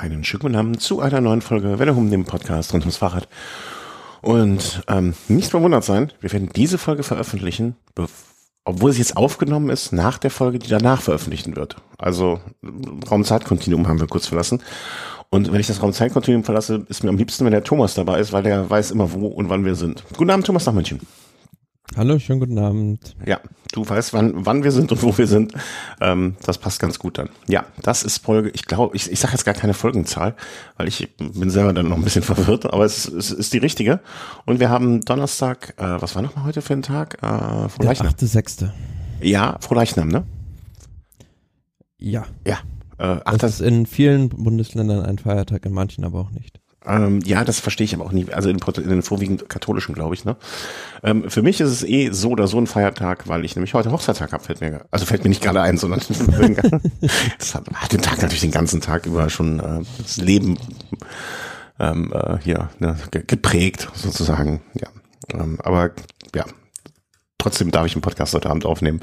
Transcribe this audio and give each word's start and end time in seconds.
Einen 0.00 0.24
schönen 0.24 0.40
guten 0.40 0.56
Abend 0.56 0.80
zu 0.80 1.00
einer 1.00 1.20
neuen 1.20 1.40
Folge 1.40 1.78
Welle 1.78 1.92
um 1.92 2.10
dem 2.10 2.24
Podcast 2.24 2.72
rund 2.72 2.82
ums 2.82 2.96
Fahrrad. 2.96 3.28
Und 4.22 4.82
ähm, 4.88 5.14
nicht 5.28 5.50
verwundert 5.50 5.84
sein, 5.84 6.10
wir 6.20 6.32
werden 6.32 6.50
diese 6.54 6.78
Folge 6.78 7.04
veröffentlichen, 7.04 7.76
obwohl 8.64 8.92
sie 8.92 8.98
jetzt 8.98 9.16
aufgenommen 9.16 9.70
ist, 9.70 9.92
nach 9.92 10.18
der 10.18 10.32
Folge, 10.32 10.58
die 10.58 10.68
danach 10.68 11.00
veröffentlichen 11.00 11.54
wird. 11.54 11.76
Also 11.96 12.40
Raumzeitkontinuum 13.08 13.86
haben 13.86 14.00
wir 14.00 14.08
kurz 14.08 14.26
verlassen. 14.26 14.62
Und 15.30 15.52
wenn 15.52 15.60
ich 15.60 15.68
das 15.68 15.80
Raumzeitkontinuum 15.80 16.42
verlasse, 16.42 16.84
ist 16.88 17.04
mir 17.04 17.10
am 17.10 17.18
liebsten, 17.18 17.44
wenn 17.44 17.52
der 17.52 17.64
Thomas 17.64 17.94
dabei 17.94 18.18
ist, 18.18 18.32
weil 18.32 18.42
der 18.42 18.68
weiß 18.68 18.90
immer, 18.90 19.12
wo 19.12 19.28
und 19.28 19.48
wann 19.48 19.64
wir 19.64 19.76
sind. 19.76 20.02
Guten 20.16 20.30
Abend, 20.30 20.46
Thomas 20.46 20.66
nach 20.66 20.72
München. 20.72 21.00
Hallo, 21.96 22.18
schönen 22.18 22.40
guten 22.40 22.58
Abend. 22.58 23.14
Ja, 23.24 23.38
du 23.72 23.88
weißt, 23.88 24.12
wann, 24.14 24.44
wann 24.44 24.64
wir 24.64 24.72
sind 24.72 24.90
und 24.90 25.00
wo 25.04 25.16
wir 25.16 25.28
sind. 25.28 25.52
Ähm, 26.00 26.34
das 26.44 26.58
passt 26.58 26.80
ganz 26.80 26.98
gut 26.98 27.18
dann. 27.18 27.28
Ja, 27.46 27.66
das 27.82 28.02
ist 28.02 28.18
Folge, 28.18 28.50
ich 28.50 28.64
glaube, 28.64 28.96
ich, 28.96 29.12
ich 29.12 29.20
sage 29.20 29.34
jetzt 29.34 29.44
gar 29.44 29.54
keine 29.54 29.74
Folgenzahl, 29.74 30.34
weil 30.76 30.88
ich 30.88 31.08
bin 31.16 31.50
selber 31.50 31.72
dann 31.72 31.88
noch 31.88 31.96
ein 31.96 32.02
bisschen 32.02 32.22
verwirrt, 32.24 32.66
aber 32.66 32.84
es, 32.84 33.06
es 33.06 33.30
ist 33.30 33.52
die 33.52 33.58
richtige. 33.58 34.00
Und 34.44 34.58
wir 34.58 34.70
haben 34.70 35.02
Donnerstag, 35.02 35.74
äh, 35.76 36.02
was 36.02 36.16
war 36.16 36.22
nochmal 36.22 36.46
heute 36.46 36.62
für 36.62 36.72
ein 36.72 36.82
Tag? 36.82 37.22
Äh, 37.22 37.68
Frohleichnam. 37.68 38.12
Der 38.16 38.28
8.6. 38.28 38.70
Ja, 39.20 39.56
Frohleichnam, 39.60 40.08
ne? 40.08 40.24
Ja. 41.98 42.26
Ja. 42.44 42.58
Äh, 42.98 43.20
das 43.38 43.54
ist 43.54 43.60
in 43.60 43.86
vielen 43.86 44.30
Bundesländern 44.30 45.04
ein 45.04 45.18
Feiertag, 45.18 45.64
in 45.64 45.72
manchen 45.72 46.04
aber 46.04 46.18
auch 46.18 46.30
nicht. 46.32 46.60
Ähm, 46.86 47.20
ja, 47.24 47.44
das 47.44 47.60
verstehe 47.60 47.84
ich 47.84 47.94
aber 47.94 48.04
auch 48.04 48.12
nicht. 48.12 48.32
Also 48.34 48.50
in, 48.50 48.58
in 48.58 48.88
den 48.88 49.02
vorwiegend 49.02 49.48
katholischen, 49.48 49.94
glaube 49.94 50.14
ich. 50.14 50.24
Ne? 50.24 50.36
Ähm, 51.02 51.30
für 51.30 51.42
mich 51.42 51.60
ist 51.60 51.70
es 51.70 51.82
eh 51.82 52.10
so 52.10 52.30
oder 52.30 52.46
so 52.46 52.58
ein 52.58 52.66
Feiertag, 52.66 53.28
weil 53.28 53.44
ich 53.44 53.56
nämlich 53.56 53.74
heute 53.74 53.90
Hochzeitstag 53.90 54.32
habe. 54.32 54.44
Fällt 54.44 54.60
mir, 54.60 54.84
also 54.90 55.06
fällt 55.06 55.24
mir 55.24 55.30
nicht 55.30 55.42
gerade 55.42 55.62
ein, 55.62 55.78
sondern 55.78 56.00
das 57.38 57.54
hat, 57.54 57.64
hat 57.74 57.92
den 57.92 58.02
Tag 58.02 58.20
natürlich 58.20 58.42
den 58.42 58.50
ganzen 58.50 58.80
Tag 58.80 59.06
über 59.06 59.30
schon 59.30 59.60
äh, 59.60 59.80
das 60.02 60.18
Leben 60.18 60.58
ähm, 61.78 62.12
äh, 62.12 62.38
hier 62.42 62.68
ne, 62.78 62.96
geprägt 63.10 63.88
sozusagen. 63.94 64.60
Ja, 64.74 64.88
ähm, 65.32 65.58
aber 65.62 65.92
ja, 66.34 66.44
trotzdem 67.44 67.70
darf 67.70 67.86
ich 67.86 67.94
einen 67.94 68.02
Podcast 68.02 68.34
heute 68.34 68.48
Abend 68.48 68.64
aufnehmen. 68.64 69.00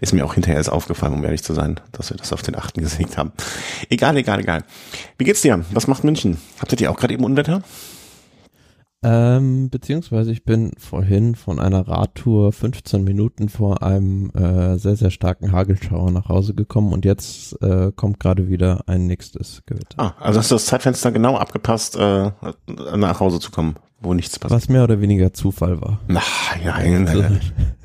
Ist 0.00 0.12
mir 0.12 0.24
auch 0.24 0.34
hinterher 0.34 0.56
erst 0.56 0.70
aufgefallen, 0.70 1.14
um 1.14 1.24
ehrlich 1.24 1.44
zu 1.44 1.54
sein, 1.54 1.78
dass 1.92 2.10
wir 2.10 2.16
das 2.16 2.32
auf 2.32 2.42
den 2.42 2.56
achten 2.56 2.80
gesägt 2.80 3.16
haben. 3.16 3.32
Egal, 3.88 4.16
egal, 4.16 4.40
egal. 4.40 4.64
Wie 5.16 5.24
geht's 5.24 5.42
dir? 5.42 5.64
Was 5.70 5.86
macht 5.86 6.02
München? 6.02 6.38
Habt 6.58 6.80
ihr 6.80 6.90
auch 6.90 6.96
gerade 6.96 7.14
eben 7.14 7.24
Unwetter? 7.24 7.62
Ähm, 9.04 9.68
beziehungsweise 9.68 10.32
ich 10.32 10.44
bin 10.44 10.72
vorhin 10.78 11.34
von 11.34 11.60
einer 11.60 11.86
Radtour 11.86 12.52
15 12.52 13.04
Minuten 13.04 13.48
vor 13.50 13.82
einem 13.82 14.30
äh, 14.30 14.78
sehr, 14.78 14.96
sehr 14.96 15.10
starken 15.10 15.52
Hagelschauer 15.52 16.10
nach 16.10 16.28
Hause 16.30 16.54
gekommen 16.54 16.92
und 16.92 17.04
jetzt 17.04 17.60
äh, 17.62 17.92
kommt 17.94 18.18
gerade 18.18 18.48
wieder 18.48 18.84
ein 18.86 19.06
nächstes 19.06 19.62
Gewitter. 19.66 19.98
Ah, 19.98 20.14
also 20.18 20.40
hast 20.40 20.50
du 20.50 20.54
das 20.54 20.64
Zeitfenster 20.64 21.12
genau 21.12 21.36
abgepasst, 21.36 21.96
äh, 21.96 22.30
nach 22.96 23.20
Hause 23.20 23.40
zu 23.40 23.50
kommen, 23.50 23.76
wo 24.00 24.14
nichts 24.14 24.38
passiert. 24.38 24.62
Was 24.62 24.68
mehr 24.70 24.84
oder 24.84 25.00
weniger 25.02 25.34
Zufall 25.34 25.82
war. 25.82 26.00
Na, 26.08 26.22
ja, 26.64 26.78
nein, 26.78 27.04
nein, 27.04 27.18
nein. 27.18 27.40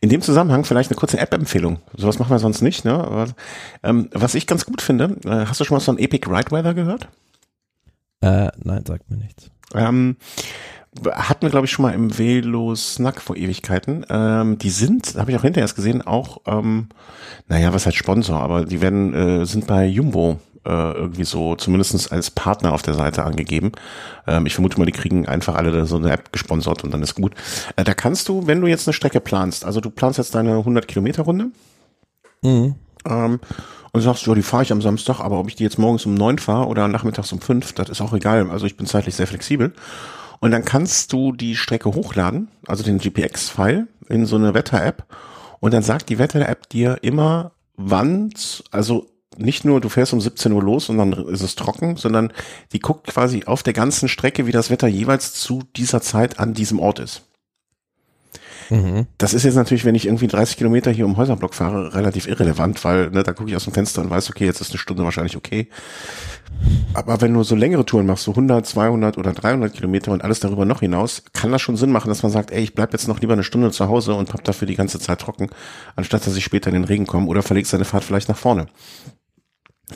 In 0.00 0.10
dem 0.10 0.22
Zusammenhang 0.22 0.64
vielleicht 0.64 0.90
eine 0.90 0.98
kurze 0.98 1.18
App-Empfehlung. 1.18 1.80
Sowas 1.96 2.18
machen 2.18 2.30
wir 2.30 2.38
sonst 2.38 2.62
nicht. 2.62 2.84
Ne? 2.84 2.92
Aber, 2.92 3.26
ähm, 3.82 4.08
was 4.12 4.34
ich 4.34 4.46
ganz 4.46 4.64
gut 4.64 4.80
finde, 4.80 5.16
äh, 5.24 5.46
hast 5.46 5.60
du 5.60 5.64
schon 5.64 5.76
mal 5.76 5.80
so 5.80 5.92
ein 5.92 5.98
Epic 5.98 6.28
Ride 6.30 6.50
Weather 6.50 6.74
gehört? 6.74 7.08
Äh, 8.20 8.48
nein, 8.62 8.84
sagt 8.86 9.10
mir 9.10 9.16
nichts. 9.16 9.50
Ähm, 9.74 10.16
hatten 11.06 11.42
wir, 11.42 11.50
glaube 11.50 11.66
ich, 11.66 11.72
schon 11.72 11.84
mal 11.84 11.94
im 11.94 12.16
Velo 12.16 12.74
Snack 12.74 13.20
vor 13.20 13.36
Ewigkeiten. 13.36 14.04
Ähm, 14.08 14.58
die 14.58 14.70
sind, 14.70 15.14
habe 15.16 15.30
ich 15.30 15.36
auch 15.36 15.42
hinterher 15.42 15.64
erst 15.64 15.76
gesehen, 15.76 16.02
auch, 16.02 16.38
ähm, 16.46 16.88
naja, 17.46 17.72
was 17.72 17.86
heißt 17.86 17.96
Sponsor, 17.96 18.40
aber 18.40 18.64
die 18.64 18.80
werden, 18.80 19.14
äh, 19.14 19.46
sind 19.46 19.66
bei 19.66 19.86
Jumbo 19.86 20.40
äh, 20.64 20.92
irgendwie 20.92 21.24
so 21.24 21.54
zumindestens 21.56 22.08
als 22.08 22.30
Partner 22.30 22.72
auf 22.72 22.82
der 22.82 22.94
Seite 22.94 23.24
angegeben. 23.24 23.72
Ähm, 24.26 24.46
ich 24.46 24.54
vermute 24.54 24.78
mal, 24.78 24.86
die 24.86 24.92
kriegen 24.92 25.26
einfach 25.26 25.54
alle 25.54 25.86
so 25.86 25.96
eine 25.96 26.10
App 26.12 26.32
gesponsert 26.32 26.84
und 26.84 26.92
dann 26.92 27.02
ist 27.02 27.14
gut. 27.14 27.34
Äh, 27.76 27.84
da 27.84 27.94
kannst 27.94 28.28
du, 28.28 28.46
wenn 28.46 28.60
du 28.60 28.66
jetzt 28.66 28.86
eine 28.86 28.94
Strecke 28.94 29.20
planst, 29.20 29.64
also 29.64 29.80
du 29.80 29.90
planst 29.90 30.18
jetzt 30.18 30.34
deine 30.34 30.56
100 30.58 30.88
Kilometer 30.88 31.22
Runde 31.22 31.50
mhm. 32.42 32.74
ähm, 33.08 33.40
und 33.92 34.00
sagst, 34.00 34.26
ja, 34.26 34.34
die 34.34 34.42
fahre 34.42 34.62
ich 34.62 34.72
am 34.72 34.82
Samstag, 34.82 35.20
aber 35.20 35.38
ob 35.38 35.48
ich 35.48 35.56
die 35.56 35.64
jetzt 35.64 35.78
morgens 35.78 36.06
um 36.06 36.14
neun 36.14 36.38
fahre 36.38 36.66
oder 36.66 36.88
nachmittags 36.88 37.32
um 37.32 37.40
fünf, 37.40 37.72
das 37.72 37.88
ist 37.88 38.00
auch 38.00 38.12
egal. 38.12 38.50
Also 38.50 38.66
ich 38.66 38.76
bin 38.76 38.86
zeitlich 38.86 39.14
sehr 39.14 39.26
flexibel. 39.26 39.72
Und 40.40 40.52
dann 40.52 40.64
kannst 40.64 41.12
du 41.12 41.32
die 41.32 41.56
Strecke 41.56 41.88
hochladen, 41.92 42.48
also 42.66 42.84
den 42.84 42.98
GPX-File 42.98 43.88
in 44.08 44.24
so 44.24 44.36
eine 44.36 44.54
Wetter-App 44.54 45.04
und 45.60 45.74
dann 45.74 45.82
sagt 45.82 46.08
die 46.08 46.18
Wetter-App 46.18 46.68
dir 46.68 46.98
immer, 47.02 47.52
wann, 47.76 48.32
also 48.70 49.06
nicht 49.38 49.64
nur, 49.64 49.80
du 49.80 49.88
fährst 49.88 50.12
um 50.12 50.20
17 50.20 50.52
Uhr 50.52 50.62
los 50.62 50.88
und 50.88 50.98
dann 50.98 51.12
ist 51.12 51.42
es 51.42 51.54
trocken, 51.54 51.96
sondern 51.96 52.32
die 52.72 52.80
guckt 52.80 53.06
quasi 53.06 53.44
auf 53.44 53.62
der 53.62 53.72
ganzen 53.72 54.08
Strecke, 54.08 54.46
wie 54.46 54.52
das 54.52 54.70
Wetter 54.70 54.88
jeweils 54.88 55.34
zu 55.34 55.62
dieser 55.76 56.00
Zeit 56.00 56.38
an 56.38 56.54
diesem 56.54 56.80
Ort 56.80 56.98
ist. 56.98 57.22
Mhm. 58.70 59.06
Das 59.16 59.34
ist 59.34 59.44
jetzt 59.44 59.54
natürlich, 59.54 59.84
wenn 59.84 59.94
ich 59.94 60.06
irgendwie 60.06 60.26
30 60.26 60.56
Kilometer 60.56 60.90
hier 60.90 61.06
um 61.06 61.16
Häuserblock 61.16 61.54
fahre, 61.54 61.94
relativ 61.94 62.26
irrelevant, 62.26 62.84
weil 62.84 63.10
ne, 63.10 63.22
da 63.22 63.32
gucke 63.32 63.50
ich 63.50 63.56
aus 63.56 63.64
dem 63.64 63.72
Fenster 63.72 64.02
und 64.02 64.10
weiß, 64.10 64.28
okay, 64.30 64.44
jetzt 64.44 64.60
ist 64.60 64.70
eine 64.70 64.78
Stunde 64.78 65.04
wahrscheinlich 65.04 65.36
okay. 65.36 65.68
Aber 66.94 67.20
wenn 67.20 67.32
du 67.32 67.42
so 67.42 67.54
längere 67.54 67.84
Touren 67.84 68.06
machst, 68.06 68.24
so 68.24 68.32
100, 68.32 68.66
200 68.66 69.18
oder 69.18 69.32
300 69.32 69.72
Kilometer 69.72 70.12
und 70.12 70.22
alles 70.22 70.40
darüber 70.40 70.64
noch 70.64 70.80
hinaus, 70.80 71.22
kann 71.32 71.52
das 71.52 71.62
schon 71.62 71.76
Sinn 71.76 71.92
machen, 71.92 72.08
dass 72.08 72.22
man 72.22 72.32
sagt, 72.32 72.50
ey, 72.50 72.62
ich 72.62 72.74
bleib 72.74 72.92
jetzt 72.92 73.08
noch 73.08 73.20
lieber 73.20 73.34
eine 73.34 73.44
Stunde 73.44 73.70
zu 73.70 73.88
Hause 73.88 74.14
und 74.14 74.32
hab 74.32 74.44
dafür 74.44 74.66
die 74.66 74.76
ganze 74.76 74.98
Zeit 74.98 75.20
trocken, 75.20 75.48
anstatt 75.96 76.26
dass 76.26 76.36
ich 76.36 76.44
später 76.44 76.68
in 76.68 76.74
den 76.74 76.84
Regen 76.84 77.06
komme 77.06 77.26
oder 77.26 77.42
verlegst 77.42 77.72
deine 77.72 77.84
Fahrt 77.84 78.04
vielleicht 78.04 78.28
nach 78.28 78.36
vorne. 78.36 78.66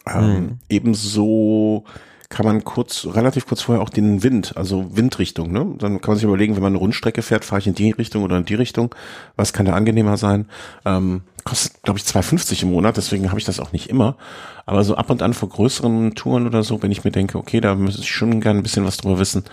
Ähm, 0.07 0.35
mhm. 0.35 0.59
Ebenso 0.69 1.85
kann 2.33 2.47
man 2.47 2.65
kurz, 2.65 3.07
relativ 3.13 3.47
kurz 3.47 3.61
vorher 3.61 3.83
auch 3.83 3.91
den 3.91 4.23
Wind, 4.23 4.57
also 4.57 4.97
Windrichtung, 4.97 5.53
ne? 5.53 5.75
Dann 5.79 6.01
kann 6.01 6.13
man 6.13 6.17
sich 6.17 6.25
überlegen, 6.25 6.57
wenn 6.57 6.63
man 6.63 6.73
eine 6.73 6.79
Rundstrecke 6.79 7.21
fährt, 7.21 7.45
fahre 7.45 7.61
ich 7.61 7.67
in 7.67 7.75
die 7.75 7.91
Richtung 7.91 8.23
oder 8.23 8.39
in 8.39 8.47
die 8.47 8.55
Richtung. 8.55 8.95
Was 9.37 9.53
kann 9.53 9.67
da 9.67 9.75
angenehmer 9.75 10.17
sein? 10.17 10.47
Ähm, 10.87 11.23
kostet, 11.45 11.83
glaube 11.83 11.99
ich, 11.99 12.07
2,50 12.07 12.63
im 12.63 12.71
Monat, 12.71 12.97
deswegen 12.97 13.29
habe 13.29 13.39
ich 13.39 13.45
das 13.45 13.61
auch 13.61 13.73
nicht 13.73 13.91
immer. 13.91 14.17
Aber 14.65 14.83
so 14.83 14.95
ab 14.95 15.11
und 15.11 15.21
an 15.21 15.35
vor 15.35 15.51
größeren 15.51 16.15
Touren 16.15 16.47
oder 16.47 16.63
so, 16.63 16.83
wenn 16.83 16.91
ich 16.91 17.05
mir 17.05 17.11
denke, 17.11 17.37
okay, 17.37 17.61
da 17.61 17.75
müsste 17.75 18.01
ich 18.01 18.11
schon 18.11 18.41
gerne 18.41 18.61
ein 18.61 18.63
bisschen 18.63 18.87
was 18.87 18.97
drüber 18.97 19.19
wissen, 19.19 19.45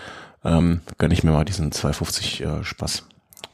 ähm, 0.42 0.80
gönne 0.96 1.12
ich 1.12 1.22
mir 1.22 1.32
mal 1.32 1.44
diesen 1.44 1.72
2,50 1.72 2.60
äh, 2.60 2.64
Spaß 2.64 3.04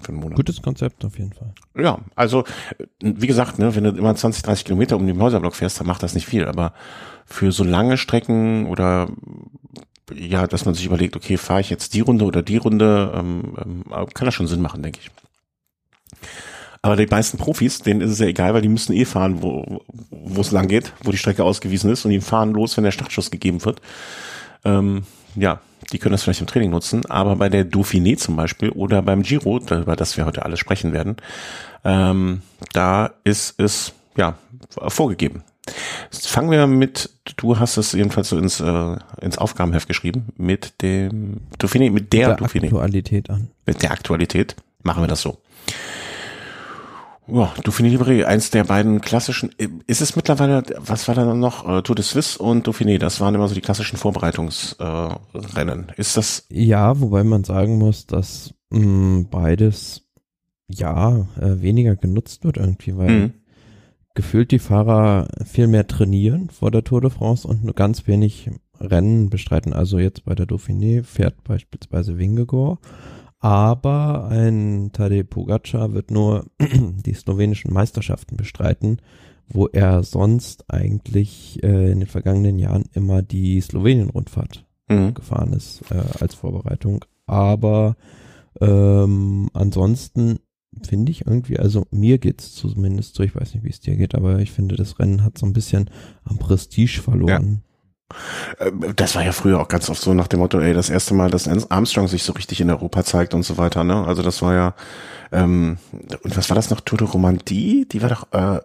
für 0.01 0.09
einen 0.09 0.21
Monat. 0.21 0.37
Gutes 0.37 0.63
Konzept 0.63 1.05
auf 1.05 1.19
jeden 1.19 1.33
Fall. 1.33 1.53
Ja, 1.77 1.99
also 2.15 2.45
wie 3.01 3.27
gesagt, 3.27 3.59
ne, 3.59 3.75
wenn 3.75 3.85
du 3.85 3.91
immer 3.91 4.15
20, 4.15 4.43
30 4.43 4.65
Kilometer 4.65 4.97
um 4.97 5.07
den 5.07 5.21
Häuserblock 5.21 5.55
fährst, 5.55 5.81
dann 5.81 5.87
macht 5.87 6.03
das 6.03 6.15
nicht 6.15 6.27
viel. 6.27 6.47
Aber 6.47 6.73
für 7.25 7.53
so 7.53 7.65
lange 7.65 7.97
Strecken 7.97 8.67
oder 8.67 9.09
ja, 10.15 10.47
dass 10.47 10.65
man 10.65 10.75
sich 10.75 10.87
überlegt, 10.87 11.17
okay, 11.17 11.37
fahre 11.37 11.61
ich 11.61 11.71
jetzt 11.71 11.95
die 11.95 12.01
Runde 12.01 12.25
oder 12.25 12.43
die 12.43 12.59
Runde, 12.59 13.13
ähm, 13.15 13.55
ähm, 13.65 13.85
kann 14.15 14.27
das 14.27 14.35
schon 14.35 14.47
Sinn 14.47 14.63
machen, 14.63 14.83
denke 14.83 15.01
ich. 15.03 15.11
Aber 16.83 16.95
die 16.95 17.07
meisten 17.07 17.37
Profis, 17.37 17.81
denen 17.81 18.01
ist 18.01 18.13
es 18.13 18.21
ja 18.21 18.27
egal, 18.27 18.55
weil 18.55 18.63
die 18.63 18.69
müssen 18.69 18.93
eh 18.93 19.05
fahren, 19.05 19.43
wo 19.43 19.83
wo 20.11 20.41
es 20.41 20.53
lang 20.53 20.69
geht, 20.69 20.93
wo 21.03 21.11
die 21.11 21.17
Strecke 21.17 21.45
ausgewiesen 21.45 21.91
ist 21.91 22.05
und 22.05 22.11
die 22.11 22.21
fahren 22.21 22.53
los, 22.53 22.77
wenn 22.77 22.85
der 22.85 22.91
Startschuss 22.91 23.31
gegeben 23.31 23.65
wird. 23.65 23.81
Ähm, 24.65 25.03
ja, 25.35 25.61
die 25.93 25.99
können 25.99 26.13
das 26.13 26.23
vielleicht 26.23 26.41
im 26.41 26.47
Training 26.47 26.71
nutzen, 26.71 27.07
aber 27.07 27.37
bei 27.37 27.49
der 27.49 27.65
Dauphiné 27.65 28.17
zum 28.17 28.37
Beispiel 28.37 28.71
oder 28.71 29.03
beim 29.03 29.23
Giro, 29.23 29.59
über 29.59 29.97
das 29.97 30.17
wir 30.17 30.27
heute 30.27 30.45
alles 30.45 30.59
sprechen 30.59 30.93
werden, 30.93 31.17
ähm, 31.85 32.43
da 32.73 33.11
ist 33.25 33.59
es 33.59 33.93
ja 34.17 34.37
vorgegeben. 34.89 35.43
Fangen 36.11 36.51
wir 36.51 36.67
mit, 36.67 37.11
du 37.37 37.59
hast 37.59 37.77
es 37.77 37.93
jedenfalls 37.93 38.29
so 38.29 38.39
ins, 38.39 38.61
äh, 38.61 38.97
ins 39.21 39.39
Aufgabenheft 39.39 39.89
geschrieben, 39.89 40.29
mit 40.37 40.81
dem 40.83 41.41
Dauphiné, 41.59 41.91
mit 41.91 42.13
der, 42.13 42.31
mit 42.31 42.41
der 42.41 42.47
Dauphiné. 42.47 42.65
Aktualität 42.65 43.31
an. 43.31 43.51
Mit 43.67 43.83
der 43.83 43.91
Aktualität 43.91 44.57
machen 44.83 45.03
wir 45.03 45.09
das 45.09 45.23
so. 45.23 45.39
Ja, 47.29 47.53
Dauphiné 47.65 47.89
Libéré, 47.89 48.25
eins 48.25 48.51
der 48.51 48.65
beiden 48.65 49.01
klassischen, 49.01 49.51
ist 49.87 50.01
es 50.01 50.15
mittlerweile, 50.15 50.63
was 50.79 51.09
war 51.09 51.15
da 51.17 51.35
noch? 51.35 51.69
Äh, 51.69 51.83
Tour 51.83 51.97
de 51.97 52.05
Suisse 52.05 52.39
und 52.39 52.69
Dauphiné, 52.69 52.99
das 52.99 53.21
waren 53.21 53.35
immer 53.35 53.49
so 53.49 53.55
die 53.55 53.61
klassischen 53.61 53.97
Vorbereitungsrennen. 53.97 55.89
Äh, 55.89 56.01
ist 56.01 56.17
das? 56.17 56.47
Ja, 56.51 57.01
wobei 57.01 57.25
man 57.25 57.43
sagen 57.43 57.79
muss, 57.79 58.07
dass 58.07 58.55
mh, 58.71 58.81
mm, 58.81 59.29
beides 59.31 60.07
ja 60.69 61.27
äh, 61.41 61.61
weniger 61.61 61.97
genutzt 61.97 62.45
wird 62.45 62.59
irgendwie, 62.59 62.97
weil 62.97 63.11
mhm. 63.11 63.33
gefühlt 64.15 64.53
die 64.53 64.61
Fahrer 64.61 65.29
viel 65.45 65.67
mehr 65.67 65.87
trainieren 65.87 66.51
vor 66.51 66.71
der 66.71 66.85
Tour 66.85 67.01
de 67.01 67.11
France 67.11 67.47
und 67.47 67.65
nur 67.65 67.75
ganz 67.75 68.07
wenig 68.07 68.51
Rennen 68.81 69.31
bestreiten. 69.31 69.73
Also 69.73 69.99
jetzt 69.99 70.25
bei 70.25 70.35
der 70.35 70.47
Dauphiné 70.47 71.03
fährt 71.03 71.43
beispielsweise 71.45 72.19
Wingegor 72.19 72.79
aber 73.39 74.29
ein 74.31 74.91
Tadej 74.93 75.25
Pogacar 75.25 75.93
wird 75.93 76.11
nur 76.11 76.47
die 76.61 77.15
slowenischen 77.15 77.73
Meisterschaften 77.73 78.37
bestreiten, 78.37 79.01
wo 79.49 79.67
er 79.67 80.03
sonst 80.03 80.65
eigentlich 80.69 81.63
äh, 81.63 81.91
in 81.93 82.01
den 82.01 82.09
vergangenen 82.09 82.59
Jahren 82.59 82.85
immer 82.93 83.23
die 83.23 83.61
Slowenien-Rundfahrt 83.61 84.65
mhm. 84.89 85.15
gefahren 85.15 85.53
ist 85.53 85.83
äh, 85.91 86.03
als 86.21 86.35
Vorbereitung. 86.35 87.05
Aber 87.27 87.97
ähm, 88.61 89.51
ansonsten 89.53 90.41
finde 90.83 91.13
ich 91.13 91.27
irgendwie, 91.27 91.59
also 91.59 91.87
mir 91.91 92.19
geht's 92.19 92.55
zumindest 92.55 93.15
so, 93.15 93.23
ich 93.23 93.35
weiß 93.35 93.55
nicht, 93.55 93.65
wie 93.65 93.71
es 93.71 93.81
dir 93.81 93.97
geht, 93.97 94.15
aber 94.15 94.41
ich 94.41 94.53
finde, 94.53 94.77
das 94.77 94.99
Rennen 94.99 95.23
hat 95.23 95.39
so 95.39 95.47
ein 95.47 95.53
bisschen 95.53 95.91
am 96.25 96.39
Prestige 96.39 97.01
verloren. 97.03 97.45
Ähm, 97.45 97.61
das 98.95 99.15
war 99.15 99.25
ja 99.25 99.33
früher 99.33 99.61
auch 99.61 99.69
ganz 99.69 99.91
oft 99.91 100.01
so 100.01 100.15
nach 100.15 100.29
dem 100.29 100.41
Motto, 100.41 100.61
ey, 100.61 100.73
das 100.73 100.91
erste 100.91 101.15
Mal, 101.15 101.31
dass 101.31 101.49
Armstrong 101.71 102.09
sich 102.09 102.23
so 102.23 102.33
richtig 102.33 102.61
in 102.61 102.71
Europa 102.71 103.05
zeigt 103.05 103.35
und 103.35 103.43
so 103.43 103.59
weiter, 103.59 103.85
ne? 103.85 104.07
Also 104.07 104.23
das 104.23 104.43
war 104.43 104.55
ja, 104.55 104.75
ähm, 105.33 105.79
und 106.23 106.37
was 106.37 106.49
war 106.49 106.55
das 106.55 106.71
noch? 106.71 106.81
Tour 106.81 106.99
de 106.99 107.09
Romandie? 107.09 107.87
Die 107.91 108.03
war 108.03 108.09
doch, 108.09 108.33
äh, 108.33 108.61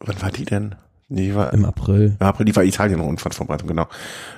wann 0.00 0.22
war 0.22 0.30
die 0.30 0.44
denn? 0.44 0.74
Die 1.08 1.36
war, 1.36 1.52
Im 1.52 1.64
April. 1.64 2.16
Im 2.18 2.26
April, 2.26 2.46
die 2.46 2.56
war 2.56 2.64
Italien-Rundfahrtverbreitung, 2.64 3.68
genau. 3.68 3.86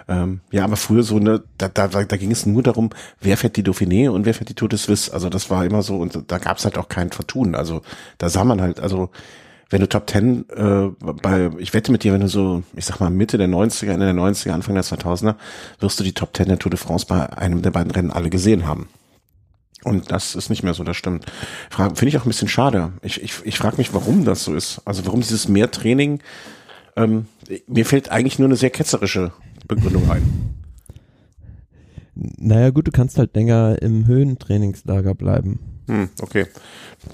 Ähm, 0.06 0.40
ja, 0.50 0.64
aber 0.64 0.76
früher 0.76 1.02
so, 1.02 1.18
ne, 1.18 1.42
da, 1.56 1.68
da, 1.68 1.88
da 1.88 2.16
ging 2.16 2.30
es 2.30 2.44
nur 2.44 2.62
darum, 2.62 2.90
wer 3.20 3.38
fährt 3.38 3.56
die 3.56 3.62
Dauphiné 3.62 4.10
und 4.10 4.26
wer 4.26 4.34
fährt 4.34 4.50
die 4.50 4.54
Tour 4.54 4.68
de 4.68 4.78
Suisse. 4.78 5.14
Also 5.14 5.30
das 5.30 5.48
war 5.48 5.64
immer 5.64 5.82
so, 5.82 5.96
und 5.96 6.30
da 6.30 6.36
gab 6.38 6.58
es 6.58 6.64
halt 6.64 6.76
auch 6.76 6.88
kein 6.88 7.10
Vertun. 7.10 7.54
Also 7.54 7.80
da 8.18 8.28
sah 8.28 8.44
man 8.44 8.60
halt, 8.60 8.80
also 8.80 9.10
wenn 9.70 9.80
du 9.80 9.88
Top 9.88 10.06
Ten 10.06 10.48
äh, 10.50 10.88
bei, 11.00 11.50
ich 11.58 11.74
wette 11.74 11.92
mit 11.92 12.04
dir, 12.04 12.12
wenn 12.12 12.20
du 12.20 12.28
so, 12.28 12.62
ich 12.74 12.86
sag 12.86 13.00
mal 13.00 13.10
Mitte 13.10 13.38
der 13.38 13.48
90er, 13.48 13.92
Ende 13.92 14.06
der 14.06 14.14
90er, 14.14 14.50
Anfang 14.50 14.74
der 14.74 14.84
2000er, 14.84 15.34
wirst 15.80 16.00
du 16.00 16.04
die 16.04 16.14
Top 16.14 16.32
Ten 16.32 16.48
der 16.48 16.58
Tour 16.58 16.70
de 16.70 16.78
France 16.78 17.06
bei 17.06 17.28
einem 17.36 17.62
der 17.62 17.70
beiden 17.70 17.90
Rennen 17.90 18.10
alle 18.10 18.30
gesehen 18.30 18.66
haben. 18.66 18.88
Und 19.84 20.10
das 20.10 20.34
ist 20.34 20.50
nicht 20.50 20.62
mehr 20.62 20.74
so, 20.74 20.84
das 20.84 20.96
stimmt. 20.96 21.26
Finde 21.70 22.08
ich 22.08 22.18
auch 22.18 22.24
ein 22.24 22.28
bisschen 22.28 22.48
schade. 22.48 22.92
Ich, 23.02 23.22
ich, 23.22 23.34
ich 23.44 23.58
frage 23.58 23.76
mich, 23.76 23.94
warum 23.94 24.24
das 24.24 24.44
so 24.44 24.54
ist. 24.54 24.80
Also 24.84 25.06
warum 25.06 25.20
dieses 25.20 25.48
Mehrtraining 25.48 26.20
ähm, 26.98 27.26
mir 27.66 27.86
fällt 27.86 28.10
eigentlich 28.10 28.38
nur 28.38 28.48
eine 28.48 28.56
sehr 28.56 28.70
ketzerische 28.70 29.32
Begründung 29.66 30.10
ein. 30.10 30.54
Naja 32.14 32.70
gut, 32.70 32.88
du 32.88 32.90
kannst 32.90 33.18
halt 33.18 33.36
länger 33.36 33.80
im 33.80 34.06
Höhentrainingslager 34.06 35.14
bleiben. 35.14 35.60
Hm, 35.86 36.08
okay. 36.20 36.46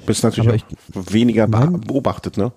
Bist 0.06 0.24
natürlich 0.24 0.64
ich, 0.68 1.12
weniger 1.12 1.46
mein, 1.46 1.80
beobachtet, 1.80 2.36
ne? 2.36 2.52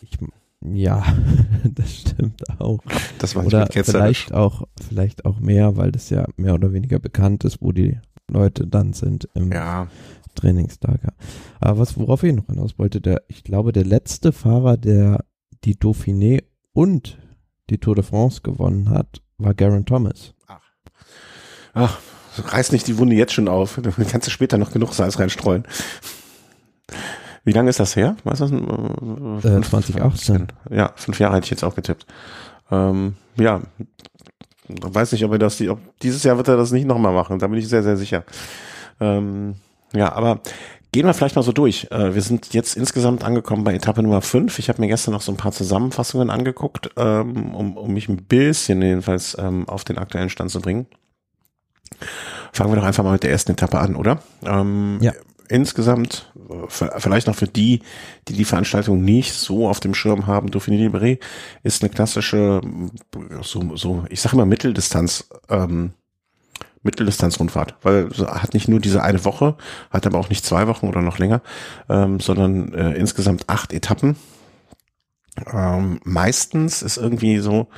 Ich, 0.00 0.18
ja, 0.60 1.04
das 1.64 1.94
stimmt 1.94 2.42
auch. 2.60 2.80
Das 3.18 3.34
war 3.34 3.46
oder 3.46 3.66
vielleicht 3.66 4.32
auch, 4.32 4.66
vielleicht 4.88 5.24
auch 5.24 5.40
mehr, 5.40 5.76
weil 5.76 5.92
das 5.92 6.10
ja 6.10 6.26
mehr 6.36 6.54
oder 6.54 6.72
weniger 6.72 6.98
bekannt 6.98 7.44
ist, 7.44 7.60
wo 7.60 7.72
die 7.72 7.98
Leute 8.28 8.66
dann 8.66 8.92
sind 8.92 9.28
im 9.34 9.52
ja. 9.52 9.88
Trainingslager. 10.34 11.12
Aber 11.60 11.80
was, 11.80 11.96
worauf 11.98 12.22
ich 12.22 12.34
noch 12.34 12.46
hinaus 12.46 12.78
wollte, 12.78 13.00
der, 13.00 13.22
ich 13.28 13.44
glaube, 13.44 13.72
der 13.72 13.84
letzte 13.84 14.32
Fahrer, 14.32 14.76
der 14.76 15.24
die 15.64 15.76
Dauphiné 15.76 16.42
und 16.72 17.18
die 17.70 17.78
Tour 17.78 17.94
de 17.94 18.04
France 18.04 18.40
gewonnen 18.42 18.90
hat, 18.90 19.22
war 19.38 19.54
Garen 19.54 19.84
Thomas. 19.84 20.34
Ach. 20.46 20.60
Ach, 21.74 22.00
reiß 22.36 22.72
nicht 22.72 22.86
die 22.86 22.98
Wunde 22.98 23.16
jetzt 23.16 23.32
schon 23.32 23.48
auf. 23.48 23.78
Dann 23.82 23.94
kannst 24.08 24.26
du 24.26 24.30
später 24.30 24.58
noch 24.58 24.72
genug 24.72 24.94
Salz 24.94 25.18
reinstreuen. 25.18 25.64
Wie 27.44 27.52
lange 27.52 27.70
ist 27.70 27.80
das 27.80 27.96
her? 27.96 28.16
Ist 28.30 28.40
das? 28.40 28.52
Äh, 28.52 29.62
2018. 29.62 30.48
Ja, 30.70 30.92
fünf 30.96 31.18
Jahre 31.18 31.36
hätte 31.36 31.44
ich 31.44 31.50
jetzt 31.50 31.64
auch 31.64 31.74
getippt. 31.74 32.06
Ähm, 32.70 33.16
ja, 33.36 33.60
weiß 34.68 35.12
nicht, 35.12 35.24
ob 35.24 35.32
er 35.32 35.38
das, 35.38 35.60
ob 35.62 35.80
dieses 36.00 36.22
Jahr 36.22 36.36
wird 36.36 36.48
er 36.48 36.56
das 36.56 36.70
nicht 36.70 36.86
nochmal 36.86 37.12
machen. 37.12 37.38
Da 37.38 37.48
bin 37.48 37.58
ich 37.58 37.68
sehr, 37.68 37.82
sehr 37.82 37.96
sicher. 37.96 38.24
Ähm, 39.00 39.56
ja, 39.92 40.12
aber 40.12 40.40
Gehen 40.94 41.06
wir 41.06 41.14
vielleicht 41.14 41.36
mal 41.36 41.42
so 41.42 41.52
durch. 41.52 41.88
Äh, 41.90 42.14
wir 42.14 42.20
sind 42.20 42.52
jetzt 42.52 42.76
insgesamt 42.76 43.24
angekommen 43.24 43.64
bei 43.64 43.72
Etappe 43.72 44.02
Nummer 44.02 44.20
5. 44.20 44.58
Ich 44.58 44.68
habe 44.68 44.82
mir 44.82 44.88
gestern 44.88 45.12
noch 45.12 45.22
so 45.22 45.32
ein 45.32 45.38
paar 45.38 45.52
Zusammenfassungen 45.52 46.28
angeguckt, 46.28 46.90
ähm, 46.98 47.54
um, 47.54 47.78
um 47.78 47.94
mich 47.94 48.10
ein 48.10 48.18
bisschen 48.18 48.82
jedenfalls 48.82 49.34
ähm, 49.40 49.66
auf 49.70 49.84
den 49.84 49.96
aktuellen 49.96 50.28
Stand 50.28 50.50
zu 50.50 50.60
bringen. 50.60 50.86
Fangen 52.52 52.70
wir 52.72 52.76
doch 52.76 52.86
einfach 52.86 53.04
mal 53.04 53.12
mit 53.12 53.22
der 53.22 53.30
ersten 53.30 53.52
Etappe 53.52 53.78
an, 53.78 53.96
oder? 53.96 54.22
Ähm, 54.44 54.98
ja. 55.00 55.12
Insgesamt, 55.48 56.32
vielleicht 56.68 57.26
noch 57.26 57.34
für 57.34 57.46
die, 57.46 57.82
die 58.28 58.32
die 58.32 58.44
Veranstaltung 58.46 59.02
nicht 59.04 59.34
so 59.34 59.68
auf 59.68 59.80
dem 59.80 59.92
Schirm 59.92 60.26
haben, 60.26 60.48
Dauphiné 60.48 60.88
Libéré 60.88 61.18
ist 61.62 61.82
eine 61.82 61.90
klassische, 61.90 62.62
so, 63.42 63.76
so 63.76 64.04
ich 64.08 64.22
sage 64.22 64.36
immer 64.36 64.46
Mitteldistanz 64.46 65.28
ähm, 65.50 65.92
Mitteldistanzrundfahrt, 66.82 67.76
weil 67.82 68.08
hat 68.10 68.54
nicht 68.54 68.68
nur 68.68 68.80
diese 68.80 69.02
eine 69.02 69.24
Woche, 69.24 69.56
hat 69.90 70.06
aber 70.06 70.18
auch 70.18 70.28
nicht 70.28 70.44
zwei 70.44 70.66
Wochen 70.66 70.88
oder 70.88 71.00
noch 71.00 71.18
länger, 71.18 71.42
ähm, 71.88 72.18
sondern 72.18 72.72
äh, 72.74 72.92
insgesamt 72.94 73.48
acht 73.48 73.72
Etappen. 73.72 74.16
Ähm, 75.52 76.00
meistens 76.04 76.82
ist 76.82 76.96
irgendwie 76.96 77.38
so 77.38 77.68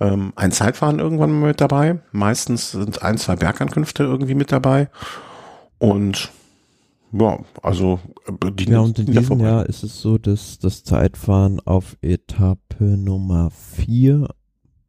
ähm, 0.00 0.32
ein 0.36 0.52
Zeitfahren 0.52 0.98
irgendwann 0.98 1.40
mit 1.40 1.60
dabei. 1.60 2.00
Meistens 2.12 2.72
sind 2.72 3.02
ein, 3.02 3.18
zwei 3.18 3.36
Bergankünfte 3.36 4.02
irgendwie 4.02 4.34
mit 4.34 4.52
dabei. 4.52 4.88
Und 5.78 6.30
ja, 7.12 7.38
also 7.62 8.00
äh, 8.26 8.52
die 8.52 8.64
Ja, 8.70 8.80
und 8.80 8.98
in 8.98 9.06
diesem 9.06 9.40
Jahr 9.40 9.66
ist 9.66 9.82
es 9.82 10.00
so, 10.00 10.18
dass 10.18 10.58
das 10.58 10.84
Zeitfahren 10.84 11.60
auf 11.60 11.96
Etappe 12.02 12.84
Nummer 12.84 13.50
vier 13.50 14.28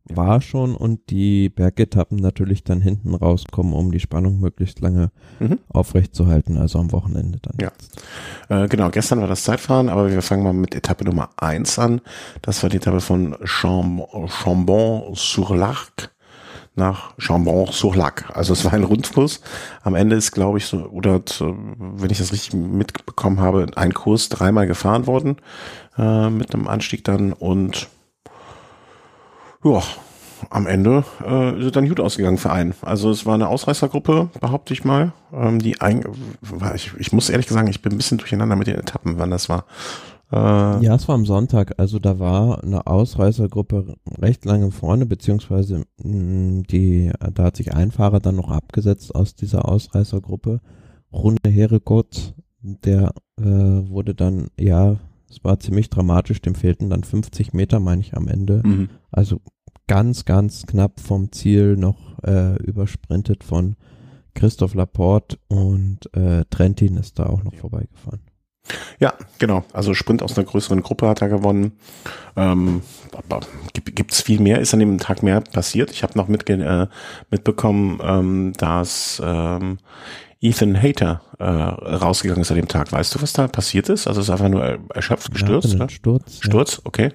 war 0.09 0.41
schon 0.41 0.75
und 0.75 1.09
die 1.09 1.49
Bergetappen 1.49 2.17
natürlich 2.17 2.63
dann 2.63 2.81
hinten 2.81 3.15
rauskommen, 3.15 3.73
um 3.73 3.91
die 3.91 3.99
Spannung 3.99 4.39
möglichst 4.39 4.79
lange 4.79 5.11
mhm. 5.39 5.57
aufrechtzuerhalten, 5.69 6.57
also 6.57 6.77
am 6.79 6.91
Wochenende 6.91 7.39
dann. 7.41 7.57
Ja, 7.59 7.71
äh, 8.63 8.67
genau. 8.67 8.89
Gestern 8.89 9.21
war 9.21 9.27
das 9.27 9.43
Zeitfahren, 9.43 9.89
aber 9.89 10.11
wir 10.11 10.21
fangen 10.21 10.43
mal 10.43 10.53
mit 10.53 10.75
Etappe 10.75 11.05
Nummer 11.05 11.29
eins 11.37 11.79
an. 11.79 12.01
Das 12.41 12.61
war 12.63 12.69
die 12.69 12.77
Etappe 12.77 13.01
von 13.01 13.35
Chambon-sur-Lac 13.43 16.11
nach 16.77 17.13
Chambon-sur-Lac. 17.17 18.29
Also 18.33 18.53
es 18.53 18.63
war 18.63 18.73
ein 18.73 18.83
Rundkurs. 18.83 19.41
Am 19.81 19.95
Ende 19.95 20.15
ist, 20.15 20.31
glaube 20.31 20.59
ich, 20.59 20.67
so, 20.67 20.85
oder 20.85 21.21
wenn 21.39 22.11
ich 22.11 22.19
das 22.19 22.31
richtig 22.31 22.53
mitbekommen 22.53 23.39
habe, 23.39 23.65
ein 23.75 23.93
Kurs 23.93 24.29
dreimal 24.29 24.67
gefahren 24.67 25.07
worden 25.07 25.37
äh, 25.97 26.29
mit 26.29 26.53
einem 26.53 26.67
Anstieg 26.67 27.03
dann 27.03 27.33
und 27.33 27.89
ja, 29.73 29.83
am 30.49 30.67
Ende 30.67 31.03
äh, 31.25 31.59
ist 31.59 31.75
dann 31.75 31.87
gut 31.87 31.99
ausgegangen 31.99 32.37
für 32.37 32.51
einen. 32.51 32.73
Also 32.81 33.09
es 33.09 33.25
war 33.25 33.33
eine 33.33 33.47
Ausreißergruppe, 33.47 34.29
behaupte 34.39 34.73
ich 34.73 34.85
mal. 34.85 35.13
Ähm, 35.33 35.59
die 35.59 35.81
ein, 35.81 36.03
ich, 36.75 36.91
ich 36.97 37.11
muss 37.11 37.29
ehrlich 37.29 37.47
sagen, 37.47 37.67
ich 37.67 37.81
bin 37.81 37.93
ein 37.93 37.97
bisschen 37.97 38.17
durcheinander 38.17 38.55
mit 38.55 38.67
den 38.67 38.77
Etappen, 38.77 39.17
wann 39.17 39.31
das 39.31 39.49
war. 39.49 39.65
Äh, 40.31 40.83
ja, 40.83 40.95
es 40.95 41.07
war 41.07 41.15
am 41.15 41.25
Sonntag. 41.25 41.75
Also 41.77 41.99
da 41.99 42.19
war 42.19 42.63
eine 42.63 42.85
Ausreißergruppe 42.87 43.95
recht 44.19 44.45
lange 44.45 44.71
vorne, 44.71 45.05
beziehungsweise 45.05 45.85
mh, 46.03 46.59
mm, 46.59 46.63
die, 46.63 47.11
da 47.33 47.43
hat 47.43 47.57
sich 47.57 47.73
ein 47.73 47.91
Fahrer 47.91 48.19
dann 48.19 48.35
noch 48.35 48.49
abgesetzt 48.49 49.15
aus 49.15 49.35
dieser 49.35 49.67
Ausreißergruppe. 49.67 50.59
Runde 51.11 51.49
Herekot, 51.49 52.35
der 52.61 53.13
äh, 53.39 53.43
wurde 53.43 54.13
dann, 54.13 54.49
ja, 54.59 54.97
es 55.29 55.43
war 55.43 55.59
ziemlich 55.59 55.89
dramatisch, 55.89 56.41
dem 56.41 56.55
fehlten 56.55 56.89
dann 56.89 57.03
50 57.03 57.53
Meter, 57.53 57.79
meine 57.79 58.01
ich, 58.01 58.15
am 58.15 58.27
Ende. 58.27 58.61
Mhm. 58.65 58.89
Also 59.11 59.39
ganz, 59.87 60.25
ganz 60.25 60.65
knapp 60.65 60.99
vom 60.99 61.31
Ziel 61.31 61.77
noch 61.77 61.97
äh, 62.23 62.55
übersprintet 62.63 63.43
von 63.43 63.75
Christoph 64.33 64.75
Laporte 64.75 65.37
und 65.47 66.13
äh, 66.13 66.45
Trentin 66.49 66.97
ist 66.97 67.17
da 67.19 67.25
auch 67.25 67.43
noch 67.43 67.55
vorbeigefahren. 67.55 68.21
Ja, 68.99 69.13
genau. 69.39 69.63
Also 69.73 69.93
Sprint 69.93 70.21
aus 70.21 70.37
einer 70.37 70.45
größeren 70.45 70.81
Gruppe 70.81 71.07
hat 71.07 71.21
er 71.21 71.29
gewonnen. 71.29 71.73
Ähm, 72.35 72.81
Gibt 73.73 74.11
es 74.11 74.21
viel 74.21 74.39
mehr? 74.41 74.59
Ist 74.59 74.73
an 74.73 74.79
dem 74.79 74.97
Tag 74.99 75.23
mehr 75.23 75.41
passiert? 75.41 75.91
Ich 75.91 76.03
habe 76.03 76.17
noch 76.17 76.27
mitge 76.27 76.53
äh, 76.53 76.87
mitbekommen, 77.31 77.99
ähm, 78.03 78.53
dass 78.57 79.21
ähm, 79.23 79.79
Ethan 80.41 80.81
Hater 80.81 81.21
äh, 81.39 81.43
rausgegangen 81.43 82.41
ist 82.41 82.51
an 82.51 82.57
dem 82.57 82.67
Tag. 82.67 82.91
Weißt 82.91 83.15
du, 83.15 83.21
was 83.21 83.33
da 83.33 83.47
passiert 83.47 83.89
ist? 83.89 84.07
Also 84.07 84.21
ist 84.21 84.29
einfach 84.29 84.49
nur 84.49 84.79
erschöpft, 84.93 85.31
gestürzt? 85.31 85.73
Ja, 85.73 85.79
ne? 85.79 85.89
Sturz. 85.89 86.39
Sturz, 86.41 86.73
ja. 86.75 86.81
okay. 86.83 87.11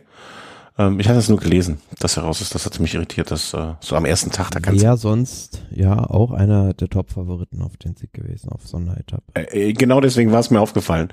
Ähm, 0.78 1.00
ich 1.00 1.08
hatte 1.08 1.18
es 1.18 1.28
nur 1.28 1.38
gelesen, 1.38 1.80
dass 1.98 2.16
er 2.16 2.22
raus 2.22 2.40
ist. 2.40 2.54
Das 2.54 2.64
hat 2.64 2.78
mich 2.80 2.94
irritiert, 2.94 3.30
dass 3.30 3.52
äh, 3.52 3.74
so 3.80 3.96
am 3.96 4.04
ersten 4.04 4.30
Tag 4.30 4.50
da 4.50 4.60
kannst 4.60 4.82
Ja, 4.82 4.96
sonst 4.96 5.62
ja 5.70 5.98
auch 5.98 6.32
einer 6.32 6.72
der 6.72 6.88
Top-Favoriten 6.88 7.62
auf 7.62 7.76
den 7.76 7.94
Sieg 7.94 8.12
gewesen, 8.12 8.50
auf 8.50 8.66
so 8.66 8.78
einer 8.78 8.96
Etappe. 8.96 9.22
Äh, 9.34 9.70
äh, 9.70 9.72
genau 9.72 10.00
deswegen 10.00 10.32
war 10.32 10.40
es 10.40 10.50
mir 10.50 10.60
aufgefallen. 10.60 11.08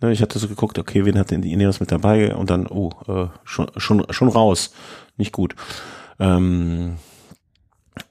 Ne, 0.00 0.12
ich 0.12 0.20
hatte 0.20 0.38
so 0.38 0.48
geguckt, 0.48 0.78
okay, 0.78 1.04
wen 1.04 1.18
hat 1.18 1.30
denn 1.30 1.42
die 1.42 1.52
Ineos 1.52 1.80
mit 1.80 1.92
dabei? 1.92 2.34
Und 2.34 2.50
dann, 2.50 2.66
oh, 2.66 2.90
äh, 3.06 3.26
schon, 3.44 3.68
schon, 3.76 4.04
schon 4.10 4.28
raus. 4.28 4.72
Nicht 5.16 5.32
gut. 5.32 5.54
Ähm, 6.18 6.96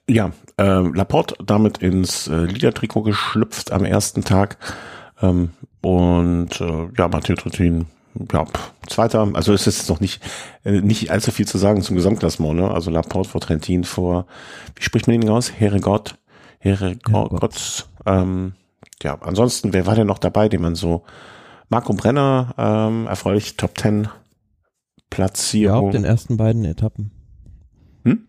ja, 0.08 0.32
äh, 0.58 0.80
Laporte 0.80 1.36
damit 1.44 1.78
ins 1.78 2.28
äh, 2.28 2.44
Liedertrikot 2.44 3.02
geschlüpft 3.02 3.72
am 3.72 3.84
ersten 3.84 4.24
Tag. 4.24 4.58
Ähm, 5.20 5.50
und 5.82 6.60
äh, 6.60 6.88
ja, 6.96 7.08
Matthieu 7.08 7.34
Trittin 7.34 7.86
ja, 8.32 8.44
zweiter, 8.88 9.28
also 9.34 9.52
es 9.52 9.66
ist 9.66 9.88
noch 9.88 10.00
nicht, 10.00 10.22
äh, 10.64 10.80
nicht 10.80 11.10
allzu 11.10 11.30
viel 11.30 11.46
zu 11.46 11.58
sagen 11.58 11.82
zum 11.82 11.96
Gesamtklassement, 11.96 12.54
ne? 12.54 12.70
Also 12.70 12.90
Laporte 12.90 13.28
vor 13.28 13.40
Trentin 13.40 13.84
vor, 13.84 14.26
wie 14.76 14.82
spricht 14.82 15.06
man 15.06 15.20
ihn 15.20 15.28
aus? 15.28 15.52
Heregott, 15.52 16.18
Heregott, 16.58 17.88
ähm, 18.06 18.54
ja, 19.02 19.18
ansonsten, 19.20 19.72
wer 19.72 19.86
war 19.86 19.94
denn 19.94 20.06
noch 20.06 20.18
dabei, 20.18 20.48
den 20.48 20.62
man 20.62 20.74
so, 20.74 21.04
Marco 21.68 21.92
Brenner, 21.94 22.54
ähm, 22.56 23.06
erfreulich 23.06 23.56
Top 23.56 23.74
Ten 23.74 24.08
Platzierung. 25.10 25.82
Ja, 25.82 25.86
auf 25.86 25.92
den 25.92 26.04
ersten 26.04 26.36
beiden 26.36 26.64
Etappen. 26.64 27.10
Hm? 28.04 28.26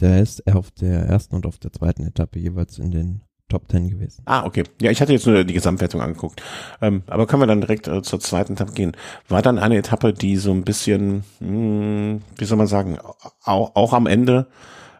Der 0.00 0.20
ist 0.20 0.46
auf 0.52 0.70
der 0.70 1.02
ersten 1.02 1.34
und 1.34 1.46
auf 1.46 1.58
der 1.58 1.72
zweiten 1.72 2.06
Etappe 2.06 2.38
jeweils 2.38 2.78
in 2.78 2.90
den 2.90 3.22
Top 3.48 3.68
Ten 3.68 3.88
gewesen. 3.88 4.22
Ah, 4.26 4.44
okay. 4.44 4.64
Ja, 4.80 4.90
ich 4.90 5.00
hatte 5.00 5.12
jetzt 5.12 5.26
nur 5.26 5.44
die 5.44 5.54
Gesamtwertung 5.54 6.00
angeguckt. 6.00 6.42
Ähm, 6.82 7.02
aber 7.06 7.26
können 7.26 7.42
wir 7.42 7.46
dann 7.46 7.60
direkt 7.60 7.88
äh, 7.88 8.02
zur 8.02 8.20
zweiten 8.20 8.54
Etappe 8.54 8.72
gehen. 8.72 8.96
War 9.28 9.42
dann 9.42 9.58
eine 9.58 9.76
Etappe, 9.76 10.12
die 10.12 10.36
so 10.36 10.52
ein 10.52 10.64
bisschen, 10.64 11.24
mh, 11.40 11.48
hm, 11.48 12.22
wie 12.36 12.44
soll 12.44 12.58
man 12.58 12.66
sagen, 12.66 12.98
auch, 13.42 13.74
auch 13.74 13.92
am 13.92 14.06
Ende, 14.06 14.48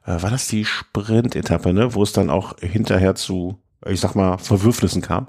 äh, 0.06 0.22
war 0.22 0.30
das 0.30 0.48
die 0.48 0.64
Sprint-Etappe, 0.64 1.72
ne, 1.72 1.94
wo 1.94 2.02
es 2.02 2.12
dann 2.12 2.30
auch 2.30 2.58
hinterher 2.60 3.14
zu, 3.14 3.58
ich 3.86 4.00
sag 4.00 4.14
mal, 4.14 4.38
Verwürfnissen 4.38 5.02
kam? 5.02 5.28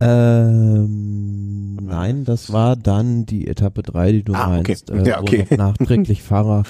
Ähm, 0.00 1.76
nein, 1.76 2.24
das 2.24 2.52
war 2.52 2.74
dann 2.74 3.24
die 3.24 3.46
Etappe 3.46 3.84
3, 3.84 4.10
die 4.10 4.24
du 4.24 4.34
ah, 4.34 4.48
meinst, 4.48 4.90
okay. 4.90 5.00
Äh, 5.00 5.08
ja, 5.08 5.20
okay. 5.20 5.46
wo 5.48 5.54
nachträglich 5.54 6.22
Fahrer 6.24 6.64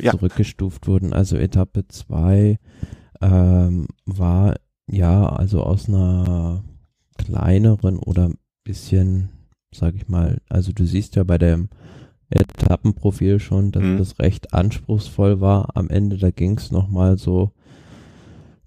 ja. 0.00 0.10
zurückgestuft 0.10 0.88
wurden. 0.88 1.12
Also 1.12 1.36
Etappe 1.36 1.86
2 1.86 2.58
ähm, 3.22 3.86
war 4.04 4.56
ja 4.86 5.26
also 5.26 5.62
aus 5.62 5.88
einer 5.88 6.62
kleineren 7.16 7.98
oder 7.98 8.30
bisschen, 8.64 9.30
sag 9.72 9.94
ich 9.94 10.08
mal, 10.08 10.40
also 10.48 10.72
du 10.72 10.84
siehst 10.84 11.16
ja 11.16 11.24
bei 11.24 11.38
dem 11.38 11.68
Etappenprofil 12.30 13.40
schon, 13.40 13.72
dass 13.72 13.82
mhm. 13.82 13.98
das 13.98 14.18
recht 14.18 14.54
anspruchsvoll 14.54 15.40
war. 15.40 15.70
Am 15.76 15.88
Ende, 15.88 16.16
da 16.16 16.30
ging 16.30 16.56
es 16.56 16.70
nochmal 16.70 17.18
so, 17.18 17.52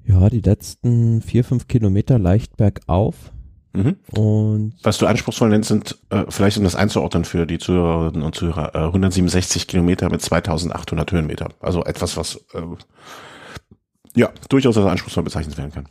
ja, 0.05 0.29
die 0.29 0.41
letzten 0.41 1.21
vier, 1.21 1.43
fünf 1.43 1.67
Kilometer 1.67 2.19
leicht 2.19 2.57
bergauf. 2.57 3.31
Mhm. 3.73 3.97
Und 4.11 4.73
Was 4.83 4.99
du 4.99 5.07
anspruchsvoll 5.07 5.49
nennst, 5.49 5.69
sind 5.69 5.97
äh, 6.09 6.25
vielleicht 6.29 6.57
um 6.57 6.63
das 6.63 6.75
einzuordnen 6.75 7.25
für 7.25 7.45
die 7.45 7.57
Zuhörerinnen 7.57 8.21
und 8.21 8.35
Zuhörer, 8.35 8.75
äh, 8.75 8.85
167 8.85 9.67
Kilometer 9.67 10.09
mit 10.09 10.21
2800 10.21 11.11
Höhenmeter. 11.11 11.49
Also 11.59 11.83
etwas, 11.83 12.15
was 12.15 12.35
äh, 12.53 12.61
ja 14.15 14.29
durchaus 14.49 14.77
als 14.77 14.87
anspruchsvoll 14.87 15.23
bezeichnet 15.23 15.57
werden 15.57 15.71
kann. 15.71 15.85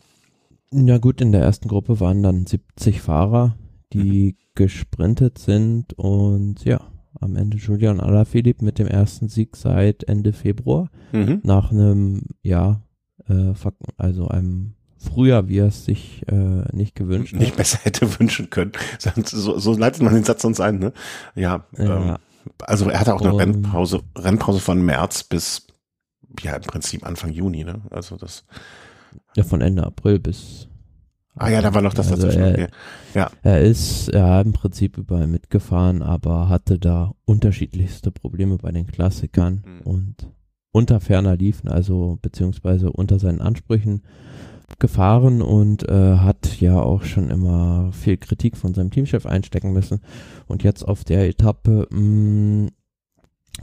Ja 0.72 0.98
gut, 0.98 1.20
in 1.20 1.32
der 1.32 1.42
ersten 1.42 1.68
Gruppe 1.68 2.00
waren 2.00 2.22
dann 2.22 2.46
70 2.46 3.00
Fahrer, 3.00 3.56
die 3.92 4.32
mhm. 4.32 4.36
gesprintet 4.54 5.38
sind 5.38 5.92
und 5.94 6.64
ja, 6.64 6.80
am 7.20 7.36
Ende 7.36 7.58
Julian 7.58 8.00
Alaphilippe 8.00 8.64
mit 8.64 8.78
dem 8.78 8.88
ersten 8.88 9.28
Sieg 9.28 9.56
seit 9.56 10.04
Ende 10.04 10.32
Februar 10.32 10.90
mhm. 11.12 11.40
nach 11.44 11.70
einem, 11.70 12.22
ja, 12.42 12.82
äh, 13.28 13.52
also 13.96 14.28
einem 14.28 14.74
früher, 14.98 15.48
wie 15.48 15.58
er 15.58 15.66
es 15.66 15.84
sich 15.84 16.22
äh, 16.28 16.64
nicht 16.74 16.94
gewünscht 16.94 17.34
Nicht 17.34 17.56
besser 17.56 17.78
hätte 17.82 18.18
wünschen 18.18 18.50
können. 18.50 18.72
So, 19.26 19.58
so 19.58 19.76
leitet 19.76 20.02
man 20.02 20.14
den 20.14 20.24
Satz 20.24 20.42
sonst 20.42 20.60
ein, 20.60 20.78
ne? 20.78 20.92
Ja. 21.34 21.64
ja. 21.76 22.14
Ähm, 22.14 22.16
also 22.62 22.88
er 22.88 23.00
hatte 23.00 23.14
auch 23.14 23.20
eine 23.20 23.32
um, 23.32 23.38
Rennpause, 23.38 24.00
Rennpause 24.16 24.60
von 24.60 24.84
März 24.84 25.24
bis 25.24 25.66
ja 26.40 26.56
im 26.56 26.62
Prinzip 26.62 27.06
Anfang 27.06 27.32
Juni, 27.32 27.64
ne? 27.64 27.82
Also 27.90 28.16
das. 28.16 28.44
Ja, 29.36 29.44
von 29.44 29.60
Ende 29.60 29.84
April 29.84 30.18
bis. 30.18 30.68
Ah 31.36 31.48
ja, 31.48 31.60
da 31.60 31.74
war 31.74 31.82
noch 31.82 31.94
das 31.94 32.10
also 32.10 32.26
dazwischen. 32.26 32.42
Er, 32.42 32.68
ja. 33.14 33.30
er 33.42 33.60
ist 33.60 34.08
ja 34.12 34.40
im 34.40 34.52
Prinzip 34.52 34.98
überall 34.98 35.26
mitgefahren, 35.26 36.02
aber 36.02 36.48
hatte 36.48 36.78
da 36.78 37.12
unterschiedlichste 37.24 38.12
Probleme 38.12 38.58
bei 38.58 38.70
den 38.70 38.86
Klassikern 38.86 39.64
mhm. 39.66 39.80
und 39.80 40.28
unter 40.70 41.00
ferner 41.00 41.36
liefen, 41.36 41.68
also 41.68 42.18
beziehungsweise 42.22 42.92
unter 42.92 43.18
seinen 43.18 43.40
Ansprüchen 43.40 44.02
gefahren 44.78 45.42
und 45.42 45.88
äh, 45.88 46.16
hat 46.16 46.60
ja 46.60 46.80
auch 46.80 47.04
schon 47.04 47.30
immer 47.30 47.92
viel 47.92 48.16
Kritik 48.16 48.56
von 48.56 48.74
seinem 48.74 48.90
Teamchef 48.90 49.26
einstecken 49.26 49.72
müssen. 49.72 50.00
Und 50.46 50.62
jetzt 50.62 50.82
auf 50.82 51.04
der 51.04 51.28
Etappe 51.28 51.86
mh, 51.90 52.00
mm, 52.00 52.68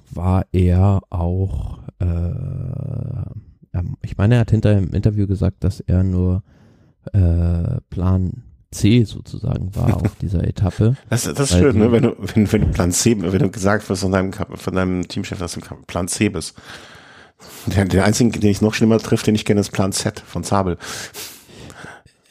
war 0.10 0.46
er 0.52 1.02
auch, 1.10 1.80
äh, 2.02 3.80
ich 4.02 4.18
meine, 4.18 4.36
er 4.36 4.42
hat 4.42 4.52
hinter 4.52 4.78
im 4.78 4.94
Interview 4.94 5.28
gesagt, 5.28 5.64
dass 5.64 5.80
er 5.80 6.04
nur 6.04 6.44
äh, 7.14 7.80
Plan 7.90 8.44
C 8.72 9.04
sozusagen 9.04 9.76
war 9.76 9.98
auf 10.02 10.16
dieser 10.16 10.44
Etappe. 10.46 10.96
Das, 11.10 11.24
das 11.24 11.40
ist 11.40 11.58
schön, 11.58 11.78
ne? 11.78 11.92
wenn 11.92 12.04
du, 12.04 12.16
wenn, 12.20 12.52
wenn 12.52 12.72
Plan 12.72 12.92
C, 12.92 13.16
wenn 13.20 13.40
du 13.40 13.50
gesagt 13.50 13.90
wirst 13.90 14.02
von 14.02 14.12
deinem, 14.12 14.34
von 14.34 14.74
deinem 14.74 15.08
Teamchef, 15.08 15.40
dass 15.40 15.54
du 15.54 15.62
Plan 15.88 16.08
C 16.08 16.30
bist. 16.30 16.56
Der, 17.66 17.86
der 17.86 18.06
einzige, 18.06 18.40
den 18.40 18.52
ich 18.52 18.62
noch 18.62 18.74
schlimmer 18.74 19.00
trifft, 19.00 19.28
den 19.28 19.36
ich 19.36 19.46
kenne, 19.46 19.62
ist 19.62 19.72
Plan 19.72 19.92
Z 19.92 20.20
von 20.20 20.44
Zabel. 20.44 20.78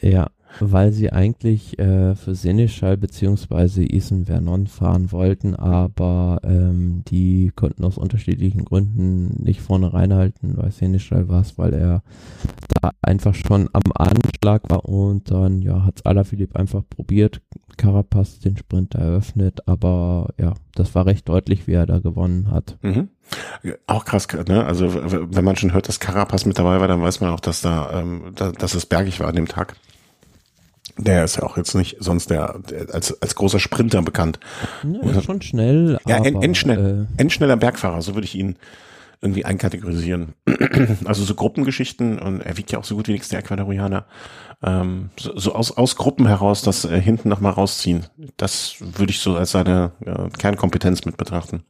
Ja, 0.01 0.29
weil 0.59 0.91
sie 0.91 1.11
eigentlich 1.11 1.79
äh, 1.79 2.15
für 2.15 2.35
Seneschall 2.35 2.97
beziehungsweise 2.97 3.83
Isen 3.83 4.25
Vernon 4.25 4.67
fahren 4.67 5.11
wollten, 5.11 5.55
aber 5.55 6.39
ähm, 6.43 7.03
die 7.07 7.51
konnten 7.55 7.83
aus 7.83 7.97
unterschiedlichen 7.97 8.65
Gründen 8.65 9.43
nicht 9.43 9.61
vorne 9.61 9.93
reinhalten, 9.93 10.57
weil 10.57 10.71
Seneschall 10.71 11.29
war 11.29 11.41
es, 11.41 11.57
weil 11.57 11.73
er 11.73 12.03
da 12.81 12.91
einfach 13.01 13.35
schon 13.35 13.69
am 13.73 13.91
Anschlag 13.93 14.69
war 14.69 14.85
und 14.85 15.31
dann 15.31 15.61
ja 15.61 15.85
hat 15.85 16.05
Alaphilippe 16.05 16.57
einfach 16.57 16.83
probiert, 16.89 17.41
Carapaz 17.77 18.39
den 18.39 18.57
Sprint 18.57 18.95
eröffnet, 18.95 19.67
aber 19.67 20.29
ja, 20.37 20.53
das 20.75 20.93
war 20.95 21.05
recht 21.05 21.27
deutlich, 21.29 21.67
wie 21.67 21.73
er 21.73 21.85
da 21.85 21.99
gewonnen 21.99 22.51
hat. 22.51 22.77
Mhm. 22.81 23.09
Auch 23.87 24.05
krass, 24.05 24.27
ne? 24.47 24.65
Also 24.65 24.93
wenn 24.93 25.45
man 25.45 25.55
schon 25.55 25.73
hört, 25.73 25.87
dass 25.87 25.99
Carapaz 25.99 26.45
mit 26.45 26.59
dabei 26.59 26.79
war, 26.79 26.87
dann 26.87 27.01
weiß 27.01 27.21
man 27.21 27.29
auch, 27.29 27.39
dass 27.39 27.61
da, 27.61 28.01
ähm, 28.01 28.33
da 28.35 28.51
dass 28.51 28.75
es 28.75 28.85
bergig 28.85 29.19
war 29.19 29.29
an 29.29 29.35
dem 29.35 29.47
Tag. 29.47 29.75
Der 31.01 31.23
ist 31.23 31.37
ja 31.37 31.43
auch 31.43 31.57
jetzt 31.57 31.73
nicht 31.73 31.97
sonst 31.99 32.29
der, 32.29 32.59
der 32.69 32.93
als, 32.93 33.19
als 33.21 33.35
großer 33.35 33.59
Sprinter 33.59 34.01
bekannt. 34.01 34.39
Ja, 34.83 35.09
ist 35.09 35.25
schon 35.25 35.41
schnell. 35.41 35.97
Ja, 36.05 36.17
aber, 36.17 36.27
endschnell, 36.43 37.07
äh, 37.17 37.21
endschneller 37.21 37.57
Bergfahrer, 37.57 38.01
so 38.01 38.13
würde 38.15 38.25
ich 38.25 38.35
ihn 38.35 38.55
irgendwie 39.21 39.45
einkategorisieren. 39.45 40.33
also 41.05 41.23
so 41.23 41.35
Gruppengeschichten 41.35 42.19
und 42.19 42.41
er 42.41 42.57
wiegt 42.57 42.71
ja 42.71 42.79
auch 42.79 42.83
so 42.83 42.95
gut 42.95 43.07
wie 43.07 43.13
nichts, 43.13 43.29
der 43.29 43.39
Ecuadorianer. 43.39 44.05
Ähm, 44.63 45.09
so, 45.19 45.37
so 45.37 45.53
aus, 45.53 45.71
aus 45.71 45.95
Gruppen 45.95 46.27
heraus 46.27 46.61
das 46.61 46.85
äh, 46.85 46.99
hinten 46.99 47.29
nochmal 47.29 47.53
rausziehen. 47.53 48.05
Das 48.37 48.75
würde 48.79 49.11
ich 49.11 49.19
so 49.19 49.35
als 49.35 49.51
seine 49.51 49.91
äh, 50.05 50.29
Kernkompetenz 50.37 51.05
mit 51.05 51.17
betrachten. 51.17 51.63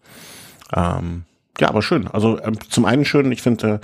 Ähm, 0.76 1.24
ja, 1.60 1.70
aber 1.70 1.82
schön. 1.82 2.08
Also 2.08 2.38
äh, 2.40 2.54
zum 2.70 2.86
einen 2.86 3.06
schön, 3.06 3.32
ich 3.32 3.42
finde, 3.42 3.68
äh, 3.68 3.80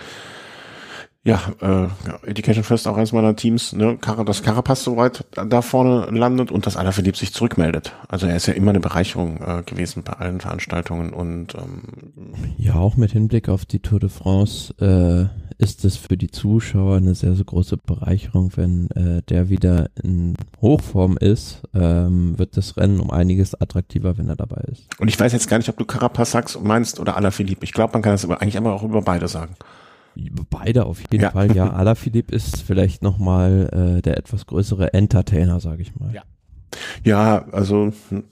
ja, 1.24 1.42
äh, 1.62 2.30
Education 2.30 2.64
First 2.64 2.88
auch 2.88 2.96
eines 2.96 3.12
meiner 3.12 3.36
Teams, 3.36 3.74
ne, 3.74 3.98
dass 4.26 4.44
Carapaz 4.44 4.84
so 4.84 4.96
weit 4.96 5.26
da 5.32 5.62
vorne 5.62 6.06
landet 6.18 6.52
und 6.52 6.66
dass 6.66 6.78
Alaphilippe 6.78 7.18
sich 7.18 7.34
zurückmeldet. 7.34 7.94
Also 8.08 8.28
er 8.28 8.38
ist 8.38 8.48
ja 8.48 8.54
immer 8.54 8.70
eine 8.70 8.80
Bereicherung 8.80 9.42
äh, 9.42 9.64
gewesen 9.64 10.04
bei 10.04 10.14
allen 10.14 10.40
Veranstaltungen 10.40 11.12
und 11.12 11.56
ähm, 11.56 11.84
ja, 12.58 12.76
auch 12.76 12.96
mit 12.96 13.12
Hinblick 13.12 13.50
auf 13.50 13.66
die 13.66 13.80
Tour 13.80 14.00
de 14.00 14.10
France 14.10 14.74
äh, 14.80 15.28
ist 15.62 15.84
es 15.86 15.98
für 15.98 16.18
die 16.18 16.30
Zuschauer 16.30 16.98
eine 16.98 17.16
sehr, 17.16 17.36
sehr 17.36 17.46
große 17.46 17.78
Bereicherung, 17.78 18.52
wenn 18.56 18.90
äh, 18.92 19.22
der 19.24 19.50
wieder 19.50 19.90
in 20.02 20.36
Hochform 20.62 21.18
ist, 21.18 21.64
ähm, 21.74 22.38
wird 22.38 22.58
das 22.58 22.78
Rennen 22.78 23.00
um 23.00 23.12
einiges 23.12 23.60
attraktiver, 23.60 24.18
wenn 24.18 24.30
er 24.30 24.36
dabei 24.36 24.62
ist. 24.72 24.86
Und 25.00 25.08
ich 25.08 25.20
weiß 25.20 25.34
jetzt 25.34 25.50
gar 25.50 25.58
nicht, 25.58 25.70
ob 25.70 25.78
du 25.78 25.86
Carapaz 25.86 26.32
sagst, 26.32 26.62
meinst 26.62 27.00
oder 27.00 27.18
Alaphilippe. 27.18 27.64
Ich 27.64 27.74
glaube, 27.74 27.94
man 27.94 28.02
kann 28.02 28.14
das 28.14 28.24
aber 28.24 28.42
eigentlich 28.42 28.56
immer 28.56 28.74
auch 28.74 28.84
über 28.84 29.02
beide 29.02 29.28
sagen. 29.28 29.56
Beide 30.50 30.86
auf 30.86 31.02
jeden 31.02 31.22
ja. 31.22 31.32
Fall, 31.32 31.56
ja. 31.56 31.70
Alaphilippe 31.74 32.36
ist 32.36 32.62
vielleicht 32.62 33.04
nochmal 33.04 33.98
äh, 33.98 34.02
der 34.02 34.18
etwas 34.18 34.46
größere 34.46 34.94
Entertainer, 34.94 35.60
sage 35.60 35.82
ich 35.82 35.96
mal. 35.96 36.14
Ja, 36.14 36.24
ja 37.04 37.46
also 37.52 37.92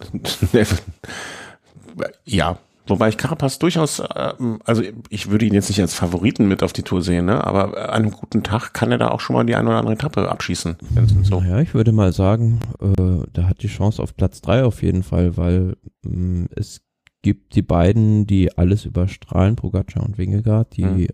ja, 2.25 2.59
Wobei 2.87 3.09
ich 3.09 3.17
Carapaz 3.17 3.57
durchaus, 3.57 3.99
äh, 3.99 4.33
also 4.63 4.83
ich 5.09 5.29
würde 5.29 5.45
ihn 5.45 5.53
jetzt 5.53 5.69
nicht 5.69 5.81
als 5.81 5.95
Favoriten 5.95 6.47
mit 6.47 6.61
auf 6.61 6.71
die 6.71 6.83
Tour 6.83 7.01
sehen, 7.01 7.25
ne? 7.25 7.43
aber 7.43 7.89
an 7.89 8.03
einem 8.03 8.11
guten 8.11 8.43
Tag 8.43 8.73
kann 8.73 8.91
er 8.91 8.97
da 8.97 9.09
auch 9.09 9.21
schon 9.21 9.35
mal 9.35 9.43
die 9.43 9.55
eine 9.55 9.69
oder 9.69 9.79
andere 9.79 9.93
Etappe 9.93 10.29
abschießen. 10.29 10.75
So. 11.23 11.39
Naja, 11.39 11.59
ich 11.61 11.73
würde 11.73 11.91
mal 11.91 12.13
sagen, 12.13 12.59
äh, 12.79 13.25
der 13.35 13.49
hat 13.49 13.63
die 13.63 13.67
Chance 13.67 14.01
auf 14.01 14.15
Platz 14.15 14.41
drei 14.41 14.63
auf 14.63 14.83
jeden 14.83 15.01
Fall, 15.01 15.35
weil 15.35 15.77
äh, 16.05 16.45
es 16.55 16.81
gibt 17.23 17.55
die 17.55 17.63
beiden, 17.63 18.27
die 18.27 18.55
alles 18.55 18.85
überstrahlen, 18.85 19.55
Pogacar 19.55 20.03
und 20.03 20.19
Wingegaard, 20.19 20.77
die 20.77 21.07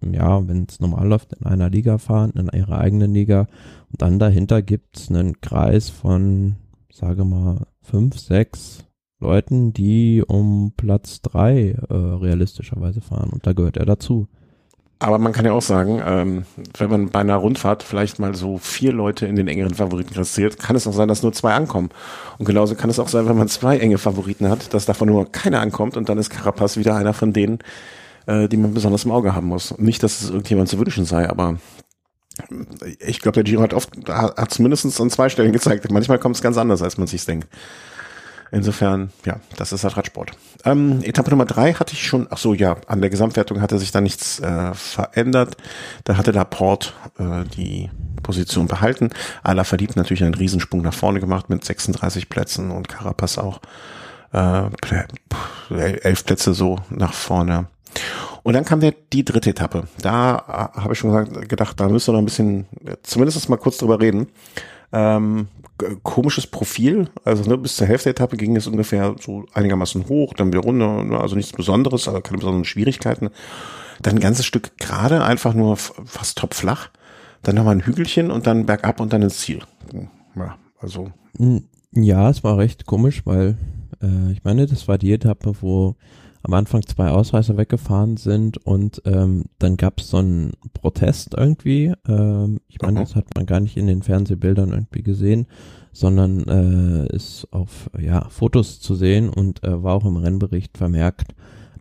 ja, 0.00 0.46
wenn 0.46 0.66
es 0.68 0.80
normal 0.80 1.08
läuft, 1.08 1.32
in 1.32 1.46
einer 1.46 1.70
Liga 1.70 1.98
fahren, 1.98 2.32
in 2.36 2.48
ihrer 2.52 2.78
eigenen 2.78 3.14
Liga. 3.14 3.46
Und 3.90 4.02
dann 4.02 4.18
dahinter 4.18 4.62
gibt 4.62 4.98
es 4.98 5.08
einen 5.08 5.40
Kreis 5.40 5.90
von, 5.90 6.56
sage 6.92 7.24
mal, 7.24 7.66
fünf, 7.82 8.18
sechs 8.18 8.84
Leuten, 9.20 9.72
die 9.72 10.22
um 10.26 10.72
Platz 10.76 11.22
drei 11.22 11.76
äh, 11.88 11.94
realistischerweise 11.94 13.00
fahren. 13.00 13.30
Und 13.30 13.46
da 13.46 13.52
gehört 13.52 13.76
er 13.76 13.86
dazu. 13.86 14.28
Aber 15.02 15.18
man 15.18 15.32
kann 15.32 15.44
ja 15.44 15.52
auch 15.52 15.62
sagen, 15.62 16.00
ähm, 16.06 16.44
wenn 16.78 16.88
man 16.88 17.10
bei 17.10 17.18
einer 17.18 17.34
Rundfahrt 17.34 17.82
vielleicht 17.82 18.20
mal 18.20 18.36
so 18.36 18.58
vier 18.58 18.92
Leute 18.92 19.26
in 19.26 19.34
den 19.34 19.48
engeren 19.48 19.74
Favoriten 19.74 20.14
kassiert, 20.14 20.60
kann 20.60 20.76
es 20.76 20.86
auch 20.86 20.92
sein, 20.92 21.08
dass 21.08 21.24
nur 21.24 21.32
zwei 21.32 21.54
ankommen. 21.54 21.88
Und 22.38 22.44
genauso 22.44 22.76
kann 22.76 22.88
es 22.88 23.00
auch 23.00 23.08
sein, 23.08 23.28
wenn 23.28 23.36
man 23.36 23.48
zwei 23.48 23.78
enge 23.78 23.98
Favoriten 23.98 24.48
hat, 24.48 24.72
dass 24.74 24.86
davon 24.86 25.08
nur 25.08 25.32
keiner 25.32 25.60
ankommt 25.60 25.96
und 25.96 26.08
dann 26.08 26.18
ist 26.18 26.30
Carapaz 26.30 26.76
wieder 26.76 26.94
einer 26.94 27.14
von 27.14 27.32
denen, 27.32 27.58
äh, 28.26 28.48
die 28.48 28.56
man 28.56 28.74
besonders 28.74 29.04
im 29.04 29.10
Auge 29.10 29.34
haben 29.34 29.46
muss. 29.46 29.76
Nicht, 29.78 30.02
dass 30.02 30.22
es 30.22 30.30
irgendjemand 30.30 30.68
zu 30.68 30.78
wünschen 30.78 31.04
sei, 31.04 31.28
aber 31.28 31.58
ich 33.00 33.20
glaube, 33.20 33.34
der 33.34 33.44
Giro 33.44 33.62
hat 33.62 33.74
oft, 33.74 33.90
hat 34.08 34.50
zumindest 34.50 35.00
an 35.00 35.10
zwei 35.10 35.28
Stellen 35.28 35.52
gezeigt, 35.52 35.90
manchmal 35.90 36.18
kommt 36.18 36.36
es 36.36 36.42
ganz 36.42 36.56
anders, 36.56 36.82
als 36.82 36.96
man 36.96 37.06
sich 37.06 37.24
denkt. 37.24 37.48
Insofern, 38.54 39.10
ja, 39.24 39.40
das 39.56 39.72
ist 39.72 39.82
halt 39.82 39.96
Radsport. 39.96 40.32
Ähm, 40.66 41.00
Etappe 41.02 41.30
Nummer 41.30 41.46
drei 41.46 41.72
hatte 41.72 41.94
ich 41.94 42.06
schon, 42.06 42.26
ach 42.28 42.36
so, 42.36 42.52
ja, 42.52 42.76
an 42.86 43.00
der 43.00 43.08
Gesamtwertung 43.08 43.62
hatte 43.62 43.78
sich 43.78 43.92
da 43.92 44.02
nichts 44.02 44.40
äh, 44.40 44.74
verändert. 44.74 45.56
Da 46.04 46.18
hatte 46.18 46.32
Laporte 46.32 46.90
äh, 47.18 47.44
die 47.56 47.88
Position 48.22 48.68
behalten. 48.68 49.08
Ala 49.42 49.64
verliebt 49.64 49.96
natürlich 49.96 50.22
einen 50.22 50.34
Riesensprung 50.34 50.82
nach 50.82 50.92
vorne 50.92 51.20
gemacht 51.20 51.48
mit 51.48 51.64
36 51.64 52.28
Plätzen 52.28 52.70
und 52.70 52.88
Carapaz 52.88 53.38
auch 53.38 53.60
äh, 54.34 54.68
elf 55.70 56.26
Plätze 56.26 56.52
so 56.52 56.78
nach 56.90 57.14
vorne. 57.14 57.68
Und 58.42 58.54
dann 58.54 58.64
kam 58.64 58.80
der, 58.80 58.94
die 59.12 59.24
dritte 59.24 59.50
Etappe. 59.50 59.84
Da 60.00 60.70
äh, 60.76 60.80
habe 60.80 60.92
ich 60.92 60.98
schon 60.98 61.10
gesagt, 61.10 61.48
gedacht, 61.48 61.78
da 61.78 61.88
müssen 61.88 62.08
wir 62.08 62.12
noch 62.12 62.22
ein 62.22 62.26
bisschen, 62.26 62.66
zumindest 63.02 63.48
mal 63.48 63.56
kurz 63.56 63.78
drüber 63.78 64.00
reden. 64.00 64.28
Ähm, 64.92 65.48
komisches 66.02 66.46
Profil. 66.46 67.08
Also 67.24 67.48
ne, 67.48 67.56
bis 67.58 67.76
zur 67.76 67.86
Hälfte 67.86 68.04
der 68.04 68.12
Etappe 68.12 68.36
ging 68.36 68.56
es 68.56 68.66
ungefähr 68.66 69.14
so 69.20 69.46
einigermaßen 69.54 70.08
hoch, 70.08 70.34
dann 70.34 70.52
wieder 70.52 70.62
runter, 70.62 71.04
ne, 71.04 71.18
also 71.18 71.36
nichts 71.36 71.52
Besonderes, 71.52 72.08
also 72.08 72.20
keine 72.20 72.38
besonderen 72.38 72.64
Schwierigkeiten. 72.64 73.30
Dann 74.00 74.16
ein 74.16 74.20
ganzes 74.20 74.46
Stück 74.46 74.76
gerade, 74.78 75.24
einfach 75.24 75.54
nur 75.54 75.76
fast 75.76 76.38
topflach. 76.38 76.90
Dann 77.42 77.56
nochmal 77.56 77.76
ein 77.76 77.86
Hügelchen 77.86 78.30
und 78.30 78.46
dann 78.46 78.66
bergab 78.66 79.00
und 79.00 79.12
dann 79.12 79.22
ins 79.22 79.38
Ziel. 79.38 79.60
Ja, 80.36 80.56
also. 80.78 81.10
Ja, 81.92 82.30
es 82.30 82.44
war 82.44 82.58
recht 82.58 82.86
komisch, 82.86 83.22
weil 83.24 83.56
äh, 84.00 84.32
ich 84.32 84.44
meine, 84.44 84.66
das 84.66 84.88
war 84.88 84.98
die 84.98 85.12
Etappe, 85.12 85.54
wo 85.60 85.96
am 86.42 86.54
Anfang 86.54 86.82
zwei 86.82 87.08
Ausreißer 87.08 87.56
weggefahren 87.56 88.16
sind 88.16 88.58
und 88.58 89.02
ähm, 89.04 89.44
dann 89.58 89.76
gab 89.76 90.00
es 90.00 90.08
so 90.08 90.16
einen 90.18 90.52
Protest 90.72 91.34
irgendwie. 91.36 91.92
Ähm, 92.08 92.60
ich 92.68 92.80
meine, 92.82 93.00
das 93.00 93.14
hat 93.14 93.26
man 93.34 93.46
gar 93.46 93.60
nicht 93.60 93.76
in 93.76 93.86
den 93.86 94.02
Fernsehbildern 94.02 94.72
irgendwie 94.72 95.02
gesehen, 95.02 95.46
sondern 95.92 96.48
äh, 96.48 97.14
ist 97.14 97.46
auf 97.52 97.90
ja, 97.98 98.28
Fotos 98.28 98.80
zu 98.80 98.94
sehen 98.94 99.28
und 99.28 99.62
äh, 99.62 99.82
war 99.82 99.94
auch 99.94 100.04
im 100.04 100.16
Rennbericht 100.16 100.76
vermerkt, 100.76 101.34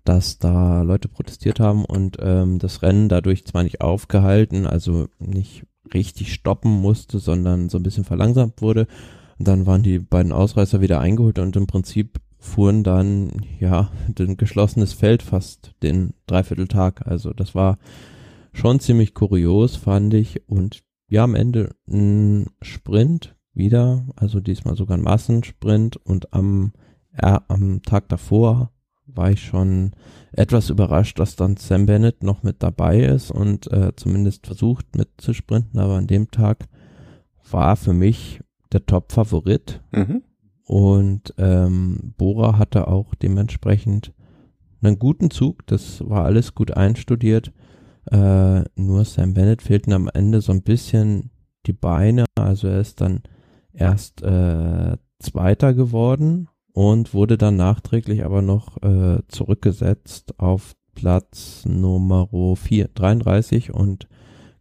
dass 0.03 0.37
da 0.37 0.83
Leute 0.83 1.07
protestiert 1.07 1.59
haben 1.59 1.83
und 1.83 2.17
ähm, 2.21 2.59
das 2.59 2.83
Rennen 2.83 3.09
dadurch 3.09 3.45
zwar 3.45 3.63
nicht 3.63 3.81
aufgehalten, 3.81 4.67
also 4.67 5.07
nicht 5.17 5.65
richtig 5.93 6.33
stoppen 6.33 6.71
musste, 6.81 7.19
sondern 7.19 7.69
so 7.69 7.77
ein 7.77 7.83
bisschen 7.83 8.03
verlangsamt 8.03 8.61
wurde. 8.61 8.87
Und 9.39 9.47
dann 9.47 9.65
waren 9.65 9.81
die 9.81 9.97
beiden 9.97 10.31
Ausreißer 10.31 10.81
wieder 10.81 10.99
eingeholt 10.99 11.39
und 11.39 11.55
im 11.55 11.65
Prinzip 11.65 12.19
fuhren 12.41 12.83
dann, 12.83 13.31
ja, 13.59 13.91
ein 14.19 14.35
geschlossenes 14.35 14.91
Feld 14.91 15.23
fast 15.23 15.73
den 15.81 16.13
Dreivierteltag. 16.27 17.07
Also 17.07 17.31
das 17.31 17.55
war 17.55 17.77
schon 18.51 18.81
ziemlich 18.81 19.13
kurios, 19.13 19.77
fand 19.77 20.13
ich. 20.13 20.49
Und 20.49 20.81
ja, 21.07 21.23
am 21.23 21.35
Ende 21.35 21.75
ein 21.87 22.47
Sprint 22.61 23.35
wieder, 23.53 24.05
also 24.15 24.39
diesmal 24.39 24.75
sogar 24.75 24.97
ein 24.97 25.03
Massensprint 25.03 25.97
und 25.97 26.33
am, 26.33 26.73
äh, 27.13 27.39
am 27.47 27.81
Tag 27.83 28.09
davor 28.09 28.71
war 29.05 29.29
ich 29.29 29.43
schon 29.43 29.91
etwas 30.31 30.69
überrascht, 30.69 31.19
dass 31.19 31.35
dann 31.35 31.57
Sam 31.57 31.85
Bennett 31.85 32.23
noch 32.23 32.43
mit 32.43 32.63
dabei 32.63 33.01
ist 33.01 33.29
und 33.29 33.71
äh, 33.71 33.91
zumindest 33.95 34.45
versucht 34.47 34.95
mitzusprinten, 34.95 35.79
aber 35.79 35.95
an 35.95 36.07
dem 36.07 36.31
Tag 36.31 36.69
war 37.49 37.75
für 37.75 37.93
mich 37.93 38.39
der 38.71 38.85
Top-Favorit. 38.85 39.81
Mhm. 39.91 40.23
Und 40.71 41.33
ähm, 41.37 42.13
Bora 42.15 42.57
hatte 42.57 42.87
auch 42.87 43.13
dementsprechend 43.13 44.13
einen 44.81 44.99
guten 44.99 45.29
Zug. 45.29 45.67
Das 45.67 46.01
war 46.07 46.23
alles 46.23 46.55
gut 46.55 46.71
einstudiert. 46.71 47.51
Äh, 48.09 48.61
nur 48.75 49.03
Sam 49.03 49.33
Bennett 49.33 49.61
fehlten 49.61 49.91
am 49.91 50.09
Ende 50.13 50.39
so 50.39 50.53
ein 50.53 50.61
bisschen 50.61 51.29
die 51.65 51.73
Beine. 51.73 52.23
Also 52.35 52.69
er 52.69 52.79
ist 52.79 53.01
dann 53.01 53.23
erst 53.73 54.23
äh, 54.23 54.95
Zweiter 55.19 55.73
geworden 55.73 56.47
und 56.71 57.13
wurde 57.13 57.37
dann 57.37 57.57
nachträglich 57.57 58.23
aber 58.23 58.41
noch 58.41 58.81
äh, 58.81 59.19
zurückgesetzt 59.27 60.39
auf 60.39 60.77
Platz 60.95 61.65
Nummer 61.67 62.29
4, 62.55 62.87
33 62.95 63.73
und 63.73 64.07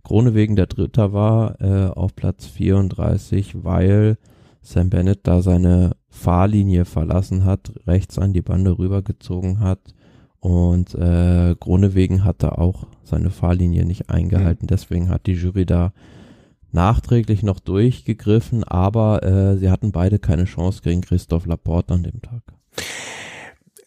Krone 0.03 0.35
wegen 0.35 0.57
der 0.57 0.67
Dritter 0.67 1.13
war 1.13 1.61
äh, 1.61 1.87
auf 1.87 2.17
Platz 2.17 2.47
34, 2.47 3.63
weil 3.63 4.19
Sam 4.61 4.91
Bennett 4.91 5.21
da 5.23 5.41
seine 5.41 5.93
Fahrlinie 6.11 6.85
verlassen 6.85 7.45
hat, 7.45 7.73
rechts 7.87 8.19
an 8.19 8.33
die 8.33 8.43
Bande 8.43 8.79
rübergezogen 8.79 9.61
hat 9.61 9.81
und 10.41 10.95
äh, 10.95 11.55
Gronewegen 11.59 12.25
hatte 12.25 12.59
auch 12.59 12.87
seine 13.05 13.31
Fahrlinie 13.31 13.85
nicht 13.85 14.11
eingehalten. 14.11 14.65
Mhm. 14.65 14.69
Deswegen 14.69 15.09
hat 15.09 15.27
die 15.27 15.35
Jury 15.35 15.67
da 15.67 15.93
nachträglich 16.73 17.43
noch 17.43 17.61
durchgegriffen, 17.61 18.65
aber 18.65 19.23
äh, 19.23 19.57
sie 19.57 19.71
hatten 19.71 19.93
beide 19.93 20.19
keine 20.19 20.45
Chance 20.45 20.83
gegen 20.83 21.01
Christoph 21.01 21.47
Laporte 21.47 21.95
an 21.95 22.03
dem 22.03 22.23
Tag. 22.23 22.43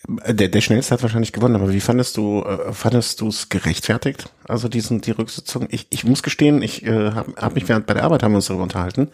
Der, 0.08 0.50
der 0.50 0.62
schnellste 0.62 0.94
hat 0.94 1.02
wahrscheinlich 1.02 1.32
gewonnen, 1.32 1.56
aber 1.56 1.72
wie 1.72 1.80
fandest 1.80 2.18
du, 2.18 2.42
äh, 2.42 2.74
fandest 2.74 3.22
du 3.22 3.30
es 3.30 3.48
gerechtfertigt? 3.48 4.30
Also 4.46 4.68
diesen, 4.68 5.00
die 5.00 5.12
Rücksitzung? 5.12 5.68
Ich, 5.70 5.88
ich 5.92 6.04
muss 6.04 6.24
gestehen, 6.24 6.62
ich 6.62 6.86
äh, 6.86 7.12
habe 7.12 7.34
hab 7.38 7.56
mich 7.56 7.70
während 7.70 7.86
bei 7.86 7.94
der 7.94 8.04
Arbeit 8.04 8.22
haben 8.22 8.34
wir 8.34 8.38
uns 8.38 8.48
darüber 8.48 8.64
unterhalten 8.64 9.08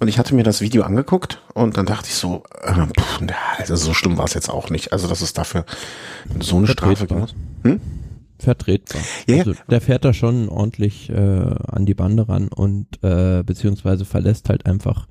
und 0.00 0.08
ich 0.08 0.18
hatte 0.18 0.34
mir 0.34 0.42
das 0.42 0.60
Video 0.60 0.82
angeguckt 0.82 1.40
und 1.54 1.76
dann 1.76 1.86
dachte 1.86 2.08
ich 2.08 2.16
so, 2.16 2.42
äh, 2.62 2.72
pff, 2.72 3.20
also 3.58 3.76
so 3.76 3.94
schlimm 3.94 4.18
war 4.18 4.24
es 4.24 4.34
jetzt 4.34 4.50
auch 4.50 4.70
nicht. 4.70 4.92
Also 4.92 5.06
dass 5.06 5.20
es 5.20 5.34
dafür 5.34 5.64
so 6.40 6.56
eine 6.56 6.66
Strafe 6.66 7.06
gibt. 7.06 7.34
Hm? 7.62 7.80
Vertretbar. 8.40 9.02
Ja, 9.28 9.38
also, 9.38 9.54
der 9.70 9.80
fährt 9.80 10.04
da 10.04 10.12
schon 10.12 10.48
ordentlich 10.48 11.10
äh, 11.10 11.14
an 11.14 11.86
die 11.86 11.94
Bande 11.94 12.28
ran 12.28 12.48
und 12.48 12.86
äh, 13.02 13.44
beziehungsweise 13.44 14.04
verlässt 14.04 14.48
halt 14.48 14.66
einfach 14.66 15.06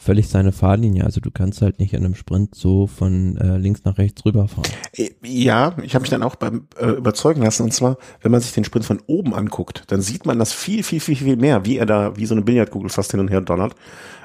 völlig 0.00 0.28
seine 0.28 0.50
Fahrlinie. 0.50 1.04
Also 1.04 1.20
du 1.20 1.30
kannst 1.30 1.60
halt 1.60 1.78
nicht 1.78 1.92
in 1.92 2.04
einem 2.04 2.14
Sprint 2.14 2.54
so 2.54 2.86
von 2.86 3.36
äh, 3.36 3.58
links 3.58 3.84
nach 3.84 3.98
rechts 3.98 4.24
rüberfahren. 4.24 4.70
Äh, 4.96 5.10
ja, 5.22 5.76
ich 5.82 5.94
habe 5.94 6.02
mich 6.02 6.10
dann 6.10 6.22
auch 6.22 6.36
beim 6.36 6.66
äh, 6.80 6.90
überzeugen 6.90 7.42
lassen. 7.42 7.64
Und 7.64 7.72
zwar, 7.72 7.98
wenn 8.22 8.32
man 8.32 8.40
sich 8.40 8.52
den 8.52 8.64
Sprint 8.64 8.86
von 8.86 9.02
oben 9.06 9.34
anguckt, 9.34 9.84
dann 9.88 10.00
sieht 10.00 10.24
man 10.24 10.38
das 10.38 10.52
viel, 10.52 10.82
viel, 10.82 11.00
viel, 11.00 11.16
viel 11.16 11.36
mehr, 11.36 11.66
wie 11.66 11.76
er 11.76 11.86
da 11.86 12.16
wie 12.16 12.26
so 12.26 12.34
eine 12.34 12.42
Billardkugel 12.42 12.88
fast 12.88 13.10
hin 13.10 13.20
und 13.20 13.28
her 13.28 13.42
donnert. 13.42 13.74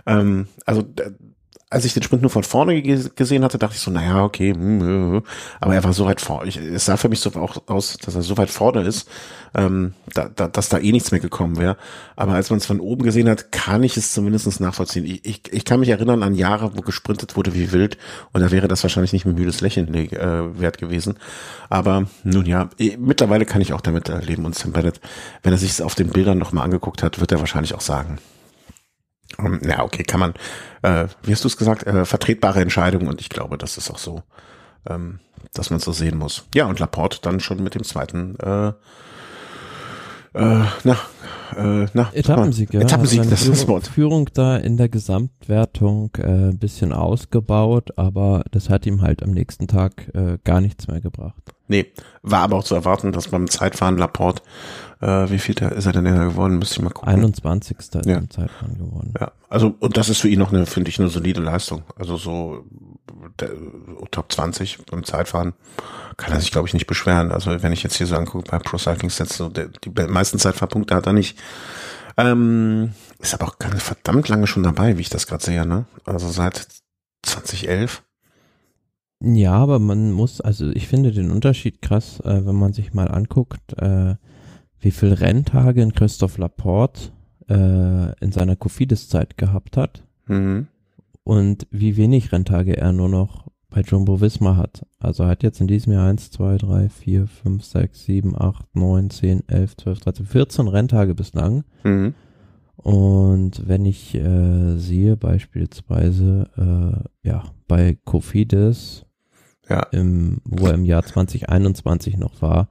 Ähm, 0.05 0.47
also 0.65 0.83
als 1.75 1.83
ich 1.83 1.93
den 1.93 2.03
Sprint 2.03 2.21
nur 2.21 2.31
von 2.31 2.43
vorne 2.43 2.81
gesehen 2.81 3.43
hatte, 3.43 3.57
dachte 3.57 3.75
ich 3.75 3.81
so, 3.81 3.91
naja, 3.91 4.23
okay, 4.23 4.53
hm, 4.53 5.21
aber 5.59 5.75
er 5.75 5.83
war 5.83 5.91
so 5.91 6.05
weit 6.05 6.21
vorne. 6.21 6.49
Es 6.49 6.85
sah 6.85 6.95
für 6.95 7.09
mich 7.09 7.19
so 7.19 7.31
auch 7.33 7.57
aus, 7.67 7.97
dass 7.97 8.15
er 8.15 8.21
so 8.21 8.37
weit 8.37 8.49
vorne 8.49 8.83
ist, 8.83 9.09
ähm, 9.53 9.93
da, 10.13 10.29
da, 10.33 10.47
dass 10.47 10.69
da 10.69 10.79
eh 10.79 10.93
nichts 10.93 11.11
mehr 11.11 11.19
gekommen 11.19 11.57
wäre. 11.57 11.75
Aber 12.15 12.31
als 12.31 12.49
man 12.49 12.59
es 12.59 12.65
von 12.65 12.79
oben 12.79 13.03
gesehen 13.03 13.27
hat, 13.27 13.51
kann 13.51 13.83
ich 13.83 13.97
es 13.97 14.13
zumindest 14.13 14.61
nachvollziehen. 14.61 15.03
Ich, 15.03 15.25
ich, 15.25 15.41
ich 15.51 15.65
kann 15.65 15.81
mich 15.81 15.89
erinnern 15.89 16.23
an 16.23 16.33
Jahre, 16.33 16.77
wo 16.77 16.81
gesprintet 16.81 17.35
wurde 17.35 17.53
wie 17.53 17.73
wild 17.73 17.97
und 18.31 18.39
da 18.39 18.51
wäre 18.51 18.69
das 18.69 18.81
wahrscheinlich 18.83 19.11
nicht 19.11 19.25
mit 19.25 19.37
müdes 19.37 19.59
Lächeln 19.59 19.93
äh, 19.93 20.07
wert 20.57 20.77
gewesen. 20.77 21.15
Aber 21.69 22.07
nun 22.23 22.45
ja, 22.45 22.69
mittlerweile 22.97 23.43
kann 23.43 23.59
ich 23.59 23.73
auch 23.73 23.81
damit 23.81 24.07
leben 24.25 24.45
und 24.45 24.55
Sam 24.55 24.71
Bennett, 24.71 25.01
wenn 25.43 25.51
er 25.51 25.59
sich 25.59 25.71
es 25.71 25.81
auf 25.81 25.93
den 25.93 26.07
Bildern 26.07 26.37
nochmal 26.37 26.63
angeguckt 26.63 27.03
hat, 27.03 27.19
wird 27.19 27.33
er 27.33 27.39
wahrscheinlich 27.39 27.75
auch 27.75 27.81
sagen, 27.81 28.17
um, 29.37 29.59
ja, 29.61 29.83
okay, 29.83 30.03
kann 30.03 30.19
man, 30.19 30.33
äh, 30.81 31.07
wie 31.23 31.31
hast 31.31 31.43
du 31.43 31.47
es 31.47 31.57
gesagt, 31.57 31.85
äh, 31.85 32.05
vertretbare 32.05 32.61
Entscheidung 32.61 33.07
und 33.07 33.21
ich 33.21 33.29
glaube, 33.29 33.57
das 33.57 33.77
ist 33.77 33.89
auch 33.91 33.97
so, 33.97 34.23
ähm, 34.89 35.19
dass 35.53 35.69
man 35.69 35.77
es 35.77 35.85
so 35.85 35.91
sehen 35.91 36.17
muss. 36.17 36.45
Ja, 36.53 36.65
und 36.65 36.79
Laporte 36.79 37.19
dann 37.21 37.39
schon 37.39 37.63
mit 37.63 37.75
dem 37.75 37.83
zweiten 37.83 38.37
äh, 38.39 38.73
äh, 40.35 40.65
na, 40.83 40.97
äh, 41.55 41.87
na, 41.93 42.09
Etappensieg, 42.13 42.73
ja. 42.73 42.81
Etappensieg, 42.81 43.19
also 43.19 43.29
das 43.31 43.41
ist 43.43 43.61
das 43.61 43.67
Wort. 43.69 43.87
Führung 43.87 44.29
da 44.33 44.57
in 44.57 44.75
der 44.75 44.89
Gesamtwertung 44.89 46.11
äh, 46.17 46.53
bisschen 46.53 46.91
ausgebaut, 46.91 47.97
aber 47.97 48.43
das 48.51 48.69
hat 48.69 48.85
ihm 48.85 49.01
halt 49.01 49.23
am 49.23 49.31
nächsten 49.31 49.67
Tag 49.67 50.11
äh, 50.13 50.37
gar 50.43 50.59
nichts 50.59 50.89
mehr 50.89 50.99
gebracht. 50.99 51.54
Nee, 51.67 51.91
war 52.21 52.41
aber 52.41 52.57
auch 52.57 52.63
zu 52.63 52.75
erwarten, 52.75 53.11
dass 53.11 53.29
beim 53.29 53.49
Zeitfahren 53.49 53.97
Laporte, 53.97 54.43
äh, 55.01 55.29
wie 55.29 55.39
viel 55.39 55.55
ist 55.55 55.85
er 55.85 55.93
denn 55.93 56.05
geworden? 56.05 56.59
Müsste 56.59 56.75
ich 56.75 56.81
mal 56.81 56.91
gucken. 56.91 57.09
21. 57.09 57.77
Ja. 58.05 58.17
im 58.17 58.29
Zeitfahren 58.29 58.77
geworden. 58.77 59.13
Ja, 59.19 59.31
also 59.49 59.75
und 59.79 59.97
das 59.97 60.09
ist 60.09 60.21
für 60.21 60.29
ihn 60.29 60.39
noch 60.39 60.53
eine, 60.53 60.65
finde 60.65 60.89
ich, 60.89 60.99
eine 60.99 61.09
solide 61.09 61.41
Leistung. 61.41 61.83
Also 61.97 62.17
so 62.17 62.65
der, 63.39 63.49
Top 64.11 64.31
20 64.31 64.85
beim 64.85 65.03
Zeitfahren 65.03 65.53
kann 66.17 66.31
er 66.31 66.39
sich, 66.39 66.51
glaube 66.51 66.67
ich, 66.67 66.73
nicht 66.73 66.87
beschweren. 66.87 67.31
Also 67.31 67.61
wenn 67.61 67.73
ich 67.73 67.83
jetzt 67.83 67.95
hier 67.95 68.07
so 68.07 68.15
angucke 68.15 68.49
bei 68.49 68.59
Pro 68.59 68.77
Cycling 68.77 69.09
Stats, 69.09 69.37
so 69.37 69.49
der, 69.49 69.69
die 69.83 69.89
meisten 69.89 70.39
Zeitfahrpunkte 70.39 70.95
hat 70.95 71.07
er 71.07 71.13
nicht. 71.13 71.37
Ähm, 72.17 72.93
ist 73.19 73.33
aber 73.33 73.47
auch 73.47 73.59
ganz 73.59 73.83
verdammt 73.83 74.29
lange 74.29 74.47
schon 74.47 74.63
dabei, 74.63 74.97
wie 74.97 75.01
ich 75.01 75.09
das 75.09 75.27
gerade 75.27 75.43
sehe, 75.43 75.65
ne? 75.65 75.85
Also 76.05 76.29
seit 76.29 76.67
2011. 77.23 78.03
Ja, 79.27 79.53
aber 79.53 79.79
man 79.79 80.11
muss, 80.11 80.39
also 80.39 80.69
ich 80.69 80.87
finde 80.87 81.11
den 81.11 81.31
Unterschied 81.31 81.81
krass, 81.81 82.19
äh, 82.19 82.45
wenn 82.45 82.55
man 82.55 82.73
sich 82.73 82.93
mal 82.93 83.07
anguckt, 83.07 83.73
äh, 83.79 84.15
wie 84.79 84.91
viel 84.91 85.13
Renntage 85.13 85.81
in 85.81 85.93
Christoph 85.93 86.37
Laporte 86.37 87.11
äh, 87.49 88.19
in 88.23 88.31
seiner 88.31 88.55
Kofidis-Zeit 88.55 89.35
gehabt 89.35 89.77
hat 89.77 90.03
mhm. 90.27 90.67
und 91.23 91.65
wie 91.71 91.97
wenig 91.97 92.31
Renntage 92.31 92.77
er 92.77 92.93
nur 92.93 93.09
noch 93.09 93.47
bei 93.71 93.81
Jumbo 93.81 94.21
Visma 94.21 94.57
hat. 94.57 94.85
Also 94.99 95.23
er 95.23 95.29
hat 95.29 95.41
jetzt 95.41 95.59
in 95.59 95.67
diesem 95.67 95.93
Jahr 95.93 96.07
1, 96.07 96.29
2, 96.29 96.57
3, 96.59 96.89
4, 96.89 97.27
5, 97.27 97.63
6, 97.63 98.05
7, 98.05 98.39
8, 98.39 98.75
9, 98.75 99.09
10, 99.09 99.49
11, 99.49 99.77
12, 99.77 99.99
13, 100.01 100.25
14 100.27 100.67
Renntage 100.67 101.15
bislang. 101.15 101.63
Mhm. 101.83 102.13
Und 102.77 103.67
wenn 103.67 103.85
ich 103.85 104.13
äh, 104.13 104.77
sehe 104.77 105.17
beispielsweise, 105.17 106.47
äh, 107.23 107.27
ja, 107.27 107.45
bei 107.67 107.97
Kofidis, 108.05 109.04
ja. 109.69 109.83
im, 109.91 110.41
wo 110.43 110.67
er 110.67 110.73
im 110.73 110.85
Jahr 110.85 111.03
2021 111.03 112.17
noch 112.17 112.41
war, 112.41 112.69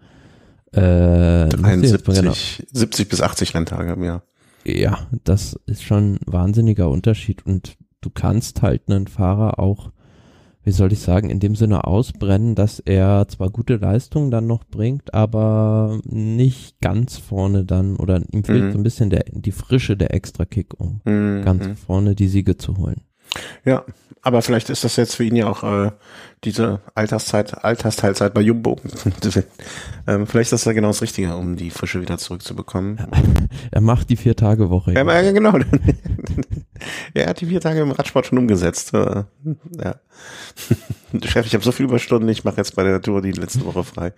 äh, 0.72 1.48
73, 1.48 2.04
genau. 2.04 2.32
70 2.32 3.08
bis 3.08 3.20
80 3.20 3.54
Renntage 3.54 3.92
im 3.92 4.04
Jahr. 4.04 4.22
Ja, 4.64 5.06
das 5.24 5.58
ist 5.66 5.82
schon 5.82 6.14
ein 6.14 6.18
wahnsinniger 6.26 6.88
Unterschied 6.88 7.46
und 7.46 7.76
du 8.00 8.10
kannst 8.10 8.62
halt 8.62 8.82
einen 8.88 9.06
Fahrer 9.06 9.58
auch 9.58 9.90
wie 10.64 10.70
soll 10.70 10.92
ich 10.92 11.00
sagen, 11.00 11.28
in 11.28 11.40
dem 11.40 11.54
Sinne 11.54 11.84
ausbrennen, 11.84 12.54
dass 12.54 12.80
er 12.80 13.28
zwar 13.28 13.50
gute 13.50 13.76
Leistungen 13.76 14.30
dann 14.30 14.46
noch 14.46 14.64
bringt, 14.64 15.12
aber 15.12 16.00
nicht 16.04 16.80
ganz 16.80 17.18
vorne 17.18 17.64
dann 17.64 17.96
oder 17.96 18.22
ihm 18.32 18.44
fehlt 18.44 18.64
mhm. 18.64 18.72
so 18.72 18.78
ein 18.78 18.82
bisschen 18.82 19.10
der, 19.10 19.24
die 19.30 19.52
Frische 19.52 19.96
der 19.96 20.14
Extra-Kick, 20.14 20.80
um 20.80 21.02
mhm. 21.04 21.42
ganz 21.44 21.78
vorne 21.80 22.14
die 22.14 22.28
Siege 22.28 22.56
zu 22.56 22.78
holen. 22.78 23.02
Ja, 23.64 23.84
aber 24.22 24.40
vielleicht 24.40 24.70
ist 24.70 24.84
das 24.84 24.96
jetzt 24.96 25.16
für 25.16 25.24
ihn 25.24 25.36
ja 25.36 25.46
auch 25.48 25.62
äh, 25.64 25.90
diese 26.44 26.80
Alterszeit, 26.94 27.62
Altersteilzeit 27.62 28.32
bei 28.32 28.40
Jumbo. 28.40 28.78
ähm, 30.06 30.26
vielleicht 30.26 30.52
ist 30.52 30.52
das 30.52 30.64
ja 30.64 30.72
genau 30.72 30.88
das 30.88 31.02
Richtige, 31.02 31.36
um 31.36 31.56
die 31.56 31.70
Frische 31.70 32.00
wieder 32.00 32.16
zurückzubekommen. 32.16 32.98
er 33.70 33.80
macht 33.82 34.08
die 34.08 34.16
Vier-Tage-Woche. 34.16 34.92
Ja, 34.92 35.20
ja, 35.20 35.32
genau. 35.32 35.58
er 37.14 37.28
hat 37.28 37.40
die 37.40 37.46
vier 37.46 37.60
Tage 37.60 37.80
im 37.80 37.90
Radsport 37.90 38.26
schon 38.26 38.38
umgesetzt. 38.38 38.94
Äh, 38.94 39.24
ja. 39.78 39.96
Chef, 41.24 41.46
ich 41.46 41.54
habe 41.54 41.64
so 41.64 41.72
viel 41.72 41.86
Überstunden, 41.86 42.28
ich 42.28 42.44
mache 42.44 42.56
jetzt 42.56 42.76
bei 42.76 42.82
der 42.82 43.02
Tour 43.02 43.20
die 43.20 43.32
letzte 43.32 43.64
Woche 43.66 43.84
frei. 43.84 44.12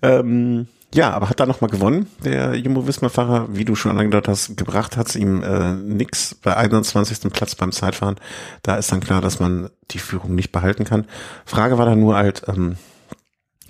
Ähm, 0.00 0.68
ja, 0.94 1.10
aber 1.10 1.28
hat 1.28 1.38
da 1.38 1.44
nochmal 1.44 1.70
gewonnen, 1.70 2.10
der 2.24 2.54
Jumbo-Visma-Fahrer, 2.54 3.48
wie 3.50 3.66
du 3.66 3.74
schon 3.74 3.98
angedeutet 3.98 4.28
hast, 4.28 4.56
gebracht 4.56 4.96
hat's 4.96 5.16
ihm 5.16 5.42
äh, 5.42 5.74
nix 5.74 6.34
bei 6.34 6.56
21. 6.56 7.30
Platz 7.30 7.54
beim 7.54 7.72
Zeitfahren. 7.72 8.16
Da 8.62 8.76
ist 8.76 8.90
dann 8.90 9.00
klar, 9.00 9.20
dass 9.20 9.38
man 9.38 9.68
die 9.90 9.98
Führung 9.98 10.34
nicht 10.34 10.50
behalten 10.50 10.84
kann. 10.84 11.06
Frage 11.44 11.76
war 11.76 11.84
dann 11.84 12.00
nur 12.00 12.16
halt, 12.16 12.42
ähm, 12.48 12.76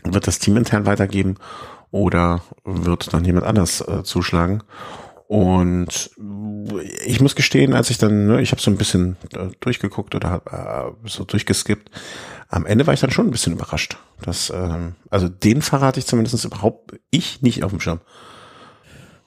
wird 0.04 0.28
das 0.28 0.38
Team 0.38 0.57
intern 0.57 0.87
weitergeben 0.87 1.37
oder 1.90 2.42
wird 2.64 3.12
dann 3.12 3.24
jemand 3.24 3.46
anders 3.46 3.81
äh, 3.81 4.04
zuschlagen? 4.04 4.62
Und 5.26 6.11
ich 7.04 7.20
muss 7.20 7.35
gestehen, 7.35 7.74
als 7.74 7.90
ich 7.90 7.98
dann, 7.98 8.28
ne, 8.28 8.40
ich 8.40 8.50
habe 8.50 8.62
so 8.62 8.70
ein 8.70 8.78
bisschen 8.78 9.16
äh, 9.35 9.48
durchgeguckt 9.61 10.14
oder 10.14 10.40
äh, 11.04 11.09
so 11.09 11.24
durchgeskippt, 11.24 11.90
am 12.48 12.66
Ende 12.66 12.87
war 12.87 12.94
ich 12.94 13.00
dann 13.00 13.11
schon 13.11 13.26
ein 13.26 13.30
bisschen 13.30 13.52
überrascht. 13.52 13.96
Dass, 14.22 14.50
ähm, 14.54 14.94
also 15.11 15.28
den 15.28 15.62
Fahrer 15.62 15.87
hatte 15.87 16.00
ich 16.00 16.06
zumindest 16.06 16.44
überhaupt 16.44 16.98
ich 17.11 17.42
nicht 17.42 17.62
auf 17.62 17.70
dem 17.70 17.80
Schirm. 17.80 18.00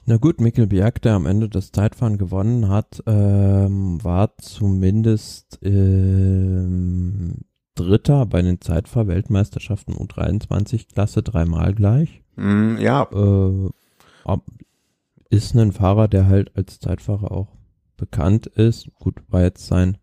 Na 0.05 0.17
gut, 0.17 0.41
Mikkel 0.41 0.67
Bjerg, 0.67 1.01
der 1.03 1.13
am 1.13 1.27
Ende 1.27 1.47
das 1.47 1.71
Zeitfahren 1.71 2.17
gewonnen 2.17 2.69
hat, 2.69 3.03
ähm, 3.05 4.03
war 4.03 4.36
zumindest 4.38 5.60
ähm, 5.62 7.36
Dritter 7.75 8.25
bei 8.25 8.41
den 8.41 8.60
Zeitfahr-Weltmeisterschaften 8.60 9.93
U23-Klasse 9.93 11.21
dreimal 11.21 11.73
gleich. 11.73 12.23
Mm, 12.36 12.77
ja. 12.77 13.03
Äh, 13.12 13.69
ist 15.29 15.55
ein 15.55 15.71
Fahrer, 15.71 16.07
der 16.07 16.27
halt 16.27 16.55
als 16.57 16.79
Zeitfahrer 16.79 17.31
auch 17.31 17.55
bekannt 17.95 18.47
ist. 18.47 18.93
Gut, 18.95 19.21
war 19.29 19.43
jetzt 19.43 19.65
sein 19.65 19.97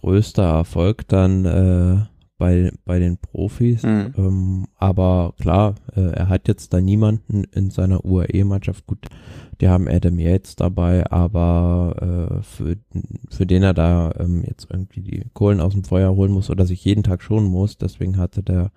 größter 0.00 0.44
Erfolg 0.44 1.08
dann 1.08 1.44
äh, 1.44 2.04
bei, 2.38 2.70
bei 2.84 2.98
den 2.98 3.16
Profis. 3.18 3.82
Mhm. 3.82 4.14
Ähm, 4.16 4.66
aber 4.76 5.34
klar, 5.40 5.74
äh, 5.94 6.10
er 6.12 6.28
hat 6.28 6.48
jetzt 6.48 6.72
da 6.72 6.80
niemanden 6.80 7.44
in 7.44 7.70
seiner 7.70 8.04
UAE-Mannschaft. 8.04 8.86
Gut, 8.86 9.06
die 9.60 9.68
haben 9.68 9.88
Adam 9.88 10.18
Yates 10.18 10.56
dabei, 10.56 11.10
aber 11.10 12.40
äh, 12.40 12.42
für, 12.42 12.76
für 13.30 13.46
den 13.46 13.62
er 13.62 13.74
da 13.74 14.12
ähm, 14.18 14.44
jetzt 14.46 14.68
irgendwie 14.70 15.00
die 15.00 15.24
Kohlen 15.32 15.60
aus 15.60 15.72
dem 15.72 15.84
Feuer 15.84 16.14
holen 16.14 16.32
muss 16.32 16.50
oder 16.50 16.66
sich 16.66 16.84
jeden 16.84 17.02
Tag 17.02 17.22
schonen 17.22 17.48
muss. 17.48 17.78
Deswegen 17.78 18.18
hatte 18.18 18.42
der 18.42 18.70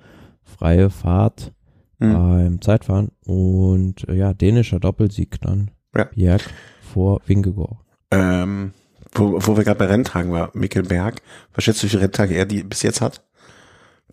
freie 0.43 0.89
Fahrt 0.89 1.53
mhm. 1.99 2.13
beim 2.13 2.61
Zeitfahren 2.61 3.09
und 3.25 4.07
äh, 4.07 4.15
ja, 4.15 4.33
dänischer 4.33 4.79
Doppelsieg 4.79 5.39
dann. 5.41 5.71
Ja. 5.95 6.05
Bjerg 6.05 6.43
vor 6.81 7.19
Wingegaard. 7.25 7.77
Ähm, 8.11 8.71
wo, 9.13 9.39
wo 9.39 9.57
wir 9.57 9.63
gerade 9.63 9.79
bei 9.79 9.85
Renntagen 9.85 10.31
war, 10.31 10.51
Mikkel 10.53 10.83
Berg, 10.83 11.21
was 11.53 11.63
schätzt 11.63 11.81
du, 11.81 11.85
wie 11.85 11.89
viele 11.89 12.03
Renntage 12.03 12.35
er 12.35 12.45
die 12.45 12.63
bis 12.63 12.83
jetzt 12.83 13.01
hat? 13.01 13.23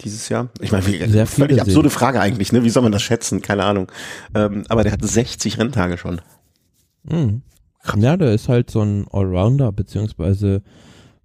Dieses 0.03 0.29
Jahr? 0.29 0.51
Ich 0.61 0.73
meine, 0.73 0.87
wie, 0.87 1.07
Sehr 1.07 1.27
völlig 1.27 1.61
absurde 1.61 1.89
Frage 1.89 2.21
eigentlich, 2.21 2.53
ne? 2.53 2.65
Wie 2.65 2.71
soll 2.71 2.83
man 2.83 2.93
das 2.93 3.03
schätzen? 3.03 3.41
Keine 3.41 3.65
Ahnung. 3.65 3.91
Ähm, 4.35 4.65
aber 4.69 4.83
der 4.83 4.93
hat 4.93 5.03
60 5.03 5.59
Renntage 5.59 5.97
schon. 5.97 6.21
Mhm. 7.05 7.43
Ja, 7.97 8.17
der 8.17 8.35
ist 8.35 8.49
halt 8.49 8.71
so 8.71 8.83
ein 8.83 9.07
Allrounder, 9.11 9.73
beziehungsweise 9.73 10.63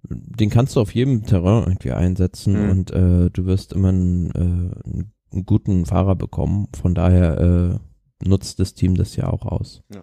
den 0.04 0.50
kannst 0.50 0.76
du 0.76 0.80
auf 0.80 0.94
jedem 0.94 1.24
Terrain 1.24 1.64
irgendwie 1.64 1.92
einsetzen 1.92 2.64
mhm. 2.64 2.70
und 2.70 2.90
äh, 2.90 3.30
du 3.30 3.44
wirst 3.44 3.72
immer 3.72 3.88
einen, 3.90 4.30
äh, 4.30 5.32
einen 5.34 5.46
guten 5.46 5.86
Fahrer 5.86 6.16
bekommen. 6.16 6.68
Von 6.80 6.94
daher 6.94 7.38
äh, 8.22 8.28
nutzt 8.28 8.58
das 8.58 8.74
Team 8.74 8.94
das 8.94 9.16
ja 9.16 9.28
auch 9.28 9.44
aus. 9.44 9.82
Ja. 9.92 10.02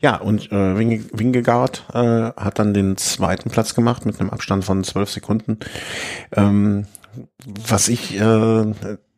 Ja, 0.00 0.16
und 0.16 0.52
äh, 0.52 0.78
Wingegaard 0.78 1.84
äh, 1.92 1.98
hat 2.36 2.58
dann 2.58 2.72
den 2.72 2.96
zweiten 2.96 3.50
Platz 3.50 3.74
gemacht 3.74 4.06
mit 4.06 4.20
einem 4.20 4.30
Abstand 4.30 4.64
von 4.64 4.84
zwölf 4.84 5.10
Sekunden. 5.10 5.58
Ähm, 6.32 6.86
was 7.66 7.88
ich, 7.88 8.20
äh, 8.20 8.70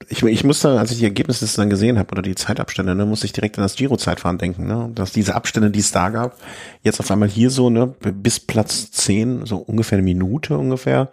ich, 0.09 0.23
ich 0.23 0.45
musste, 0.45 0.79
als 0.79 0.91
ich 0.91 0.99
die 0.99 1.05
Ergebnisse 1.05 1.47
dann 1.57 1.69
gesehen 1.69 1.99
habe 1.99 2.13
oder 2.13 2.23
die 2.23 2.35
Zeitabstände, 2.35 2.95
ne, 2.95 3.05
muss 3.05 3.25
ich 3.25 3.33
direkt 3.33 3.59
an 3.59 3.63
das 3.63 3.77
Giro-Zeitfahren 3.77 4.39
denken, 4.39 4.67
ne, 4.67 4.91
dass 4.95 5.13
diese 5.13 5.35
Abstände, 5.35 5.71
die 5.71 5.81
es 5.81 5.93
da 5.93 6.09
gab, 6.09 6.37
jetzt 6.83 7.01
auf 7.01 7.11
einmal 7.11 7.29
hier 7.29 7.51
so, 7.51 7.69
ne, 7.69 7.87
bis 7.87 8.41
Platz 8.41 8.91
zehn, 8.91 9.45
so 9.45 9.59
ungefähr 9.59 9.99
eine 9.99 10.05
Minute 10.05 10.57
ungefähr. 10.57 11.11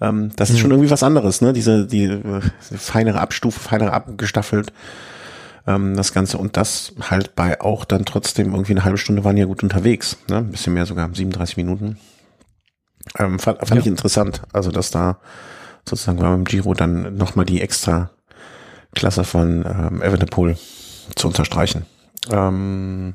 Ähm, 0.00 0.32
das 0.36 0.50
ist 0.50 0.56
mhm. 0.56 0.60
schon 0.60 0.70
irgendwie 0.72 0.90
was 0.90 1.02
anderes, 1.02 1.40
ne, 1.40 1.52
diese, 1.54 1.86
die, 1.86 2.04
äh, 2.04 2.40
feinere 2.60 3.20
Abstufe, 3.20 3.58
feinere 3.58 3.92
abgestaffelt 3.92 4.72
ähm, 5.68 5.96
das 5.96 6.12
Ganze. 6.12 6.38
Und 6.38 6.56
das 6.56 6.92
halt 7.00 7.36
bei 7.36 7.60
auch 7.60 7.84
dann 7.84 8.04
trotzdem 8.04 8.52
irgendwie 8.52 8.72
eine 8.72 8.84
halbe 8.84 8.98
Stunde 8.98 9.22
waren 9.24 9.36
ja 9.36 9.44
gut 9.44 9.62
unterwegs, 9.62 10.16
ne? 10.28 10.38
Ein 10.38 10.50
bisschen 10.50 10.74
mehr 10.74 10.86
sogar, 10.86 11.08
37 11.12 11.56
Minuten. 11.58 11.98
Ähm, 13.18 13.38
fand 13.38 13.58
fand 13.60 13.70
ja. 13.70 13.78
ich 13.78 13.86
interessant, 13.86 14.42
also 14.52 14.70
dass 14.70 14.90
da 14.90 15.18
sozusagen 15.88 16.18
beim 16.18 16.44
Giro 16.44 16.74
dann 16.74 17.16
nochmal 17.16 17.44
die 17.44 17.60
extra 17.60 18.10
Klasse 18.94 19.24
von 19.24 19.64
ähm, 19.64 20.02
Evenepoel 20.02 20.56
zu 21.14 21.28
unterstreichen. 21.28 21.86
Ähm, 22.30 23.14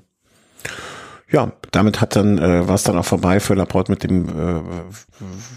ja, 1.29 1.51
damit 1.71 1.99
hat 1.99 2.15
dann 2.15 2.37
äh, 2.37 2.67
war 2.67 2.75
es 2.75 2.83
dann 2.83 2.97
auch 2.97 3.05
vorbei 3.05 3.39
für 3.39 3.55
Laporte 3.55 3.91
mit 3.91 4.03
dem 4.03 4.29
äh, 4.29 4.61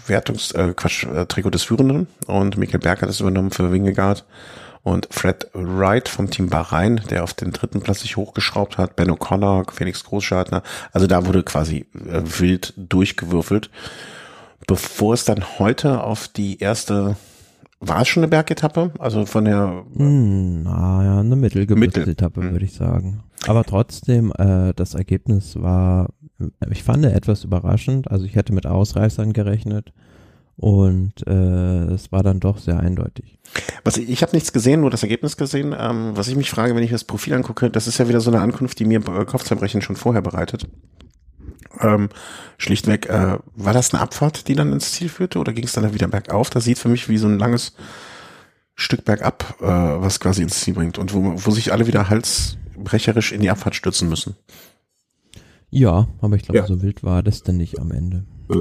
Wertungs 0.07 0.51
äh, 0.51 0.73
Quatsch 0.75 1.05
äh, 1.05 1.25
Trikot 1.27 1.51
des 1.51 1.63
Führenden 1.63 2.07
und 2.25 2.57
Michael 2.57 2.79
Berg 2.79 3.01
hat 3.01 3.09
es 3.09 3.19
übernommen 3.19 3.51
für 3.51 3.71
Wingegaard 3.71 4.25
und 4.87 5.09
Fred 5.11 5.49
Wright 5.53 6.07
vom 6.07 6.29
Team 6.29 6.47
Bahrain, 6.47 7.01
der 7.09 7.25
auf 7.25 7.33
den 7.33 7.51
dritten 7.51 7.81
Platz 7.81 7.99
sich 7.99 8.15
hochgeschraubt 8.15 8.77
hat, 8.77 8.95
Ben 8.95 9.11
O'Connor, 9.11 9.69
Felix 9.69 10.05
Großschartner. 10.05 10.63
Also 10.93 11.07
da 11.07 11.25
wurde 11.25 11.43
quasi 11.43 11.85
äh, 11.93 12.21
wild 12.39 12.73
durchgewürfelt. 12.77 13.69
Bevor 14.65 15.13
es 15.13 15.25
dann 15.25 15.43
heute 15.59 16.03
auf 16.03 16.29
die 16.29 16.59
erste 16.59 17.17
war 17.81 18.01
es 18.01 18.07
schon 18.07 18.23
eine 18.23 18.29
Bergetappe? 18.29 18.91
Also 18.97 19.25
von 19.25 19.43
der 19.43 19.83
hm, 19.93 20.63
naja, 20.63 21.19
eine 21.19 21.35
Mittelgebirgsetappe, 21.35 22.39
Mittel. 22.39 22.53
würde 22.53 22.65
ich 22.65 22.73
sagen. 22.73 23.23
Aber 23.45 23.65
trotzdem, 23.65 24.31
äh, 24.37 24.73
das 24.73 24.95
Ergebnis 24.95 25.61
war, 25.61 26.07
ich 26.71 26.83
fand 26.83 27.05
etwas 27.05 27.43
überraschend. 27.43 28.09
Also 28.09 28.25
ich 28.25 28.35
hätte 28.35 28.53
mit 28.53 28.65
Ausreißern 28.65 29.33
gerechnet. 29.33 29.91
Und 30.57 31.25
äh, 31.27 31.93
es 31.93 32.11
war 32.11 32.23
dann 32.23 32.39
doch 32.39 32.57
sehr 32.57 32.79
eindeutig. 32.79 33.37
Was 33.83 33.97
ich, 33.97 34.09
ich 34.09 34.23
habe 34.23 34.35
nichts 34.35 34.51
gesehen, 34.51 34.81
nur 34.81 34.89
das 34.89 35.03
Ergebnis 35.03 35.37
gesehen. 35.37 35.75
Ähm, 35.77 36.11
was 36.15 36.27
ich 36.27 36.35
mich 36.35 36.49
frage, 36.49 36.75
wenn 36.75 36.83
ich 36.83 36.89
das 36.89 37.03
Profil 37.03 37.35
angucke, 37.35 37.69
das 37.69 37.87
ist 37.87 37.99
ja 37.99 38.09
wieder 38.09 38.21
so 38.21 38.31
eine 38.31 38.41
Ankunft, 38.41 38.79
die 38.79 38.85
mir 38.85 38.99
äh, 39.07 39.25
Kopfzerbrechen 39.25 39.83
schon 39.83 39.95
vorher 39.95 40.23
bereitet. 40.23 40.67
Ähm, 41.79 42.09
schlichtweg, 42.57 43.07
äh, 43.07 43.37
war 43.55 43.73
das 43.73 43.93
eine 43.93 44.01
Abfahrt, 44.01 44.47
die 44.47 44.55
dann 44.55 44.73
ins 44.73 44.93
Ziel 44.93 45.09
führte, 45.09 45.37
oder 45.37 45.53
ging 45.53 45.65
es 45.65 45.73
dann 45.73 45.93
wieder 45.93 46.07
bergauf? 46.07 46.49
Das 46.49 46.63
sieht 46.63 46.79
für 46.79 46.89
mich 46.89 47.07
wie 47.07 47.19
so 47.19 47.27
ein 47.27 47.37
langes 47.37 47.73
Stück 48.73 49.05
bergab, 49.05 49.57
äh, 49.61 49.65
was 49.65 50.19
quasi 50.19 50.41
ins 50.41 50.59
Ziel 50.59 50.73
bringt 50.73 50.97
und 50.97 51.13
wo, 51.13 51.33
wo 51.35 51.51
sich 51.51 51.71
alle 51.71 51.85
wieder 51.85 52.09
halsbrecherisch 52.09 53.31
in 53.31 53.41
die 53.41 53.51
Abfahrt 53.51 53.75
stürzen 53.75 54.09
müssen. 54.09 54.35
Ja, 55.69 56.07
aber 56.19 56.35
ich 56.35 56.43
glaube, 56.43 56.57
ja. 56.57 56.65
so 56.65 56.81
wild 56.81 57.03
war 57.03 57.21
das 57.21 57.43
denn 57.43 57.57
nicht 57.57 57.79
am 57.79 57.91
Ende. 57.91 58.25
Äh. 58.49 58.55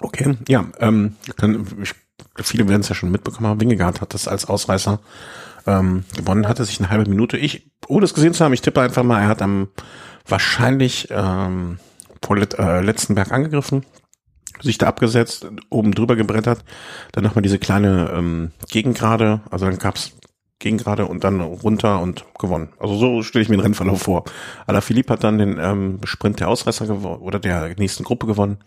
Okay, 0.00 0.36
ja, 0.48 0.66
ähm, 0.78 1.16
kann, 1.36 1.66
ich, 1.82 1.94
viele 2.42 2.68
werden 2.68 2.80
es 2.80 2.88
ja 2.88 2.94
schon 2.94 3.10
mitbekommen 3.10 3.46
haben. 3.46 3.60
Wingegaard 3.60 4.00
hat 4.00 4.14
das 4.14 4.28
als 4.28 4.46
Ausreißer 4.46 5.00
ähm, 5.66 6.04
gewonnen, 6.16 6.48
hatte 6.48 6.64
sich 6.64 6.80
eine 6.80 6.90
halbe 6.90 7.08
Minute. 7.08 7.36
Ich, 7.36 7.70
ohne 7.86 8.04
es 8.04 8.14
gesehen 8.14 8.34
zu 8.34 8.44
haben, 8.44 8.52
ich 8.52 8.62
tippe 8.62 8.80
einfach 8.80 9.02
mal, 9.02 9.20
er 9.20 9.28
hat 9.28 9.42
am 9.42 9.68
wahrscheinlich 10.26 11.08
ähm, 11.10 11.78
vor 12.22 12.36
let, 12.36 12.58
äh, 12.58 12.80
letzten 12.80 13.14
Berg 13.14 13.32
angegriffen, 13.32 13.84
sich 14.62 14.78
da 14.78 14.86
abgesetzt, 14.86 15.46
oben 15.68 15.92
drüber 15.92 16.16
gebrettert, 16.16 16.64
dann 17.12 17.24
nochmal 17.24 17.42
diese 17.42 17.58
kleine 17.58 18.10
ähm, 18.14 18.52
Gegengrade, 18.70 19.40
also 19.50 19.66
dann 19.66 19.78
gab's 19.78 20.12
ging 20.60 20.76
gerade 20.76 21.06
und 21.06 21.24
dann 21.24 21.40
runter 21.40 22.00
und 22.00 22.26
gewonnen. 22.38 22.68
Also 22.78 22.94
so 22.94 23.22
stelle 23.22 23.42
ich 23.42 23.48
mir 23.48 23.56
den 23.56 23.62
Rennverlauf 23.62 24.02
vor. 24.02 24.24
Alaphilippe 24.66 25.14
hat 25.14 25.24
dann 25.24 25.38
den 25.38 25.58
ähm, 25.58 26.00
Sprint 26.04 26.38
der 26.38 26.48
Ausreißer 26.48 26.86
gewonnen 26.86 27.22
oder 27.22 27.38
der 27.38 27.74
nächsten 27.78 28.04
Gruppe 28.04 28.26
gewonnen. 28.26 28.58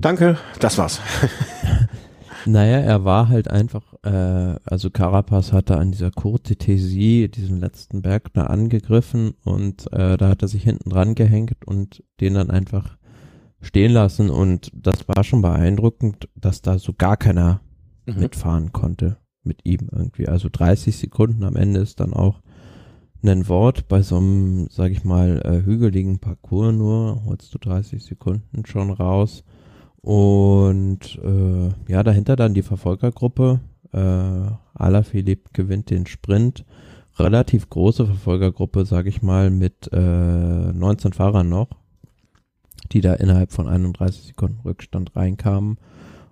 Danke, 0.00 0.38
das 0.60 0.78
war's. 0.78 1.00
naja, 2.46 2.78
er 2.78 3.04
war 3.04 3.28
halt 3.28 3.50
einfach, 3.50 3.94
äh, 4.04 4.54
also 4.64 4.90
Carapaz 4.90 5.52
hatte 5.52 5.76
an 5.76 5.90
dieser 5.90 6.12
Courte 6.12 6.54
Tésie, 6.54 7.26
diesem 7.26 7.58
letzten 7.58 8.02
Berg, 8.02 8.32
da 8.32 8.44
angegriffen 8.44 9.34
und 9.44 9.92
äh, 9.92 10.16
da 10.16 10.28
hat 10.28 10.42
er 10.42 10.48
sich 10.48 10.62
hinten 10.62 10.90
dran 10.90 11.16
gehängt 11.16 11.66
und 11.66 12.04
den 12.20 12.34
dann 12.34 12.48
einfach 12.48 12.96
stehen 13.60 13.90
lassen 13.90 14.30
und 14.30 14.70
das 14.72 15.08
war 15.08 15.24
schon 15.24 15.42
beeindruckend, 15.42 16.28
dass 16.36 16.62
da 16.62 16.78
so 16.78 16.92
gar 16.92 17.16
keiner 17.16 17.60
mhm. 18.06 18.20
mitfahren 18.20 18.72
konnte 18.72 19.16
mit 19.42 19.66
ihm 19.66 19.88
irgendwie. 19.90 20.28
Also 20.28 20.48
30 20.48 20.96
Sekunden 20.96 21.42
am 21.42 21.56
Ende 21.56 21.80
ist 21.80 21.98
dann 21.98 22.12
auch 22.12 22.40
ein 23.24 23.48
Wort 23.48 23.88
bei 23.88 24.02
so 24.02 24.18
einem, 24.18 24.68
sag 24.70 24.92
ich 24.92 25.02
mal, 25.02 25.42
äh, 25.44 25.66
hügeligen 25.66 26.20
Parcours 26.20 26.72
nur, 26.72 27.24
holst 27.24 27.52
du 27.52 27.58
30 27.58 28.04
Sekunden 28.04 28.64
schon 28.64 28.92
raus. 28.92 29.42
Und 30.08 31.18
äh, 31.22 31.92
ja, 31.92 32.02
dahinter 32.02 32.34
dann 32.34 32.54
die 32.54 32.62
Verfolgergruppe. 32.62 33.60
Äh, 33.92 34.52
Alaphilippe 34.72 35.50
gewinnt 35.52 35.90
den 35.90 36.06
Sprint. 36.06 36.64
Relativ 37.18 37.68
große 37.68 38.06
Verfolgergruppe, 38.06 38.86
sag 38.86 39.04
ich 39.04 39.20
mal, 39.20 39.50
mit 39.50 39.90
äh, 39.92 39.98
19 39.98 41.12
Fahrern 41.12 41.50
noch, 41.50 41.68
die 42.90 43.02
da 43.02 43.12
innerhalb 43.12 43.52
von 43.52 43.68
31 43.68 44.28
Sekunden 44.28 44.60
Rückstand 44.64 45.14
reinkamen. 45.14 45.76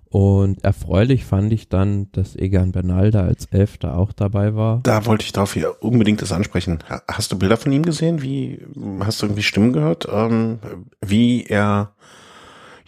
Und 0.09 0.65
erfreulich 0.65 1.27
fand 1.27 1.53
ich 1.53 1.69
dann, 1.69 2.11
dass 2.13 2.35
Egan 2.35 2.73
Bernal 2.73 3.11
da 3.11 3.25
als 3.25 3.45
Elfter 3.45 3.99
auch 3.99 4.15
dabei 4.15 4.55
war. 4.55 4.81
Da 4.85 5.05
wollte 5.05 5.27
ich 5.27 5.33
darauf 5.33 5.53
hier 5.53 5.83
unbedingt 5.83 6.23
das 6.23 6.33
ansprechen. 6.33 6.79
Hast 7.09 7.31
du 7.31 7.39
Bilder 7.39 7.59
von 7.59 7.73
ihm 7.73 7.83
gesehen? 7.83 8.23
Wie 8.23 8.59
hast 9.01 9.21
du 9.21 9.27
irgendwie 9.27 9.43
Stimmen 9.43 9.75
gehört? 9.75 10.09
Ähm, 10.11 10.61
wie 11.03 11.45
er, 11.45 11.93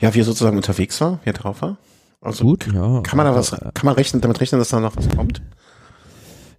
ja, 0.00 0.14
wie 0.14 0.20
er 0.20 0.24
sozusagen 0.24 0.56
unterwegs 0.56 1.00
war, 1.00 1.20
wie 1.24 1.30
er 1.30 1.34
drauf 1.34 1.62
war? 1.62 1.78
Also 2.20 2.44
Gut, 2.44 2.68
ja. 2.72 3.00
Kann 3.02 3.16
man 3.16 3.26
da 3.26 3.34
was, 3.34 3.50
kann 3.50 3.84
man 3.84 3.94
rechnen, 3.94 4.20
damit 4.20 4.40
rechnen, 4.40 4.58
dass 4.58 4.70
da 4.70 4.80
noch 4.80 4.96
was 4.96 5.08
kommt? 5.08 5.40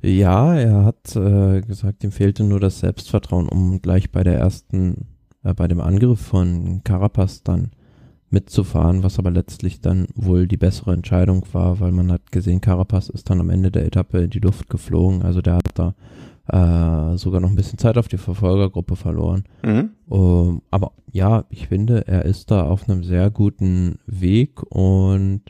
Ja, 0.01 0.55
er 0.55 0.85
hat 0.85 1.15
äh, 1.15 1.61
gesagt, 1.61 2.03
ihm 2.03 2.11
fehlte 2.11 2.43
nur 2.43 2.61
das 2.61 2.79
Selbstvertrauen, 2.79 3.49
um 3.49 3.81
gleich 3.81 4.11
bei 4.11 4.23
der 4.23 4.37
ersten, 4.37 5.07
äh, 5.43 5.53
bei 5.53 5.67
dem 5.67 5.81
Angriff 5.81 6.21
von 6.21 6.81
Carapaz 6.85 7.43
dann 7.43 7.71
mitzufahren, 8.29 9.03
was 9.03 9.19
aber 9.19 9.31
letztlich 9.31 9.81
dann 9.81 10.07
wohl 10.15 10.47
die 10.47 10.57
bessere 10.57 10.93
Entscheidung 10.93 11.45
war, 11.51 11.79
weil 11.81 11.91
man 11.91 12.11
hat 12.11 12.31
gesehen, 12.31 12.61
Carapaz 12.61 13.09
ist 13.09 13.29
dann 13.29 13.41
am 13.41 13.49
Ende 13.49 13.71
der 13.71 13.85
Etappe 13.85 14.19
in 14.19 14.29
die 14.29 14.39
Luft 14.39 14.69
geflogen, 14.69 15.23
also 15.23 15.41
der 15.41 15.55
hat 15.55 15.65
da 15.73 15.95
äh, 16.51 17.17
sogar 17.17 17.39
noch 17.39 17.49
ein 17.49 17.55
bisschen 17.55 17.79
Zeit 17.79 17.97
auf 17.97 18.07
die 18.07 18.17
Verfolgergruppe 18.17 18.95
verloren. 18.95 19.43
Mhm. 19.63 19.91
Um, 20.07 20.61
aber 20.71 20.91
ja, 21.11 21.45
ich 21.49 21.67
finde, 21.67 22.07
er 22.07 22.25
ist 22.25 22.51
da 22.51 22.63
auf 22.63 22.89
einem 22.89 23.03
sehr 23.03 23.29
guten 23.29 23.99
Weg 24.05 24.61
und 24.63 25.41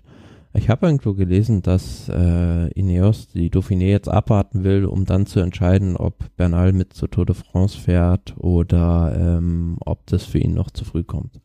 ich 0.54 0.70
habe 0.70 0.88
irgendwo 0.88 1.14
gelesen, 1.14 1.62
dass 1.62 2.10
äh, 2.10 2.72
Ineos 2.72 3.28
die 3.28 3.52
Dauphiné 3.52 3.86
jetzt 3.86 4.10
abwarten 4.10 4.64
will, 4.64 4.86
um 4.86 5.06
dann 5.06 5.26
zu 5.26 5.40
entscheiden, 5.40 5.96
ob 5.96 6.36
Bernal 6.38 6.74
mit 6.74 6.94
zur 6.94 7.10
Tour 7.10 7.26
de 7.26 7.36
France 7.36 7.78
fährt 7.78 8.36
oder 8.38 9.16
ähm, 9.18 9.78
ob 9.86 10.08
das 10.08 10.26
für 10.26 10.40
ihn 10.40 10.56
noch 10.56 10.72
zu 10.72 10.86
früh 10.86 11.04
kommt. 11.04 11.40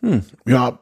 Hm, 0.00 0.22
ja, 0.46 0.78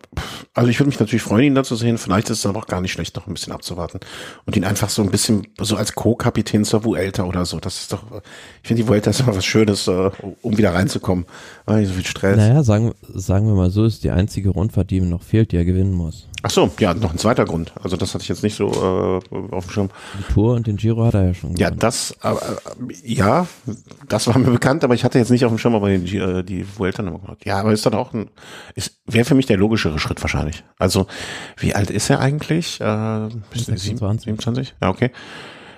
also 0.55 0.69
ich 0.69 0.79
würde 0.79 0.89
mich 0.89 1.01
natürlich 1.01 1.23
freuen, 1.23 1.45
ihn 1.45 1.55
da 1.55 1.65
zu 1.65 1.77
sehen. 1.77 1.99
Vielleicht 1.99 2.31
ist 2.31 2.39
es 2.41 2.47
aber 2.47 2.61
auch 2.61 2.67
gar 2.67 2.81
nicht 2.81 2.93
schlecht, 2.93 3.17
noch 3.17 3.27
ein 3.27 3.35
bisschen 3.35 3.53
abzuwarten 3.53 4.01
und 4.47 4.57
ihn 4.57 4.65
einfach 4.65 4.89
so 4.89 5.03
ein 5.03 5.11
bisschen 5.11 5.47
so 5.61 5.77
als 5.77 5.95
Co-Kapitän 5.95 6.65
zur 6.65 6.85
Vuelta 6.85 7.25
oder 7.25 7.45
so. 7.45 7.61
Das 7.61 7.81
ist 7.81 7.93
doch, 7.93 8.03
ich 8.63 8.69
finde 8.69 8.83
die 8.83 8.89
Vuelta 8.89 9.11
ist 9.11 9.21
immer 9.21 9.37
was 9.37 9.45
Schönes, 9.45 9.87
äh, 9.89 10.11
um 10.43 10.59
wieder 10.59 10.75
reinzukommen. 10.75 11.27
Nicht 11.69 11.89
so 11.89 11.95
viel 11.95 12.07
Stress. 12.07 12.37
Naja, 12.37 12.63
sagen, 12.63 12.93
sagen 13.13 13.47
wir 13.47 13.55
mal 13.55 13.71
so, 13.71 13.85
ist 13.85 14.05
die 14.05 14.11
einzige 14.11 14.51
Rundfahrt, 14.51 14.91
die 14.91 14.97
ihm 14.97 15.09
noch 15.09 15.23
fehlt, 15.23 15.53
die 15.53 15.57
er 15.57 15.65
gewinnen 15.65 15.93
muss. 15.93 16.29
Ach 16.45 16.51
so, 16.51 16.71
ja, 16.81 16.93
noch 16.93 17.13
ein 17.13 17.19
zweiter 17.19 17.45
Grund. 17.45 17.73
Also 17.81 17.97
das 17.97 18.15
hatte 18.15 18.23
ich 18.23 18.29
jetzt 18.29 18.43
nicht 18.43 18.57
so 18.57 18.69
äh, 18.69 19.37
auf 19.55 19.67
dem 19.67 19.71
Schirm. 19.71 19.91
Die 20.19 20.33
Tour 20.33 20.55
und 20.55 20.67
den 20.67 20.77
Giro 20.77 21.05
hat 21.05 21.15
er 21.15 21.27
ja 21.27 21.35
schon 21.35 21.55
gewonnen. 21.55 21.61
Ja, 21.61 21.71
das, 21.71 22.17
äh, 22.23 22.35
ja, 23.05 23.47
das 24.09 24.27
war 24.27 24.37
mir 24.39 24.51
bekannt, 24.51 24.83
aber 24.83 24.95
ich 24.95 25.05
hatte 25.05 25.19
jetzt 25.19 25.31
nicht 25.31 25.45
auf 25.45 25.53
dem 25.53 25.59
Schirm, 25.59 25.75
aber 25.75 25.97
die, 25.97 26.17
äh, 26.17 26.43
die 26.43 26.67
Vuelta 26.77 27.03
noch 27.03 27.21
gemacht. 27.21 27.45
Ja, 27.45 27.61
aber 27.61 27.73
ist 27.73 27.87
dann 27.87 27.95
auch 27.95 28.13
ein, 28.13 28.29
ist, 28.75 29.01
wäre 29.07 29.25
für 29.25 29.35
mich 29.37 29.47
der 29.47 29.57
logischere 29.57 29.99
Schritt 29.99 30.21
wahrscheinlich. 30.21 30.65
Also, 30.79 31.07
wie 31.59 31.75
alt 31.75 31.91
ist 31.91 32.11
er 32.11 32.19
eigentlich? 32.21 32.81
Äh, 32.81 33.29
26. 33.55 34.25
27? 34.25 34.75
Ja, 34.83 34.89
okay. 34.89 35.11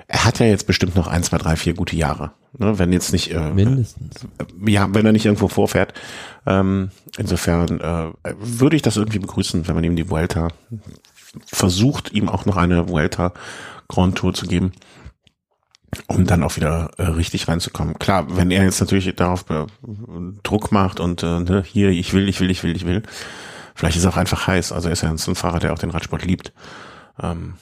Er 0.07 0.25
hat 0.25 0.39
ja 0.39 0.47
jetzt 0.47 0.67
bestimmt 0.67 0.97
noch 0.97 1.07
ein, 1.07 1.23
zwei, 1.23 1.39
drei, 1.39 1.57
vier 1.57 1.75
gute 1.75 1.97
Jahre. 1.97 2.33
Ne, 2.57 2.79
wenn 2.79 2.93
jetzt 2.93 3.13
nicht 3.13 3.33
äh, 3.33 3.51
mindestens. 3.51 4.27
ja 4.65 4.87
wenn 4.93 5.05
er 5.05 5.13
nicht 5.13 5.27
irgendwo 5.27 5.49
vorfährt. 5.49 5.93
Ähm, 6.47 6.91
insofern 7.19 7.81
äh, 7.81 8.13
würde 8.39 8.77
ich 8.77 8.83
das 8.83 8.97
irgendwie 8.97 9.19
begrüßen 9.19 9.67
wenn 9.67 9.75
man 9.75 9.83
ihm 9.83 9.97
die 9.97 10.09
Vuelta 10.09 10.49
versucht 11.47 12.13
ihm 12.13 12.29
auch 12.29 12.45
noch 12.45 12.57
eine 12.57 12.89
Vuelta 12.89 13.33
Grand 13.89 14.17
Tour 14.17 14.35
zu 14.35 14.47
geben 14.47 14.73
um 16.07 16.27
dann 16.27 16.45
auch 16.45 16.57
wieder 16.57 16.91
äh, 16.97 17.05
richtig 17.05 17.49
reinzukommen. 17.49 17.99
Klar 17.99 18.37
wenn 18.37 18.53
er 18.53 18.63
jetzt 18.63 18.81
natürlich 18.81 19.13
darauf 19.17 19.51
äh, 19.51 19.67
Druck 20.45 20.71
macht 20.71 21.01
und 21.01 21.25
äh, 21.25 21.41
ne, 21.41 21.65
hier 21.67 21.89
ich 21.89 22.13
will 22.13 22.29
ich 22.29 22.39
will 22.39 22.51
ich 22.51 22.63
will 22.63 22.77
ich 22.77 22.87
will 22.87 23.03
vielleicht 23.75 23.97
ist 23.97 24.05
er 24.05 24.11
auch 24.11 24.17
einfach 24.17 24.47
heiß. 24.47 24.71
Also 24.71 24.89
er 24.89 24.93
ist 24.93 25.03
ja 25.03 25.11
ein 25.11 25.19
Fahrer 25.19 25.59
der 25.59 25.73
auch 25.73 25.79
den 25.79 25.91
Radsport 25.91 26.25
liebt. 26.25 26.53
Ähm, 27.21 27.55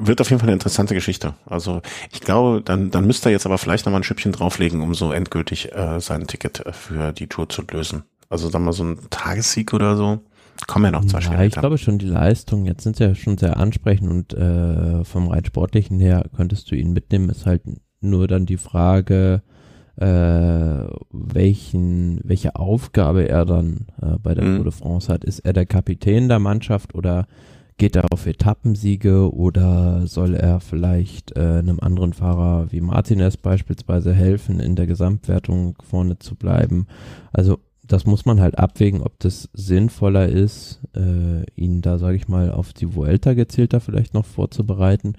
wird 0.00 0.20
auf 0.20 0.30
jeden 0.30 0.40
Fall 0.40 0.48
eine 0.48 0.54
interessante 0.54 0.94
Geschichte. 0.94 1.34
Also 1.46 1.82
ich 2.12 2.20
glaube, 2.20 2.62
dann, 2.62 2.90
dann 2.90 3.06
müsste 3.06 3.28
er 3.28 3.32
jetzt 3.32 3.46
aber 3.46 3.58
vielleicht 3.58 3.86
nochmal 3.86 4.00
ein 4.00 4.04
Schüppchen 4.04 4.32
drauflegen, 4.32 4.80
um 4.80 4.94
so 4.94 5.12
endgültig 5.12 5.72
äh, 5.72 6.00
sein 6.00 6.26
Ticket 6.26 6.64
äh, 6.66 6.72
für 6.72 7.12
die 7.12 7.26
Tour 7.26 7.48
zu 7.48 7.62
lösen. 7.70 8.04
Also 8.28 8.50
dann 8.50 8.64
mal 8.64 8.72
so 8.72 8.84
ein 8.84 8.98
Tagessieg 9.10 9.72
oder 9.72 9.96
so. 9.96 10.20
Kommen 10.66 10.86
ja 10.86 10.90
noch 10.90 11.04
zwei 11.04 11.20
ja, 11.20 11.42
Ich 11.42 11.52
glaube 11.52 11.78
schon 11.78 11.98
die 11.98 12.06
Leistung, 12.06 12.66
jetzt 12.66 12.82
sind 12.82 12.96
sie 12.96 13.04
ja 13.04 13.14
schon 13.14 13.38
sehr 13.38 13.58
ansprechend 13.58 14.10
und 14.10 14.34
äh, 14.34 15.04
vom 15.04 15.28
rein 15.28 15.44
sportlichen 15.44 16.00
her 16.00 16.24
könntest 16.36 16.70
du 16.70 16.74
ihn 16.74 16.92
mitnehmen, 16.92 17.30
ist 17.30 17.46
halt 17.46 17.62
nur 18.00 18.26
dann 18.26 18.44
die 18.44 18.56
Frage, 18.56 19.42
äh, 19.96 20.84
welchen, 21.10 22.20
welche 22.24 22.56
Aufgabe 22.56 23.28
er 23.28 23.44
dann 23.44 23.86
äh, 24.00 24.18
bei 24.20 24.34
der 24.34 24.44
mhm. 24.44 24.56
Tour 24.56 24.64
de 24.64 24.72
France 24.72 25.12
hat. 25.12 25.24
Ist 25.24 25.40
er 25.40 25.52
der 25.52 25.66
Kapitän 25.66 26.28
der 26.28 26.38
Mannschaft 26.38 26.94
oder 26.94 27.26
Geht 27.78 27.94
er 27.94 28.12
auf 28.12 28.26
Etappensiege 28.26 29.32
oder 29.32 30.06
soll 30.08 30.34
er 30.34 30.58
vielleicht 30.58 31.36
äh, 31.36 31.58
einem 31.58 31.78
anderen 31.78 32.12
Fahrer 32.12 32.72
wie 32.72 32.80
Martinez 32.80 33.36
beispielsweise 33.36 34.12
helfen, 34.12 34.58
in 34.58 34.74
der 34.74 34.88
Gesamtwertung 34.88 35.76
vorne 35.88 36.18
zu 36.18 36.34
bleiben? 36.34 36.88
Also 37.32 37.60
das 37.86 38.04
muss 38.04 38.26
man 38.26 38.40
halt 38.40 38.58
abwägen, 38.58 39.00
ob 39.00 39.20
das 39.20 39.48
sinnvoller 39.52 40.28
ist, 40.28 40.80
äh, 40.96 41.44
ihn 41.54 41.80
da, 41.80 41.98
sage 41.98 42.16
ich 42.16 42.26
mal, 42.26 42.50
auf 42.50 42.72
die 42.72 42.94
Vuelta 42.96 43.34
gezielter 43.34 43.80
vielleicht 43.80 44.12
noch 44.12 44.26
vorzubereiten 44.26 45.14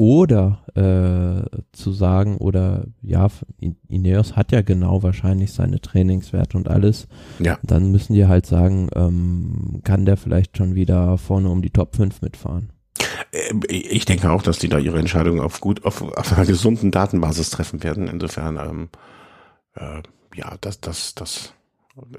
oder 0.00 0.64
äh, 0.76 1.58
zu 1.72 1.92
sagen, 1.92 2.38
oder 2.38 2.86
ja, 3.02 3.28
Ineos 3.86 4.34
hat 4.34 4.50
ja 4.50 4.62
genau 4.62 5.02
wahrscheinlich 5.02 5.52
seine 5.52 5.82
Trainingswerte 5.82 6.56
und 6.56 6.68
alles. 6.68 7.06
Ja. 7.38 7.58
Dann 7.62 7.92
müssen 7.92 8.14
die 8.14 8.26
halt 8.26 8.46
sagen, 8.46 8.88
ähm, 8.94 9.82
kann 9.84 10.06
der 10.06 10.16
vielleicht 10.16 10.56
schon 10.56 10.74
wieder 10.74 11.18
vorne 11.18 11.50
um 11.50 11.60
die 11.60 11.68
Top 11.68 11.96
5 11.96 12.22
mitfahren. 12.22 12.72
Ähm, 13.30 13.60
ich 13.68 14.06
denke 14.06 14.30
auch, 14.30 14.42
dass 14.42 14.58
die 14.58 14.70
da 14.70 14.78
ihre 14.78 14.98
Entscheidung 14.98 15.38
auf 15.38 15.60
gut, 15.60 15.84
auf, 15.84 16.00
auf 16.00 16.32
einer 16.32 16.46
gesunden 16.46 16.90
Datenbasis 16.90 17.50
treffen 17.50 17.82
werden. 17.82 18.08
Insofern, 18.08 18.56
ähm, 18.56 18.88
äh, 19.74 20.00
ja, 20.34 20.54
das, 20.62 20.80
das, 20.80 21.14
das, 21.14 21.52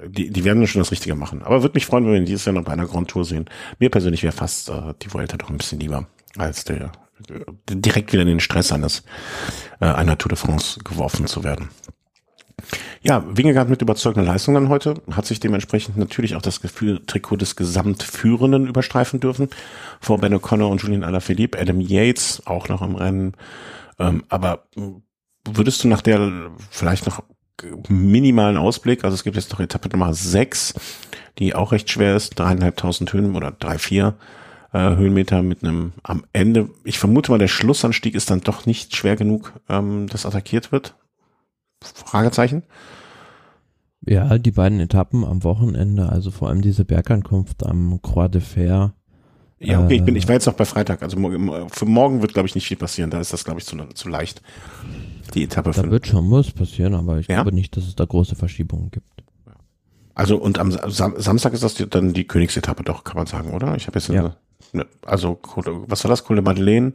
die, 0.06 0.30
die 0.30 0.44
werden 0.44 0.64
schon 0.68 0.82
das 0.82 0.92
Richtige 0.92 1.16
machen. 1.16 1.42
Aber 1.42 1.62
würde 1.62 1.74
mich 1.74 1.86
freuen, 1.86 2.04
wenn 2.04 2.12
wir 2.12 2.20
dieses 2.20 2.44
Jahr 2.44 2.54
noch 2.54 2.62
bei 2.62 2.74
einer 2.74 2.86
Grand 2.86 3.10
Tour 3.10 3.24
sehen. 3.24 3.46
Mir 3.80 3.90
persönlich 3.90 4.22
wäre 4.22 4.32
fast 4.32 4.68
äh, 4.68 4.94
die 5.02 5.12
Vuelta 5.12 5.36
doch 5.36 5.50
ein 5.50 5.56
bisschen 5.56 5.80
lieber 5.80 6.06
als 6.36 6.62
der 6.62 6.92
direkt 7.68 8.12
wieder 8.12 8.22
in 8.22 8.28
den 8.28 8.40
Stress 8.40 8.72
eines 8.72 9.02
äh, 9.80 9.86
einer 9.86 10.18
Tour 10.18 10.30
de 10.30 10.38
France 10.38 10.80
geworfen 10.82 11.26
zu 11.26 11.44
werden. 11.44 11.70
Ja, 13.02 13.24
Wingegaard 13.26 13.68
mit 13.68 13.82
überzeugender 13.82 14.30
Leistung 14.30 14.54
dann 14.54 14.68
heute, 14.68 14.94
hat 15.10 15.26
sich 15.26 15.40
dementsprechend 15.40 15.96
natürlich 15.96 16.36
auch 16.36 16.42
das 16.42 16.60
Gefühl, 16.60 17.02
Trikot 17.06 17.36
des 17.36 17.56
Gesamtführenden 17.56 18.66
überstreifen 18.66 19.18
dürfen. 19.18 19.48
Vor 20.00 20.18
Ben 20.18 20.34
O'Connor 20.34 20.70
und 20.70 20.82
Julian 20.82 21.02
Alaphilippe, 21.02 21.58
Adam 21.58 21.80
Yates 21.80 22.42
auch 22.46 22.68
noch 22.68 22.82
im 22.82 22.94
Rennen. 22.94 23.34
Ähm, 23.98 24.24
aber 24.28 24.66
würdest 25.44 25.82
du 25.82 25.88
nach 25.88 26.02
der 26.02 26.50
vielleicht 26.70 27.06
noch 27.06 27.24
minimalen 27.88 28.56
Ausblick, 28.56 29.04
also 29.04 29.14
es 29.14 29.24
gibt 29.24 29.36
jetzt 29.36 29.52
noch 29.52 29.60
Etappe 29.60 29.88
Nummer 29.88 30.14
6, 30.14 30.74
die 31.38 31.54
auch 31.54 31.72
recht 31.72 31.90
schwer 31.90 32.16
ist, 32.16 32.38
dreieinhalbtausend 32.38 33.12
Höhen 33.12 33.36
oder 33.36 33.50
drei, 33.52 33.78
vier, 33.78 34.14
äh, 34.72 34.96
Höhenmeter 34.96 35.42
mit 35.42 35.62
einem 35.62 35.92
am 36.02 36.24
Ende. 36.32 36.70
Ich 36.84 36.98
vermute 36.98 37.30
mal, 37.30 37.38
der 37.38 37.48
Schlussanstieg 37.48 38.14
ist 38.14 38.30
dann 38.30 38.40
doch 38.40 38.66
nicht 38.66 38.96
schwer 38.96 39.16
genug, 39.16 39.52
ähm, 39.68 40.06
dass 40.08 40.26
attackiert 40.26 40.72
wird. 40.72 40.94
Fragezeichen. 41.82 42.62
Ja, 44.04 44.38
die 44.38 44.50
beiden 44.50 44.80
Etappen 44.80 45.24
am 45.24 45.44
Wochenende, 45.44 46.08
also 46.08 46.30
vor 46.30 46.48
allem 46.48 46.60
diese 46.60 46.84
Bergankunft 46.84 47.64
am 47.64 48.00
Croix 48.02 48.30
de 48.30 48.40
Fer, 48.40 48.94
Ja, 49.60 49.84
okay, 49.84 49.96
ich 49.96 50.04
bin, 50.04 50.16
ich 50.16 50.26
war 50.26 50.34
jetzt 50.34 50.46
noch 50.46 50.54
bei 50.54 50.64
Freitag. 50.64 51.02
Also 51.02 51.16
für 51.68 51.84
morgen 51.86 52.20
wird, 52.20 52.32
glaube 52.32 52.48
ich, 52.48 52.54
nicht 52.54 52.66
viel 52.66 52.76
passieren. 52.76 53.10
Da 53.10 53.20
ist 53.20 53.32
das, 53.32 53.44
glaube 53.44 53.60
ich, 53.60 53.66
zu, 53.66 53.76
zu 53.94 54.08
leicht. 54.08 54.42
Die 55.34 55.44
Etappe. 55.44 55.70
Da 55.70 55.88
wird 55.88 56.06
schon 56.06 56.30
was 56.30 56.50
passieren, 56.50 56.94
aber 56.94 57.18
ich 57.18 57.28
ja? 57.28 57.36
glaube 57.36 57.54
nicht, 57.54 57.76
dass 57.76 57.86
es 57.86 57.94
da 57.94 58.04
große 58.04 58.34
Verschiebungen 58.34 58.90
gibt. 58.90 59.06
Also 60.14 60.36
und 60.36 60.58
am 60.58 60.72
Sam 60.72 61.14
Samstag 61.16 61.52
ist 61.54 61.62
das 61.62 61.74
dann 61.74 62.12
die 62.12 62.26
Königsetappe 62.26 62.82
doch, 62.82 63.04
kann 63.04 63.16
man 63.16 63.26
sagen, 63.26 63.52
oder? 63.52 63.76
Ich 63.76 63.86
habe 63.86 63.98
jetzt 63.98 64.08
ja. 64.08 64.36
Eine, 64.72 64.86
also 65.04 65.38
was 65.52 66.04
war 66.04 66.10
das? 66.10 66.24
Col 66.24 66.36
de 66.36 66.44
Madeleine, 66.44 66.92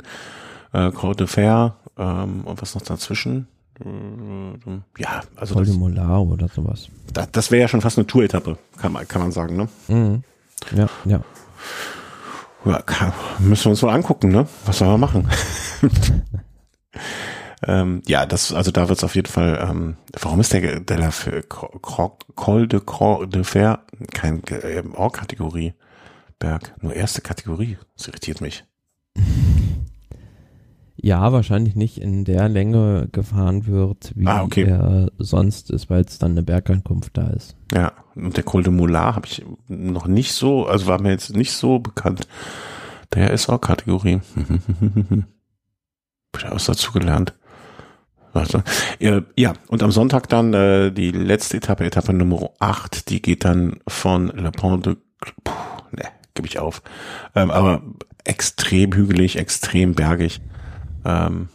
äh, 0.73 0.91
Col 0.91 1.15
de 1.15 1.27
Fer 1.27 1.77
ähm, 1.97 2.41
und 2.45 2.61
was 2.61 2.75
noch 2.75 2.81
dazwischen? 2.81 3.47
Äh, 3.79 5.01
ja, 5.01 5.21
also 5.35 5.55
Col 5.55 5.65
de 5.65 5.73
Molar 5.75 6.21
oder 6.23 6.47
sowas. 6.47 6.87
Das, 7.13 7.31
das 7.31 7.51
wäre 7.51 7.61
ja 7.61 7.67
schon 7.67 7.81
fast 7.81 7.97
eine 7.97 8.07
Tour-Etappe, 8.07 8.57
kann 8.77 8.91
man, 8.91 9.07
kann 9.07 9.21
man 9.21 9.31
sagen, 9.31 9.55
ne? 9.55 9.67
Mhm. 9.87 10.23
Ja, 10.75 10.87
ja. 11.05 11.21
Ja, 12.65 12.81
kann, 12.81 13.13
müssen 13.39 13.65
wir 13.65 13.69
uns 13.71 13.81
mal 13.81 13.93
angucken, 13.93 14.29
ne? 14.29 14.47
Was 14.65 14.79
sollen 14.79 14.91
wir 14.91 14.97
machen? 14.97 15.29
ähm, 17.67 18.01
ja, 18.07 18.25
das, 18.25 18.51
also 18.51 18.71
da 18.71 18.89
wird 18.89 18.97
es 18.97 19.03
auf 19.03 19.15
jeden 19.15 19.29
Fall, 19.29 19.65
ähm, 19.69 19.95
warum 20.19 20.39
ist 20.41 20.53
der, 20.53 20.79
der, 20.79 21.11
Col 21.47 22.67
de 22.67 22.81
Croix 22.85 23.29
de 23.29 23.43
Fer 23.43 23.79
kein 24.13 24.43
äh, 24.47 24.83
Or-Kategorie 24.95 25.73
Berg, 26.39 26.75
nur 26.81 26.93
erste 26.93 27.21
Kategorie? 27.21 27.77
Das 27.95 28.07
irritiert 28.07 28.41
mich. 28.41 28.63
Ja, 30.99 31.31
wahrscheinlich 31.31 31.75
nicht 31.75 31.99
in 31.99 32.25
der 32.25 32.49
Länge 32.49 33.07
gefahren 33.11 33.67
wird, 33.67 34.13
wie 34.15 34.25
ah, 34.25 34.43
okay. 34.43 34.63
er 34.63 35.11
sonst 35.19 35.69
ist, 35.69 35.89
weil 35.91 36.01
es 36.01 36.17
dann 36.17 36.31
eine 36.31 36.41
Bergankunft 36.43 37.15
da 37.15 37.27
ist. 37.27 37.55
Ja, 37.71 37.93
und 38.15 38.35
der 38.35 38.43
Col 38.43 38.63
de 38.63 38.73
Moulin 38.73 38.97
habe 38.97 39.27
ich 39.27 39.45
noch 39.67 40.07
nicht 40.07 40.33
so, 40.33 40.65
also 40.65 40.87
war 40.87 40.99
mir 41.01 41.11
jetzt 41.11 41.35
nicht 41.35 41.51
so 41.51 41.77
bekannt. 41.79 42.27
Der 43.13 43.31
ist 43.31 43.47
auch 43.47 43.61
Kategorie. 43.61 44.21
Hab 46.43 46.53
was 46.53 46.65
dazu 46.65 46.91
gelernt. 46.91 47.33
Warte. 48.33 48.63
Ja, 48.99 49.53
und 49.67 49.81
am 49.81 49.91
Sonntag 49.91 50.29
dann 50.29 50.53
äh, 50.53 50.91
die 50.91 51.11
letzte 51.11 51.57
Etappe, 51.57 51.85
Etappe 51.85 52.13
Nummer 52.13 52.51
8, 52.59 53.09
die 53.09 53.21
geht 53.21 53.45
dann 53.45 53.79
von 53.87 54.27
Le 54.27 54.51
Pont 54.51 54.85
de 54.85 54.97
Puh, 55.43 55.53
ne, 55.91 56.03
gebe 56.37 56.47
ich 56.47 56.59
auf. 56.59 56.81
Ähm, 57.35 57.51
aber 57.51 57.81
extrem 58.23 58.93
hügelig, 58.93 59.37
extrem 59.37 59.93
bergig. 59.93 60.39
Ähm, 61.03 61.49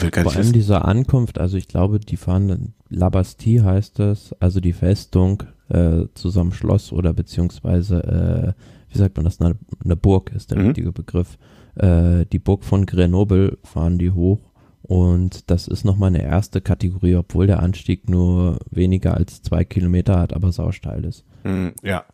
will 0.00 0.10
gar 0.10 0.24
Vor 0.24 0.34
allem 0.34 0.52
diese 0.52 0.84
Ankunft, 0.84 1.38
also 1.38 1.56
ich 1.56 1.68
glaube, 1.68 2.00
die 2.00 2.16
fahren 2.16 2.74
La 2.88 3.08
Bastille 3.08 3.64
heißt 3.64 4.00
es, 4.00 4.34
also 4.40 4.60
die 4.60 4.72
Festung 4.72 5.42
äh, 5.68 6.04
zusammen 6.14 6.52
Schloss 6.52 6.92
oder 6.92 7.12
beziehungsweise, 7.12 8.56
äh, 8.56 8.92
wie 8.92 8.98
sagt 8.98 9.16
man 9.16 9.24
das, 9.24 9.40
eine, 9.40 9.56
eine 9.84 9.96
Burg 9.96 10.32
ist 10.34 10.50
der 10.50 10.58
mhm. 10.58 10.66
richtige 10.66 10.92
Begriff. 10.92 11.38
Äh, 11.76 12.26
die 12.26 12.38
Burg 12.38 12.64
von 12.64 12.86
Grenoble 12.86 13.58
fahren 13.62 13.98
die 13.98 14.10
hoch 14.10 14.49
und 14.82 15.50
das 15.50 15.68
ist 15.68 15.84
nochmal 15.84 16.08
eine 16.08 16.22
erste 16.22 16.60
Kategorie, 16.60 17.16
obwohl 17.16 17.46
der 17.46 17.60
Anstieg 17.60 18.08
nur 18.08 18.58
weniger 18.70 19.14
als 19.14 19.42
zwei 19.42 19.64
Kilometer 19.64 20.18
hat, 20.18 20.32
aber 20.32 20.52
sausteil 20.52 21.04
ist. 21.04 21.24
Mhm, 21.44 21.72
ja. 21.82 22.04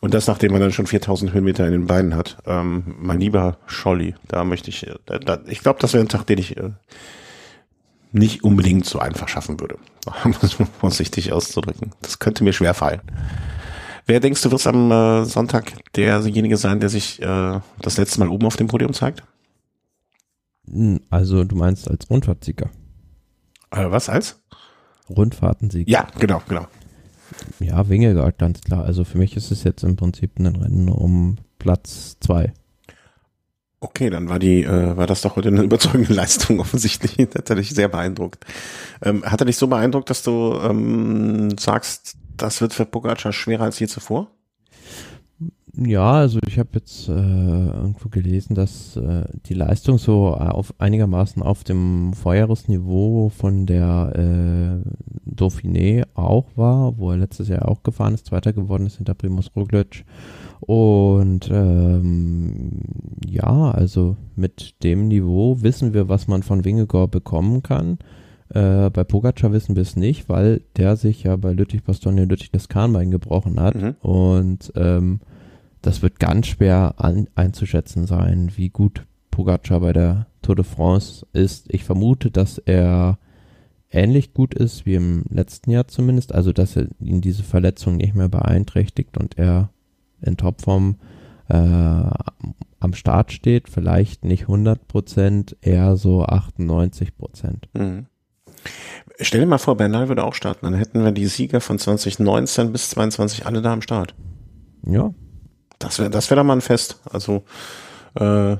Und 0.00 0.14
das, 0.14 0.26
nachdem 0.26 0.52
man 0.52 0.60
dann 0.60 0.72
schon 0.72 0.86
4000 0.86 1.32
Höhenmeter 1.32 1.66
in 1.66 1.72
den 1.72 1.86
Beinen 1.86 2.14
hat. 2.16 2.38
Ähm, 2.46 2.94
mein 2.98 3.20
lieber 3.20 3.58
Scholli, 3.66 4.14
da 4.28 4.44
möchte 4.44 4.70
ich, 4.70 4.86
äh, 4.86 4.94
da, 5.06 5.18
da, 5.18 5.40
ich 5.46 5.60
glaube, 5.60 5.80
das 5.80 5.92
wäre 5.92 6.04
ein 6.04 6.08
Tag, 6.08 6.26
den 6.26 6.38
ich 6.38 6.56
äh, 6.56 6.70
nicht 8.12 8.44
unbedingt 8.44 8.84
so 8.84 8.98
einfach 8.98 9.28
schaffen 9.28 9.58
würde. 9.60 9.76
Um 10.24 10.34
es 10.42 10.56
vorsichtig 10.80 11.32
auszudrücken. 11.32 11.92
Das 12.02 12.18
könnte 12.18 12.44
mir 12.44 12.52
schwer 12.52 12.74
fallen. 12.74 13.00
Wer 14.06 14.20
denkst 14.20 14.42
du, 14.42 14.50
wird 14.50 14.66
am 14.66 14.90
äh, 14.90 15.24
Sonntag 15.24 15.72
derjenige 15.94 16.56
sein, 16.56 16.80
der 16.80 16.88
sich 16.88 17.22
äh, 17.22 17.60
das 17.80 17.96
letzte 17.96 18.20
Mal 18.20 18.28
oben 18.28 18.46
auf 18.46 18.56
dem 18.56 18.66
Podium 18.66 18.92
zeigt? 18.92 19.22
Hm, 20.68 21.00
also 21.10 21.44
du 21.44 21.56
meinst 21.56 21.90
als 21.90 22.08
Rundfahrtsieger? 22.08 22.70
Äh, 23.70 23.90
was 23.90 24.08
als? 24.08 24.40
Rundfahrtensieger. 25.08 25.90
Ja, 25.90 26.06
genau, 26.18 26.42
genau. 26.48 26.66
Ja, 27.60 27.88
Wingegaard, 27.88 28.38
ganz 28.38 28.60
klar. 28.60 28.84
Also 28.84 29.04
für 29.04 29.18
mich 29.18 29.36
ist 29.36 29.50
es 29.50 29.64
jetzt 29.64 29.82
im 29.82 29.96
Prinzip 29.96 30.38
ein 30.38 30.46
Rennen 30.46 30.88
um 30.88 31.38
Platz 31.58 32.16
zwei. 32.20 32.52
Okay, 33.80 34.10
dann 34.10 34.28
war 34.28 34.38
die, 34.38 34.62
äh, 34.62 34.96
war 34.96 35.06
das 35.08 35.22
doch 35.22 35.34
heute 35.36 35.48
eine 35.48 35.62
überzeugende 35.64 36.12
Leistung 36.12 36.60
offensichtlich. 36.60 37.16
Das 37.32 37.50
hat 37.50 37.58
dich 37.58 37.70
sehr 37.70 37.88
beeindruckt. 37.88 38.44
Ähm, 39.02 39.24
hat 39.24 39.40
er 39.40 39.46
dich 39.46 39.56
so 39.56 39.66
beeindruckt, 39.66 40.08
dass 40.10 40.22
du 40.22 40.58
ähm, 40.62 41.56
sagst, 41.58 42.16
das 42.36 42.60
wird 42.60 42.74
für 42.74 42.86
Pogacar 42.86 43.32
schwerer 43.32 43.64
als 43.64 43.78
je 43.78 43.88
zuvor? 43.88 44.30
Ja, 45.74 46.12
also 46.12 46.38
ich 46.46 46.58
habe 46.58 46.68
jetzt 46.74 47.08
äh, 47.08 47.12
irgendwo 47.12 48.10
gelesen, 48.10 48.54
dass 48.54 48.94
äh, 48.96 49.24
die 49.46 49.54
Leistung 49.54 49.96
so 49.96 50.28
auf 50.28 50.74
einigermaßen 50.78 51.42
auf 51.42 51.64
dem 51.64 52.12
Vorjahresniveau 52.12 53.30
von 53.30 53.64
der 53.64 54.82
äh, 54.84 55.34
Dauphiné 55.34 56.04
auch 56.14 56.46
war, 56.56 56.98
wo 56.98 57.10
er 57.10 57.16
letztes 57.16 57.48
Jahr 57.48 57.68
auch 57.68 57.82
gefahren 57.82 58.12
ist, 58.12 58.26
Zweiter 58.26 58.52
geworden 58.52 58.86
ist 58.86 58.96
hinter 58.96 59.14
Primus 59.14 59.50
Roglic. 59.56 60.04
Und 60.60 61.50
ähm, 61.50 62.82
ja, 63.26 63.70
also 63.70 64.16
mit 64.36 64.82
dem 64.84 65.08
Niveau 65.08 65.62
wissen 65.62 65.94
wir, 65.94 66.08
was 66.08 66.28
man 66.28 66.42
von 66.42 66.66
Wingegor 66.66 67.08
bekommen 67.08 67.62
kann. 67.62 67.98
Äh, 68.50 68.90
bei 68.90 69.04
Pogacar 69.04 69.52
wissen 69.52 69.74
wir 69.74 69.82
es 69.82 69.96
nicht, 69.96 70.28
weil 70.28 70.60
der 70.76 70.96
sich 70.96 71.22
ja 71.22 71.36
bei 71.36 71.52
Lüttich 71.52 71.82
Bastogne 71.82 72.26
Lüttich 72.26 72.50
das 72.50 72.68
Kahnbein 72.68 73.10
gebrochen 73.10 73.58
hat. 73.58 73.74
Mhm. 73.74 73.96
Und 74.02 74.72
ähm, 74.76 75.20
das 75.82 76.02
wird 76.02 76.18
ganz 76.18 76.46
schwer 76.46 76.94
an, 76.96 77.28
einzuschätzen 77.34 78.06
sein, 78.06 78.52
wie 78.56 78.70
gut 78.70 79.04
Pogacar 79.30 79.80
bei 79.80 79.92
der 79.92 80.26
Tour 80.40 80.56
de 80.56 80.64
France 80.64 81.26
ist. 81.32 81.72
Ich 81.72 81.84
vermute, 81.84 82.30
dass 82.30 82.58
er 82.58 83.18
ähnlich 83.90 84.32
gut 84.32 84.54
ist 84.54 84.86
wie 84.86 84.94
im 84.94 85.24
letzten 85.28 85.70
Jahr 85.70 85.88
zumindest, 85.88 86.34
also 86.34 86.52
dass 86.52 86.76
er 86.76 86.88
ihn 87.00 87.20
diese 87.20 87.42
Verletzung 87.42 87.96
nicht 87.96 88.14
mehr 88.14 88.28
beeinträchtigt 88.28 89.18
und 89.18 89.38
er 89.38 89.70
in 90.20 90.36
Topform 90.36 90.96
äh, 91.48 91.56
am 91.56 92.94
Start 92.94 93.32
steht, 93.32 93.68
vielleicht 93.68 94.24
nicht 94.24 94.42
100 94.42 94.88
Prozent, 94.88 95.56
eher 95.60 95.96
so 95.96 96.24
98 96.24 97.16
Prozent. 97.16 97.68
Mhm. 97.74 98.06
Stell 99.20 99.40
dir 99.40 99.46
mal 99.46 99.58
vor, 99.58 99.76
Bernal 99.76 100.08
würde 100.08 100.24
auch 100.24 100.34
starten, 100.34 100.66
dann 100.66 100.74
hätten 100.74 101.04
wir 101.04 101.12
die 101.12 101.26
Sieger 101.26 101.60
von 101.60 101.78
2019 101.78 102.72
bis 102.72 102.90
2022 102.90 103.46
alle 103.46 103.60
da 103.60 103.72
am 103.72 103.82
Start. 103.82 104.14
Ja, 104.86 105.12
das 105.82 105.98
wäre 105.98 106.10
das 106.10 106.30
wäre 106.30 106.36
dann 106.36 106.46
mal 106.46 106.54
ein 106.54 106.60
Fest. 106.60 107.00
Also 107.10 107.44
äh, 108.14 108.56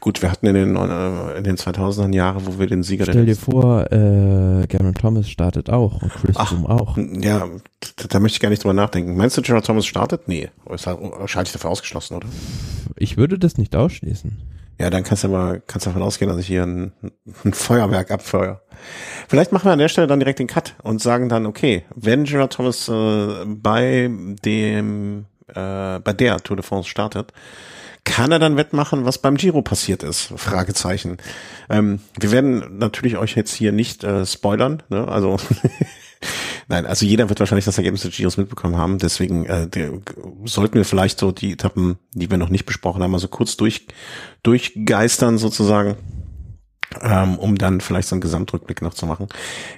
gut, 0.00 0.22
wir 0.22 0.30
hatten 0.30 0.46
in 0.46 0.54
den 0.54 0.76
äh, 0.76 1.38
in 1.38 1.44
den 1.44 1.56
2000er 1.56 2.14
Jahre, 2.14 2.46
wo 2.46 2.58
wir 2.58 2.66
den 2.66 2.82
Sieger 2.82 3.04
Stell 3.04 3.26
dir 3.26 3.36
vor, 3.36 3.90
äh, 3.92 4.66
Garen 4.66 4.94
Thomas 4.94 5.28
startet 5.28 5.70
auch 5.70 6.02
und 6.02 6.12
Chris 6.12 6.36
Froome 6.36 6.68
auch. 6.68 6.96
Ja, 6.96 7.48
da, 7.96 8.04
da, 8.08 8.20
möchte 8.20 8.36
ich 8.36 8.40
gar 8.40 8.50
nicht 8.50 8.62
drüber 8.62 8.74
nachdenken. 8.74 9.16
Meinst 9.16 9.36
du, 9.36 9.42
Gerard 9.42 9.66
Thomas 9.66 9.86
startet? 9.86 10.28
Nee, 10.28 10.50
ist 10.70 10.86
halt 10.86 10.98
wahrscheinlich 11.00 11.52
dafür 11.52 11.70
ausgeschlossen, 11.70 12.16
oder? 12.16 12.28
Ich 12.96 13.16
würde 13.16 13.38
das 13.38 13.58
nicht 13.58 13.74
ausschließen. 13.74 14.36
Ja, 14.78 14.90
dann 14.90 15.04
kannst 15.04 15.22
du 15.22 15.28
aber 15.28 15.60
kannst 15.60 15.86
davon 15.86 16.02
ausgehen, 16.02 16.28
dass 16.28 16.40
ich 16.40 16.48
hier 16.48 16.64
ein, 16.64 16.92
ein 17.44 17.52
Feuerwerk 17.52 18.10
abfeuer. 18.10 18.60
Vielleicht 19.28 19.52
machen 19.52 19.66
wir 19.66 19.72
an 19.72 19.78
der 19.78 19.88
Stelle 19.88 20.06
dann 20.06 20.18
direkt 20.18 20.40
den 20.40 20.48
Cut 20.48 20.74
und 20.82 21.00
sagen 21.00 21.28
dann, 21.28 21.46
okay, 21.46 21.84
wenn 21.94 22.24
Gerard 22.24 22.52
Thomas 22.52 22.88
äh, 22.88 23.44
bei 23.46 24.10
dem 24.44 25.26
äh, 25.48 25.98
bei 26.00 26.12
der 26.12 26.38
Tour 26.38 26.56
de 26.56 26.64
France 26.64 26.88
startet, 26.88 27.32
kann 28.04 28.30
er 28.30 28.38
dann 28.38 28.56
wettmachen, 28.56 29.06
was 29.06 29.18
beim 29.18 29.36
Giro 29.36 29.62
passiert 29.62 30.02
ist? 30.02 30.32
Fragezeichen. 30.36 31.16
Ähm, 31.70 32.00
wir 32.20 32.30
werden 32.32 32.78
natürlich 32.78 33.16
euch 33.16 33.34
jetzt 33.34 33.54
hier 33.54 33.72
nicht 33.72 34.04
äh, 34.04 34.26
spoilern, 34.26 34.82
ne? 34.90 35.08
Also 35.08 35.38
nein, 36.68 36.84
also 36.84 37.06
jeder 37.06 37.30
wird 37.30 37.40
wahrscheinlich 37.40 37.64
das 37.64 37.78
Ergebnis 37.78 38.02
des 38.02 38.14
Giros 38.14 38.36
mitbekommen 38.36 38.76
haben. 38.76 38.98
Deswegen 38.98 39.46
äh, 39.46 39.66
der, 39.66 39.92
sollten 40.44 40.74
wir 40.74 40.84
vielleicht 40.84 41.18
so 41.18 41.32
die 41.32 41.52
Etappen, 41.52 41.96
die 42.12 42.30
wir 42.30 42.36
noch 42.36 42.50
nicht 42.50 42.66
besprochen 42.66 43.02
haben, 43.02 43.14
also 43.14 43.28
kurz 43.28 43.56
durch 43.56 43.86
durchgeistern 44.42 45.38
sozusagen. 45.38 45.96
Ähm, 47.02 47.38
um 47.38 47.58
dann 47.58 47.80
vielleicht 47.80 48.06
so 48.06 48.14
einen 48.14 48.20
Gesamtrückblick 48.20 48.80
noch 48.80 48.94
zu 48.94 49.04
machen. 49.06 49.26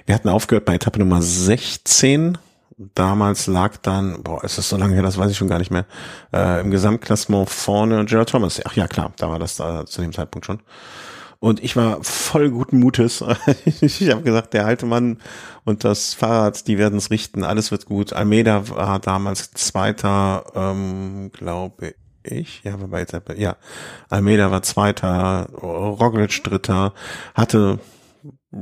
Wir 0.05 0.13
hatten 0.13 0.29
aufgehört 0.29 0.65
bei 0.65 0.75
Etappe 0.75 0.99
Nummer 0.99 1.19
16 1.19 2.37
damals 2.77 3.47
lag 3.47 3.77
dann, 3.77 4.21
boah, 4.23 4.43
ist 4.43 4.57
das 4.57 4.69
so 4.69 4.77
lange 4.77 4.93
her, 4.93 5.03
das 5.03 5.17
weiß 5.17 5.31
ich 5.31 5.37
schon 5.37 5.47
gar 5.47 5.59
nicht 5.59 5.71
mehr, 5.71 5.85
äh, 6.33 6.61
im 6.61 6.71
Gesamtklassement 6.71 7.49
vorne 7.49 8.05
Gerald 8.05 8.29
Thomas. 8.29 8.61
Ach 8.65 8.73
ja, 8.73 8.87
klar, 8.87 9.11
da 9.17 9.29
war 9.29 9.39
das 9.39 9.55
da 9.55 9.85
zu 9.85 10.01
dem 10.01 10.13
Zeitpunkt 10.13 10.45
schon. 10.45 10.61
Und 11.39 11.63
ich 11.63 11.75
war 11.75 12.03
voll 12.03 12.49
guten 12.49 12.79
Mutes. 12.79 13.23
ich 13.65 14.09
habe 14.09 14.23
gesagt, 14.23 14.53
der 14.53 14.65
alte 14.65 14.85
Mann 14.85 15.19
und 15.65 15.83
das 15.83 16.13
Fahrrad, 16.13 16.67
die 16.67 16.77
werden 16.77 16.97
es 16.97 17.11
richten, 17.11 17.43
alles 17.43 17.71
wird 17.71 17.85
gut. 17.85 18.13
Almeida 18.13 18.69
war 18.69 18.99
damals 18.99 19.51
Zweiter, 19.51 20.45
ähm, 20.55 21.31
glaube 21.33 21.93
ich. 22.23 22.63
Ja, 22.63 22.79
war 22.81 22.87
bei 22.87 23.05
ja. 23.37 23.55
Almeida 24.09 24.51
war 24.51 24.63
Zweiter, 24.63 25.47
Roglic 25.61 26.43
Dritter, 26.43 26.93
hatte 27.35 27.79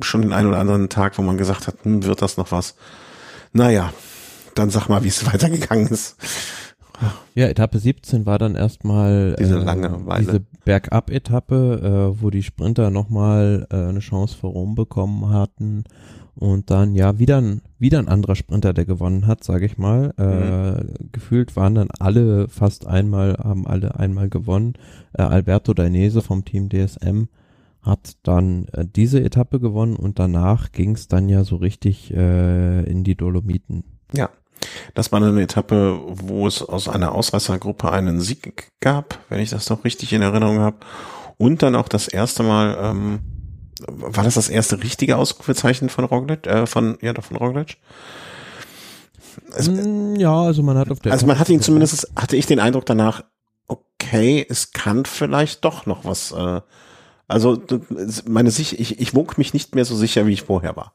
schon 0.02 0.22
den 0.22 0.34
einen 0.34 0.50
oder 0.50 0.60
anderen 0.60 0.90
Tag, 0.90 1.18
wo 1.18 1.22
man 1.22 1.38
gesagt 1.38 1.68
hat, 1.68 1.76
hm, 1.84 2.04
wird 2.04 2.22
das 2.22 2.38
noch 2.38 2.52
was? 2.52 2.76
Naja, 3.56 3.94
dann 4.54 4.70
sag 4.70 4.90
mal, 4.90 5.04
wie 5.06 5.08
es 5.08 5.26
weitergegangen 5.34 5.88
ist. 5.88 6.18
Ja, 7.36 7.48
Etappe 7.48 7.80
17 7.80 8.26
war 8.26 8.38
dann 8.38 8.56
erstmal 8.56 9.36
diese 9.40 9.58
lange 9.58 9.88
äh, 9.88 10.20
diese 10.20 10.42
Bergab-Etappe, 10.66 12.14
äh, 12.16 12.22
wo 12.22 12.30
die 12.30 12.44
Sprinter 12.44 12.90
nochmal 12.90 13.66
äh, 13.72 13.76
eine 13.76 14.00
Chance 14.00 14.38
vor 14.38 14.52
Rom 14.52 14.76
bekommen 14.76 15.30
hatten 15.30 15.86
und 16.36 16.70
dann 16.70 16.96
ja 16.96 17.18
wieder 17.18 17.38
ein, 17.42 17.62
wieder 17.80 18.00
ein 18.00 18.10
anderer 18.10 18.36
Sprinter, 18.36 18.74
der 18.74 18.86
gewonnen 18.86 19.26
hat, 19.26 19.44
sage 19.44 19.66
ich 19.66 19.78
mal. 19.78 20.14
Äh, 20.18 20.84
mhm. 20.84 21.10
Gefühlt 21.14 21.56
waren 21.56 21.76
dann 21.76 21.90
alle 21.98 22.50
fast 22.50 22.88
einmal, 22.88 23.38
haben 23.42 23.68
alle 23.68 23.98
einmal 23.98 24.30
gewonnen. 24.30 24.74
Äh, 25.14 25.24
Alberto 25.24 25.74
Dainese 25.74 26.22
vom 26.22 26.44
Team 26.44 26.70
DSM 26.70 27.28
hat 27.86 28.18
dann 28.24 28.68
äh, 28.74 28.86
diese 28.86 29.24
Etappe 29.24 29.60
gewonnen 29.60 29.96
und 29.96 30.20
danach 30.20 30.72
ging 30.72 30.92
es 30.92 31.08
dann 31.08 31.30
ja 31.30 31.44
so 31.44 31.58
richtig 31.58 32.12
äh, 32.14 32.84
in 32.84 33.04
die 33.04 33.16
Dolomiten. 33.16 33.84
Ja, 34.12 34.30
das 34.94 35.12
war 35.12 35.22
eine 35.22 35.42
Etappe, 35.42 36.00
wo 36.06 36.48
es 36.48 36.62
aus 36.62 36.88
einer 36.88 37.14
Ausreißergruppe 37.14 37.92
einen 37.92 38.22
Sieg 38.22 38.70
gab, 38.80 39.20
wenn 39.30 39.40
ich 39.40 39.50
das 39.50 39.70
noch 39.70 39.84
richtig 39.84 40.14
in 40.14 40.22
Erinnerung 40.22 40.60
habe. 40.60 40.78
Und 41.38 41.62
dann 41.62 41.76
auch 41.76 41.88
das 41.88 42.08
erste 42.08 42.44
Mal, 42.44 42.78
ähm, 42.80 43.20
war 43.88 44.24
das 44.24 44.36
das 44.36 44.50
erste 44.50 44.82
richtige 44.82 45.18
Ausrufezeichen 45.18 45.90
von 45.90 46.06
Roglic, 46.06 46.48
äh, 46.48 46.66
von, 46.66 46.98
ja, 47.02 47.14
doch 47.14 47.26
von 47.26 47.38
Roglic? 47.38 47.78
Es, 49.54 49.70
mm, 49.70 50.16
ja, 50.16 50.34
also 50.34 50.64
man 50.64 50.78
hat 50.78 50.90
auf 50.92 51.00
der. 51.00 51.12
Also 51.12 51.28
man 51.28 51.38
hat 51.38 51.50
ihn 51.50 51.62
zumindest, 51.62 52.10
hatte 52.16 52.38
ich 52.38 52.46
den 52.46 52.60
Eindruck 52.60 52.86
danach, 52.86 53.24
okay, 53.68 54.46
es 54.48 54.72
kann 54.72 55.06
vielleicht 55.06 55.66
doch 55.66 55.86
noch 55.86 56.06
was, 56.06 56.32
äh, 56.32 56.62
also 57.28 57.62
meine 58.28 58.52
Sicht, 58.52 58.74
ich, 58.74 59.00
ich 59.00 59.16
wog 59.16 59.38
mich 59.38 59.54
nicht 59.54 59.76
mehr 59.76 59.86
so 59.86 59.96
sicher, 59.96 60.28
wie 60.28 60.34
ich 60.34 60.44
vorher 60.44 60.76
war. 60.76 60.94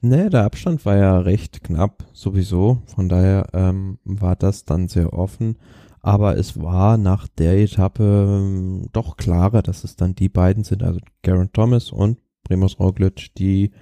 Nee, 0.00 0.28
der 0.28 0.44
Abstand 0.44 0.84
war 0.86 0.96
ja 0.96 1.18
recht 1.18 1.64
knapp 1.64 2.04
sowieso. 2.12 2.82
Von 2.86 3.08
daher 3.08 3.48
ähm, 3.52 3.98
war 4.04 4.36
das 4.36 4.64
dann 4.64 4.86
sehr 4.86 5.12
offen. 5.12 5.56
Aber 6.00 6.36
es 6.36 6.60
war 6.60 6.96
nach 6.96 7.26
der 7.26 7.58
Etappe 7.58 8.04
ähm, 8.04 8.86
doch 8.92 9.16
klarer, 9.16 9.62
dass 9.62 9.82
es 9.82 9.96
dann 9.96 10.14
die 10.14 10.28
beiden 10.28 10.62
sind, 10.62 10.84
also 10.84 11.00
Garen 11.22 11.52
Thomas 11.52 11.90
und 11.90 12.18
Primoz 12.44 12.78
Roglic, 12.78 13.34
die 13.34 13.72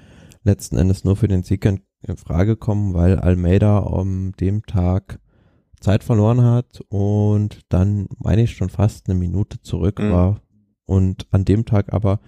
letzten 0.43 0.79
Endes 0.79 1.05
nur 1.05 1.17
für 1.17 1.29
den 1.29 1.43
Sieg 1.43 1.67
in, 1.67 1.81
in 2.03 2.17
Frage 2.17 2.57
kommen, 2.57 2.95
weil 2.95 3.19
Almeida 3.19 3.79
um 3.79 4.33
dem 4.33 4.65
Tag 4.65 5.21
Zeit 5.81 6.03
verloren 6.03 6.43
hat 6.43 6.81
und 6.89 7.61
dann, 7.69 8.09
meine 8.19 8.43
ich, 8.43 8.53
schon 8.53 8.71
fast 8.71 9.09
eine 9.09 9.19
Minute 9.19 9.61
zurück 9.61 9.99
mhm. 9.99 10.11
war 10.11 10.41
und 10.87 11.27
an 11.31 11.45
dem 11.45 11.65
Tag 11.65 11.93
aber 11.93 12.21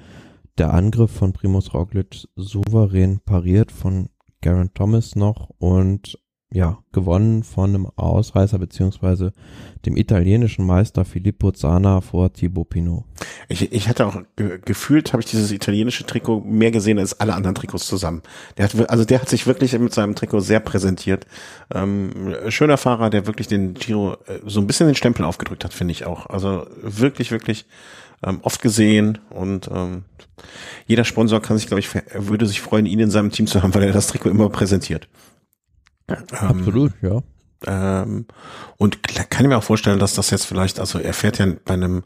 der 0.59 0.74
Angriff 0.74 1.12
von 1.12 1.32
Primus 1.32 1.72
Roglic 1.72 2.28
souverän 2.36 3.20
pariert 3.20 3.72
von 3.72 4.09
Garen 4.40 4.74
Thomas 4.74 5.16
noch 5.16 5.50
und 5.59 6.18
ja, 6.50 6.78
gewonnen 6.92 7.42
von 7.42 7.70
einem 7.70 7.86
Ausreißer 7.96 8.59
beziehungsweise 8.59 9.32
dem 9.84 9.98
italienischen 9.98 10.64
Meister 10.64 11.04
Filippo 11.04 11.52
Zana 11.52 12.00
vor 12.00 12.32
Thibaut 12.32 12.70
Pinot. 12.70 13.04
Ich, 13.48 13.70
ich 13.70 13.88
hatte 13.88 14.06
auch 14.06 14.22
ge 14.34 14.59
gefühlt, 14.64 15.12
habe 15.12 15.22
ich 15.22 15.28
dieses 15.28 15.52
italienische 15.52 16.06
Trikot 16.06 16.40
mehr 16.40 16.70
gesehen 16.70 16.98
als 16.98 17.20
alle 17.20 17.34
anderen 17.34 17.54
Trikots 17.54 17.86
zusammen. 17.86 18.22
Der 18.56 18.64
hat, 18.64 18.88
also 18.88 19.04
der 19.04 19.20
hat 19.20 19.28
sich 19.28 19.46
wirklich 19.46 19.78
mit 19.78 19.92
seinem 19.92 20.14
Trikot 20.14 20.40
sehr 20.40 20.61
präsentiert. 20.61 21.26
Ähm, 21.74 22.34
schöner 22.48 22.78
Fahrer, 22.78 23.11
der 23.11 23.26
wirklich 23.26 23.48
den 23.48 23.74
Giro 23.74 24.14
äh, 24.26 24.40
so 24.46 24.61
ein 24.61 24.66
bisschen 24.66 24.86
den 24.86 24.96
Stempel 24.96 25.26
aufgedrückt 25.26 25.64
hat, 25.64 25.74
finde 25.74 25.92
ich 25.92 26.06
auch. 26.06 26.26
Also 26.26 26.66
wirklich, 26.80 27.30
wirklich 27.30 27.66
ähm, 28.25 28.41
oft 28.43 28.62
gesehen 28.62 29.19
und 29.31 29.69
ähm, 29.73 30.05
jeder 30.87 31.05
Sponsor 31.05 31.41
kann 31.41 31.59
sich, 31.59 31.66
glaube 31.66 31.81
ich, 31.81 31.89
würde 32.14 32.47
sich 32.47 32.61
freuen, 32.61 32.87
ihn 32.87 33.01
in 33.01 33.11
seinem 33.11 33.31
Team 33.31 33.47
zu 33.47 33.62
haben, 33.62 33.75
weil 33.75 33.83
er 33.83 33.93
das 33.93 34.07
Trikot 34.07 34.31
immer 34.31 34.49
präsentiert. 34.49 35.09
Ähm, 36.09 36.16
Absolut, 36.31 36.93
ja. 37.03 37.23
Ähm, 37.66 38.27
und 38.77 39.03
kann 39.03 39.45
ich 39.45 39.49
mir 39.49 39.59
auch 39.59 39.64
vorstellen, 39.64 39.99
dass 39.99 40.14
das 40.14 40.31
jetzt 40.31 40.47
vielleicht, 40.47 40.79
also 40.79 40.99
er 40.99 41.12
fährt 41.12 41.39
ja 41.39 41.47
bei 41.64 41.75
einem 41.75 42.05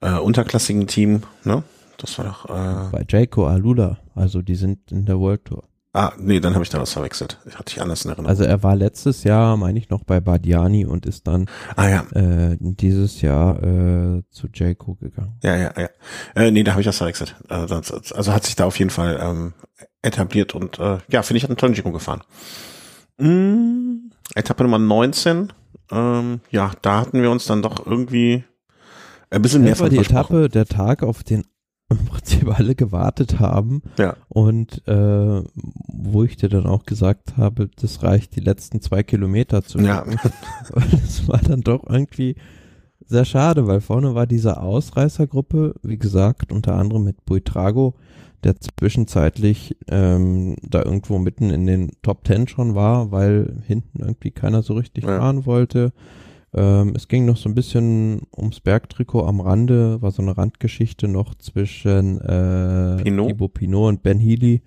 äh, 0.00 0.12
unterklassigen 0.14 0.86
Team, 0.86 1.22
ne? 1.44 1.62
Das 1.96 2.18
war 2.18 2.24
doch 2.24 2.44
äh, 2.46 2.90
bei 2.90 3.04
Jaco 3.08 3.46
Alula, 3.46 3.98
also 4.14 4.42
die 4.42 4.56
sind 4.56 4.90
in 4.90 5.06
der 5.06 5.18
World 5.18 5.44
Tour. 5.44 5.64
Ah, 5.94 6.12
nee, 6.18 6.40
dann 6.40 6.54
habe 6.54 6.64
ich 6.64 6.70
da 6.70 6.80
was 6.80 6.94
verwechselt. 6.94 7.38
Hatte 7.54 7.74
ich 7.74 7.82
anders 7.82 8.04
in 8.04 8.10
Erinnerung. 8.10 8.30
Also 8.30 8.44
er 8.44 8.62
war 8.62 8.74
letztes 8.74 9.24
Jahr, 9.24 9.58
meine 9.58 9.78
ich, 9.78 9.90
noch 9.90 10.04
bei 10.04 10.20
Badiani 10.20 10.86
und 10.86 11.04
ist 11.04 11.26
dann 11.26 11.50
ah, 11.76 11.88
ja. 11.88 12.06
äh, 12.14 12.56
dieses 12.58 13.20
Jahr 13.20 13.62
äh, 13.62 14.22
zu 14.30 14.48
Jayco 14.54 14.94
gegangen. 14.94 15.38
Ja, 15.42 15.54
ja, 15.54 15.72
ja. 15.76 15.88
Äh, 16.34 16.50
nee, 16.50 16.62
da 16.62 16.72
habe 16.72 16.80
ich 16.80 16.86
das 16.86 16.96
verwechselt. 16.96 17.36
Also, 17.48 17.74
also 17.74 18.32
hat 18.32 18.44
sich 18.44 18.56
da 18.56 18.64
auf 18.64 18.78
jeden 18.78 18.90
Fall 18.90 19.18
ähm, 19.22 19.52
etabliert 20.00 20.54
und 20.54 20.78
äh, 20.78 20.98
ja, 21.08 21.22
finde 21.22 21.36
ich, 21.36 21.42
hat 21.42 21.50
einen 21.50 21.58
tollen 21.58 21.74
Giro 21.74 21.92
gefahren. 21.92 22.22
Mm, 23.18 24.10
Etappe 24.34 24.62
Nummer 24.62 24.78
19. 24.78 25.52
Ähm, 25.90 26.40
ja, 26.50 26.72
da 26.80 27.00
hatten 27.00 27.20
wir 27.20 27.30
uns 27.30 27.44
dann 27.44 27.60
doch 27.60 27.84
irgendwie 27.84 28.44
ein 29.28 29.42
bisschen 29.42 29.62
mehr 29.62 29.72
das 29.72 29.80
war 29.80 29.90
die 29.90 29.98
Etappe, 29.98 30.48
der 30.48 30.66
Tag, 30.66 31.02
auf 31.02 31.22
den 31.22 31.44
im 31.92 32.04
Prinzip 32.06 32.58
alle 32.58 32.74
gewartet 32.74 33.40
haben. 33.40 33.82
Ja. 33.98 34.16
Und 34.28 34.86
äh, 34.86 35.42
wo 35.88 36.24
ich 36.24 36.36
dir 36.36 36.48
dann 36.48 36.66
auch 36.66 36.84
gesagt 36.84 37.36
habe, 37.36 37.70
das 37.80 38.02
reicht 38.02 38.36
die 38.36 38.40
letzten 38.40 38.80
zwei 38.80 39.02
Kilometer 39.02 39.62
zu 39.62 39.78
Ja. 39.78 40.04
das 40.90 41.28
war 41.28 41.38
dann 41.38 41.62
doch 41.62 41.88
irgendwie 41.88 42.36
sehr 43.06 43.24
schade, 43.24 43.66
weil 43.66 43.80
vorne 43.80 44.14
war 44.14 44.26
diese 44.26 44.60
Ausreißergruppe, 44.60 45.74
wie 45.82 45.98
gesagt, 45.98 46.52
unter 46.52 46.74
anderem 46.74 47.04
mit 47.04 47.24
Buitrago, 47.24 47.94
der 48.42 48.56
zwischenzeitlich 48.58 49.76
ähm, 49.88 50.56
da 50.62 50.82
irgendwo 50.82 51.18
mitten 51.18 51.50
in 51.50 51.66
den 51.66 51.92
Top 52.02 52.24
Ten 52.24 52.48
schon 52.48 52.74
war, 52.74 53.12
weil 53.12 53.62
hinten 53.66 54.00
irgendwie 54.00 54.30
keiner 54.30 54.62
so 54.62 54.74
richtig 54.74 55.04
ja. 55.04 55.18
fahren 55.18 55.46
wollte. 55.46 55.92
Ähm, 56.54 56.92
es 56.94 57.08
ging 57.08 57.24
noch 57.24 57.36
so 57.36 57.48
ein 57.48 57.54
bisschen 57.54 58.22
ums 58.36 58.60
Bergtrikot 58.60 59.26
am 59.26 59.40
Rande, 59.40 60.02
war 60.02 60.10
so 60.10 60.22
eine 60.22 60.36
Randgeschichte 60.36 61.08
noch 61.08 61.34
zwischen 61.34 62.20
äh, 62.20 63.02
Pinot. 63.02 63.28
Thibaut 63.28 63.54
Pinot 63.54 63.88
und 63.88 64.02
Ben 64.02 64.18
Healy, 64.18 64.60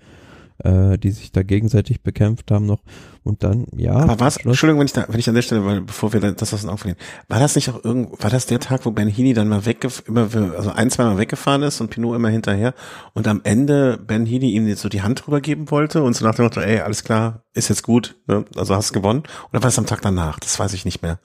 äh, 0.64 0.98
die 0.98 1.12
sich 1.12 1.32
da 1.32 1.44
gegenseitig 1.44 2.02
bekämpft 2.02 2.50
haben 2.50 2.66
noch. 2.66 2.82
Und 3.24 3.44
dann, 3.44 3.68
ja. 3.76 3.94
Aber 3.94 4.20
was, 4.20 4.38
Entschuldigung, 4.38 4.80
wenn 4.80 4.88
ich 4.88 4.94
da, 4.94 5.06
wenn 5.08 5.20
ich 5.20 5.30
an 5.30 5.36
der 5.36 5.44
Stelle, 5.44 5.64
weil 5.64 5.82
bevor 5.82 6.12
wir 6.12 6.20
das 6.22 6.56
aus 6.56 6.62
den 6.62 6.72
Augen 6.72 6.80
verlieren, 6.80 7.00
war 7.28 7.40
das 7.40 7.54
nicht 7.56 7.70
auch 7.70 7.84
irgend, 7.84 8.24
war 8.24 8.32
das 8.32 8.48
der 8.48 8.60
Tag, 8.60 8.84
wo 8.86 8.90
Ben 8.90 9.08
Healy 9.08 9.34
dann 9.34 9.48
mal 9.48 9.68
weggefahren, 9.68 10.08
immer, 10.08 10.56
also 10.56 10.72
ein, 10.72 10.90
zweimal 10.90 11.20
weggefahren 11.20 11.62
ist 11.62 11.82
und 11.82 11.92
Pinot 11.92 12.16
immer 12.16 12.30
hinterher 12.30 12.74
und 13.14 13.28
am 13.28 13.42
Ende 13.44 13.98
Ben 13.98 14.26
Healy 14.26 14.52
ihm 14.52 14.68
jetzt 14.68 14.82
so 14.82 14.90
die 14.90 15.04
Hand 15.04 15.26
drüber 15.26 15.40
geben 15.40 15.70
wollte 15.70 16.02
und 16.02 16.16
so 16.16 16.26
nach 16.26 16.34
dem 16.34 16.46
Motto, 16.46 16.62
ey, 16.62 16.80
alles 16.80 17.04
klar, 17.04 17.44
ist 17.54 17.70
jetzt 17.70 17.84
gut, 17.84 18.16
ne? 18.26 18.44
also 18.56 18.76
hast 18.76 18.92
gewonnen. 18.92 19.22
Oder 19.52 19.62
war 19.62 19.68
das 19.68 19.78
am 19.78 19.86
Tag 19.86 20.02
danach? 20.02 20.40
Das 20.40 20.58
weiß 20.58 20.74
ich 20.74 20.84
nicht 20.84 21.04
mehr. 21.04 21.20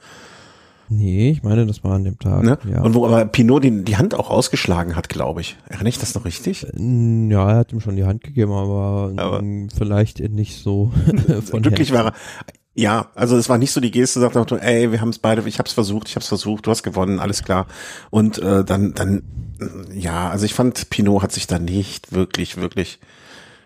Nee, 0.92 1.30
ich 1.30 1.44
meine, 1.44 1.66
das 1.66 1.84
war 1.84 1.92
an 1.92 2.02
dem 2.02 2.18
Tag. 2.18 2.42
Ne? 2.42 2.58
Ja. 2.68 2.82
Und 2.82 2.94
wo 2.94 3.06
aber 3.06 3.24
Pinot 3.24 3.62
die, 3.62 3.84
die 3.84 3.96
Hand 3.96 4.12
auch 4.12 4.28
ausgeschlagen 4.28 4.96
hat, 4.96 5.08
glaube 5.08 5.40
ich. 5.40 5.56
Erinnere 5.68 5.90
ich 5.90 5.98
das 6.00 6.16
noch 6.16 6.24
richtig? 6.24 6.66
Äh, 6.66 7.28
ja, 7.30 7.48
er 7.48 7.56
hat 7.58 7.72
ihm 7.72 7.80
schon 7.80 7.94
die 7.94 8.04
Hand 8.04 8.24
gegeben, 8.24 8.50
aber, 8.50 9.12
aber 9.16 9.40
vielleicht 9.72 10.18
nicht 10.18 10.60
so 10.60 10.92
von 11.48 11.62
Glücklich 11.62 11.92
war 11.92 12.06
er. 12.06 12.12
Ja, 12.74 13.10
also 13.14 13.36
es 13.36 13.48
war 13.48 13.58
nicht 13.58 13.70
so 13.70 13.80
die 13.80 13.92
Geste, 13.92 14.18
sagt 14.18 14.34
er, 14.34 14.62
ey, 14.62 14.90
wir 14.90 15.00
haben 15.00 15.10
es 15.10 15.18
beide, 15.20 15.46
ich 15.46 15.60
hab's 15.60 15.72
versucht, 15.72 16.08
ich 16.08 16.16
hab's 16.16 16.28
versucht, 16.28 16.66
du 16.66 16.72
hast 16.72 16.82
gewonnen, 16.82 17.20
alles 17.20 17.44
klar. 17.44 17.66
Und 18.10 18.38
äh, 18.38 18.64
dann, 18.64 18.92
dann, 18.94 19.22
ja, 19.94 20.28
also 20.28 20.44
ich 20.44 20.54
fand, 20.54 20.90
Pinot 20.90 21.22
hat 21.22 21.30
sich 21.30 21.46
da 21.46 21.60
nicht 21.60 22.12
wirklich, 22.12 22.56
wirklich 22.56 22.98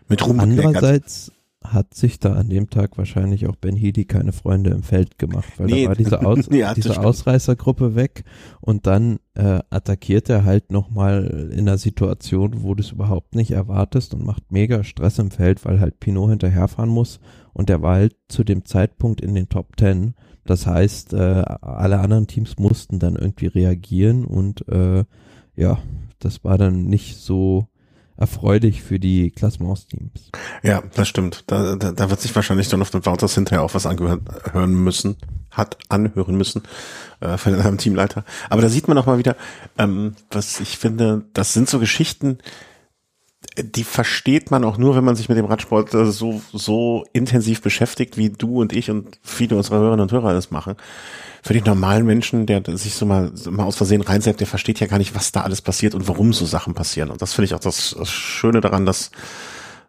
mit 0.09 0.27
Ruhm 0.27 0.41
Andererseits 0.41 1.33
hat 1.65 1.95
sich 1.95 2.21
da 2.21 2.35
an 2.35 2.51
dem 2.51 2.69
Tag 2.69 2.99
wahrscheinlich 2.99 3.47
auch 3.47 3.57
Ben 3.57 3.75
Healy 3.75 4.05
keine 4.05 4.33
Freunde 4.33 4.71
im 4.71 4.83
Feld 4.83 5.19
gemacht, 5.19 5.49
weil 5.57 5.67
nee. 5.67 5.83
da 5.85 5.89
war 5.89 5.97
diese, 5.97 6.27
Aus 6.27 6.39
ja, 6.51 6.75
diese 6.75 7.01
Ausreißergruppe 7.03 7.95
weg 7.95 8.25
und 8.61 8.87
dann 8.87 9.19
äh, 9.35 9.61
attackiert 9.71 10.29
er 10.29 10.45
halt 10.45 10.71
nochmal 10.71 11.51
in 11.53 11.61
einer 11.61 11.79
Situation, 11.79 12.63
wo 12.63 12.75
du 12.75 12.83
es 12.83 12.93
überhaupt 12.93 13.35
nicht 13.35 13.51
erwartest 13.51 14.15
und 14.15 14.25
macht 14.25 14.53
mega 14.53 14.85
Stress 14.85 15.19
im 15.19 15.31
Feld, 15.31 15.65
weil 15.65 15.81
halt 15.81 16.01
Pinot 16.01 16.31
hinterherfahren 16.31 16.91
muss 16.91 17.19
und 17.55 17.71
der 17.71 17.81
war 17.81 17.95
halt 17.95 18.17
zu 18.29 18.45
dem 18.45 18.67
Zeitpunkt 18.67 19.21
in 19.23 19.35
den 19.35 19.49
Top 19.49 19.77
Ten. 19.77 20.15
Das 20.45 20.67
heißt, 20.67 21.15
äh, 21.15 21.43
alle 21.63 22.01
anderen 22.01 22.27
Teams 22.27 22.59
mussten 22.59 22.99
dann 22.99 23.17
irgendwie 23.17 23.47
reagieren 23.47 24.27
und 24.27 24.69
äh, 24.69 25.05
ja, 25.57 25.79
das 26.19 26.45
war 26.45 26.59
dann 26.59 26.85
nicht 26.85 27.17
so 27.17 27.69
erfreulich 28.17 28.83
für 28.83 29.01
die 29.01 29.31
Klassements-Teams. 29.31 30.31
Ja, 30.63 30.83
das 30.95 31.09
stimmt. 31.09 31.45
Da, 31.47 31.77
da, 31.77 31.93
da 31.93 32.11
wird 32.11 32.21
sich 32.21 32.35
wahrscheinlich 32.35 32.71
Jonathan 32.71 33.05
Wouters 33.05 33.35
hinterher 33.35 33.63
auch 33.63 33.75
was 33.75 33.87
angehört 33.87 34.23
hören 34.53 34.75
müssen, 34.75 35.17
hat 35.51 35.79
anhören 35.89 36.37
müssen 36.37 36.63
äh, 37.21 37.37
von 37.37 37.55
einem 37.55 37.79
Teamleiter. 37.79 38.25
Aber 38.51 38.63
da 38.63 38.69
sieht 38.69 38.89
man 38.89 38.99
auch 38.99 39.07
mal 39.07 39.19
wieder, 39.19 39.37
ähm, 39.79 40.15
was 40.31 40.61
ich 40.61 40.79
finde, 40.79 41.25
das 41.33 41.53
sind 41.53 41.69
so 41.69 41.79
Geschichten, 41.81 42.39
die 43.57 43.85
versteht 43.85 44.51
man 44.51 44.65
auch 44.65 44.79
nur, 44.79 44.97
wenn 44.97 45.05
man 45.05 45.17
sich 45.17 45.29
mit 45.29 45.39
dem 45.39 45.45
Radsport 45.45 45.93
äh, 45.95 46.07
so, 46.07 46.41
so 46.53 47.05
intensiv 47.13 47.63
beschäftigt, 47.63 48.17
wie 48.17 48.31
du 48.31 48.61
und 48.61 48.73
ich 48.73 48.91
und 48.91 49.19
viele 49.23 49.57
unserer 49.57 49.79
Hörerinnen 49.79 50.03
und 50.03 50.13
Hörer 50.13 50.35
das 50.35 50.51
machen 50.51 50.77
für 51.45 51.53
den 51.53 51.65
normalen 51.65 52.07
Menschen, 52.07 52.47
der 52.47 52.63
sich 52.79 52.95
so 52.95 53.05
mal, 53.05 53.31
so 53.37 53.51
mal 53.51 53.65
aus 53.65 53.77
Versehen 53.77 54.01
reinsetzt, 54.01 54.41
der 54.41 54.47
versteht 54.47 54.81
ja 54.81 54.87
gar 54.87 54.97
nicht, 54.97 55.15
was 55.15 55.31
da 55.31 55.43
alles 55.43 55.61
passiert 55.61 55.95
und 55.95 56.09
warum 56.09 56.33
so 56.33 56.47
Sachen 56.47 56.73
passieren. 56.73 57.11
Und 57.11 57.21
das 57.21 57.35
finde 57.35 57.45
ich 57.45 57.55
auch 57.55 57.61
das, 57.61 57.95
das 57.99 58.11
Schöne 58.11 58.63
daran, 58.63 58.87
dass, 58.87 59.11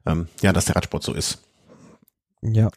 ähm, 0.06 0.28
ja, 0.42 0.52
dass 0.52 0.66
der 0.66 0.76
Radsport 0.76 1.04
so 1.04 1.14
ist. 1.14 1.42
Ja. 2.42 2.70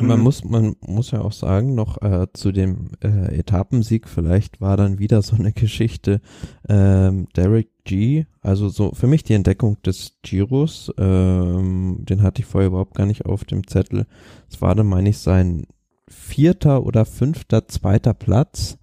Man 0.00 0.18
muss, 0.18 0.42
man 0.42 0.74
muss 0.80 1.12
ja 1.12 1.20
auch 1.20 1.32
sagen, 1.32 1.76
noch 1.76 2.02
äh, 2.02 2.26
zu 2.32 2.50
dem 2.50 2.88
äh, 3.04 3.38
Etappensieg, 3.38 4.08
vielleicht 4.08 4.60
war 4.60 4.76
dann 4.76 4.98
wieder 4.98 5.22
so 5.22 5.36
eine 5.36 5.52
Geschichte, 5.52 6.20
ähm, 6.68 7.28
Derek 7.36 7.68
G, 7.84 8.24
also 8.40 8.68
so 8.68 8.90
für 8.94 9.06
mich 9.06 9.22
die 9.22 9.34
Entdeckung 9.34 9.80
des 9.82 10.16
Giros, 10.22 10.92
ähm, 10.98 11.98
den 12.00 12.22
hatte 12.22 12.42
ich 12.42 12.46
vorher 12.46 12.68
überhaupt 12.68 12.96
gar 12.96 13.06
nicht 13.06 13.26
auf 13.26 13.44
dem 13.44 13.68
Zettel. 13.68 14.06
Es 14.50 14.60
war 14.60 14.74
dann, 14.74 14.88
meine 14.88 15.10
ich, 15.10 15.18
sein 15.18 15.66
vierter 16.08 16.84
oder 16.84 17.04
fünfter, 17.04 17.68
zweiter 17.68 18.14
Platz 18.14 18.78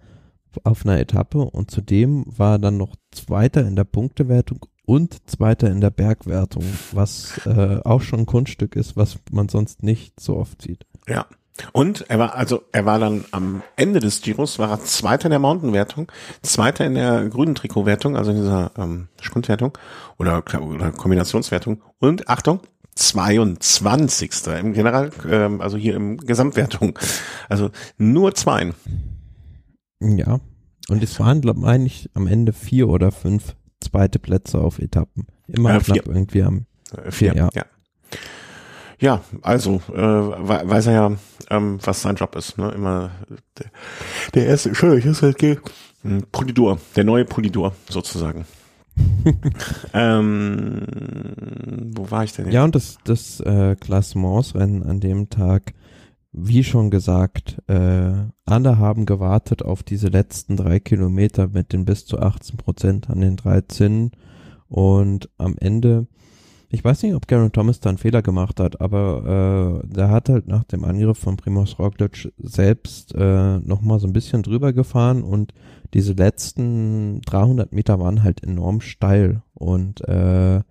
auf 0.64 0.86
einer 0.86 1.00
Etappe 1.00 1.40
und 1.40 1.72
zudem 1.72 2.26
war 2.26 2.56
er 2.56 2.60
dann 2.60 2.78
noch 2.78 2.96
Zweiter 3.12 3.66
in 3.66 3.76
der 3.76 3.84
Punktewertung 3.86 4.66
und 4.86 5.30
Zweiter 5.30 5.70
in 5.70 5.82
der 5.82 5.92
Bergwertung, 5.92 6.66
was 6.92 7.46
äh, 7.46 7.80
auch 7.84 8.02
schon 8.02 8.22
ein 8.22 8.26
Kunststück 8.26 8.76
ist, 8.76 8.98
was 8.98 9.20
man 9.32 9.48
sonst 9.48 9.84
nicht 9.84 10.20
so 10.20 10.38
oft 10.38 10.62
sieht. 10.62 10.86
Ja. 11.08 11.26
Und 11.74 12.10
er 12.10 12.18
war 12.18 12.36
also 12.36 12.64
er 12.72 12.86
war 12.86 12.98
dann 12.98 13.26
am 13.32 13.62
Ende 13.76 14.00
des 14.00 14.22
Giros 14.22 14.58
war 14.58 14.72
er 14.72 14.80
Zweiter 14.80 15.26
in 15.26 15.32
der 15.32 15.40
Mountainwertung, 15.40 16.12
Zweiter 16.42 16.86
in 16.86 16.96
der 16.96 17.28
grünen 17.30 17.56
Trikotwertung, 17.56 18.16
also 18.16 18.32
in 18.32 18.38
dieser 18.38 18.72
ähm, 18.78 19.10
Sprintwertung 19.22 19.78
oder, 20.18 20.44
oder 20.60 20.92
Kombinationswertung 20.92 21.82
und 22.00 22.30
Achtung 22.30 22.62
22. 22.96 24.32
im 24.60 24.74
General, 24.74 25.12
ähm, 25.30 25.62
also 25.62 25.78
hier 25.78 25.96
im 25.96 26.18
Gesamtwertung, 26.18 26.98
also 27.50 27.70
nur 27.98 28.36
zwei. 28.36 28.74
Ja, 30.02 30.40
und 30.90 31.04
es 31.04 31.20
waren, 31.20 31.42
glaube 31.42 31.62
ich, 31.62 31.66
eigentlich 31.68 32.10
am 32.14 32.28
Ende 32.28 32.54
vier 32.54 32.90
oder 32.90 33.12
fünf 33.12 33.56
zweite 33.80 34.20
Plätze 34.20 34.60
auf 34.60 34.80
Etappen. 34.80 35.28
Immer 35.48 35.76
äh, 35.76 35.80
knapp 35.80 36.08
irgendwie 36.08 36.44
am 36.44 36.66
äh, 36.96 37.12
vier, 37.12 37.36
ja. 37.36 37.50
ja. 37.54 37.66
Ja, 39.00 39.22
also 39.42 39.82
äh, 39.92 39.98
weiß 39.98 40.88
er 40.88 40.94
ja, 40.94 41.12
ähm, 41.50 41.80
was 41.84 42.04
sein 42.04 42.16
Job 42.16 42.36
ist. 42.36 42.60
Ne? 42.60 42.70
Immer 42.70 43.12
der, 43.58 43.72
der 44.36 44.46
erste, 44.46 44.70
Entschuldigung, 44.70 45.12
ich 45.12 45.22
halt 45.24 45.42
hm, 46.04 46.24
Polidor, 46.32 46.78
der 46.96 47.04
neue 47.04 47.26
Polidor 47.26 47.74
sozusagen. 47.90 48.46
ähm, 49.94 50.82
wo 51.96 52.10
war 52.12 52.24
ich 52.24 52.34
denn? 52.34 52.46
Jetzt? 52.46 52.54
Ja, 52.54 52.64
und 52.64 52.76
das, 52.76 52.98
das 53.04 53.40
äh, 53.42 53.76
Klassementsrennen 53.76 54.84
an 54.84 55.00
dem 55.00 55.30
Tag 55.30 55.74
wie 56.34 56.64
schon 56.64 56.90
gesagt, 56.90 57.58
äh, 57.68 58.14
alle 58.46 58.78
haben 58.78 59.06
gewartet 59.06 59.64
auf 59.64 59.84
diese 59.84 60.08
letzten 60.08 60.56
drei 60.56 60.80
Kilometer 60.80 61.50
mit 61.50 61.74
den 61.74 61.84
bis 61.86 62.06
zu 62.06 62.20
18 62.20 62.58
Prozent 62.58 63.10
an 63.10 63.20
den 63.20 63.36
drei 63.36 63.62
Zinnen. 63.62 64.12
Und 64.70 65.30
am 65.38 65.58
Ende, 65.60 66.08
ich 66.70 66.84
weiß 66.86 67.04
nicht, 67.04 67.16
ob 67.16 67.28
Garen 67.28 67.52
Thomas 67.52 67.82
da 67.82 67.90
einen 67.90 67.98
Fehler 67.98 68.22
gemacht 68.22 68.62
hat, 68.62 68.80
aber 68.80 69.82
äh, 69.84 69.88
der 69.94 70.10
hat 70.10 70.30
halt 70.30 70.48
nach 70.48 70.64
dem 70.64 70.86
Angriff 70.86 71.18
von 71.18 71.36
Primoz 71.36 71.78
Roglic 71.78 72.32
selbst 72.38 73.14
äh, 73.14 73.60
nochmal 73.60 74.00
so 74.00 74.08
ein 74.08 74.14
bisschen 74.14 74.42
drüber 74.42 74.72
gefahren 74.72 75.24
und 75.24 75.54
diese 75.94 76.14
letzten 76.14 77.22
300 77.22 77.74
Meter 77.74 78.00
waren 78.00 78.24
halt 78.24 78.44
enorm 78.44 78.82
steil 78.82 79.44
und 79.54 80.02
äh, 80.08 80.62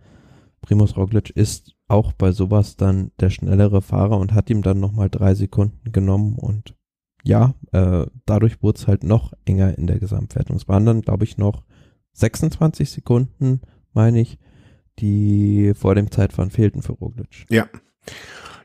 Primoz 0.62 0.96
Roglic 0.96 1.30
ist 1.30 1.74
auch 1.88 2.12
bei 2.12 2.32
sowas 2.32 2.76
dann 2.76 3.10
der 3.20 3.30
schnellere 3.30 3.82
Fahrer 3.82 4.18
und 4.18 4.32
hat 4.32 4.50
ihm 4.50 4.62
dann 4.62 4.80
nochmal 4.80 5.10
drei 5.10 5.34
Sekunden 5.34 5.92
genommen 5.92 6.36
und 6.36 6.74
ja, 7.22 7.54
äh, 7.72 8.06
dadurch 8.24 8.62
wurde 8.62 8.78
es 8.78 8.86
halt 8.86 9.04
noch 9.04 9.32
enger 9.44 9.76
in 9.76 9.86
der 9.86 9.98
Gesamtwertung. 9.98 10.56
Es 10.56 10.68
waren 10.68 10.86
dann, 10.86 11.02
glaube 11.02 11.24
ich, 11.24 11.36
noch 11.36 11.64
26 12.12 12.90
Sekunden, 12.90 13.60
meine 13.92 14.20
ich, 14.20 14.38
die 14.98 15.72
vor 15.74 15.94
dem 15.94 16.10
Zeitfahren 16.10 16.50
fehlten 16.50 16.82
für 16.82 16.92
Roglic. 16.92 17.46
Ja. 17.50 17.68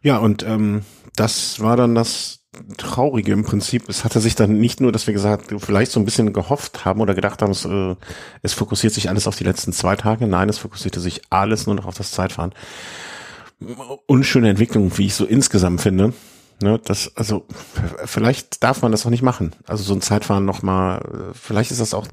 Ja, 0.01 0.19
und 0.19 0.43
ähm, 0.43 0.83
das 1.15 1.59
war 1.59 1.75
dann 1.77 1.95
das 1.95 2.44
Traurige 2.77 3.31
im 3.31 3.43
Prinzip. 3.43 3.89
Es 3.89 4.03
hatte 4.03 4.19
sich 4.19 4.35
dann 4.35 4.59
nicht 4.59 4.81
nur, 4.81 4.91
dass 4.91 5.07
wir 5.07 5.13
gesagt, 5.13 5.53
vielleicht 5.57 5.91
so 5.91 5.99
ein 5.99 6.05
bisschen 6.05 6.33
gehofft 6.33 6.85
haben 6.85 7.01
oder 7.01 7.13
gedacht 7.13 7.41
haben, 7.41 7.51
es, 7.51 7.65
äh, 7.65 7.95
es 8.41 8.53
fokussiert 8.53 8.93
sich 8.93 9.09
alles 9.09 9.27
auf 9.27 9.35
die 9.35 9.43
letzten 9.43 9.73
zwei 9.73 9.95
Tage. 9.95 10.27
Nein, 10.27 10.49
es 10.49 10.57
fokussierte 10.57 10.99
sich 10.99 11.21
alles 11.29 11.65
nur 11.65 11.75
noch 11.75 11.85
auf 11.85 11.97
das 11.97 12.11
Zeitfahren 12.11 12.53
unschöne 14.05 14.49
Entwicklung, 14.49 14.97
wie 14.97 15.07
ich 15.07 15.15
so 15.15 15.25
insgesamt 15.25 15.81
finde. 15.81 16.13
Ne, 16.61 16.79
das, 16.85 17.11
also, 17.17 17.45
vielleicht 18.05 18.63
darf 18.63 18.81
man 18.81 18.91
das 18.91 19.05
auch 19.05 19.09
nicht 19.09 19.21
machen. 19.21 19.51
Also 19.67 19.83
so 19.83 19.93
ein 19.93 20.01
Zeitfahren 20.01 20.45
nochmal, 20.45 21.33
vielleicht 21.33 21.71
ist 21.71 21.81
das 21.81 21.93
auch 21.93 22.07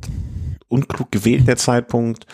unklug 0.69 1.13
gewählt, 1.13 1.47
der 1.47 1.57
Zeitpunkt. 1.57 2.27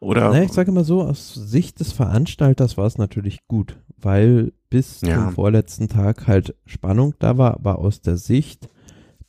Oder. 0.00 0.30
Naja, 0.30 0.42
ich 0.42 0.52
sage 0.52 0.72
mal 0.72 0.84
so, 0.84 1.02
aus 1.02 1.32
Sicht 1.32 1.78
des 1.78 1.92
Veranstalters 1.92 2.76
war 2.76 2.86
es 2.86 2.98
natürlich 2.98 3.46
gut, 3.46 3.78
weil 3.96 4.52
bis 4.72 5.02
ja. 5.02 5.16
zum 5.16 5.34
vorletzten 5.34 5.88
Tag 5.88 6.26
halt 6.26 6.54
Spannung 6.64 7.14
da 7.18 7.36
war, 7.36 7.52
aber 7.54 7.78
aus 7.78 8.00
der 8.00 8.16
Sicht 8.16 8.70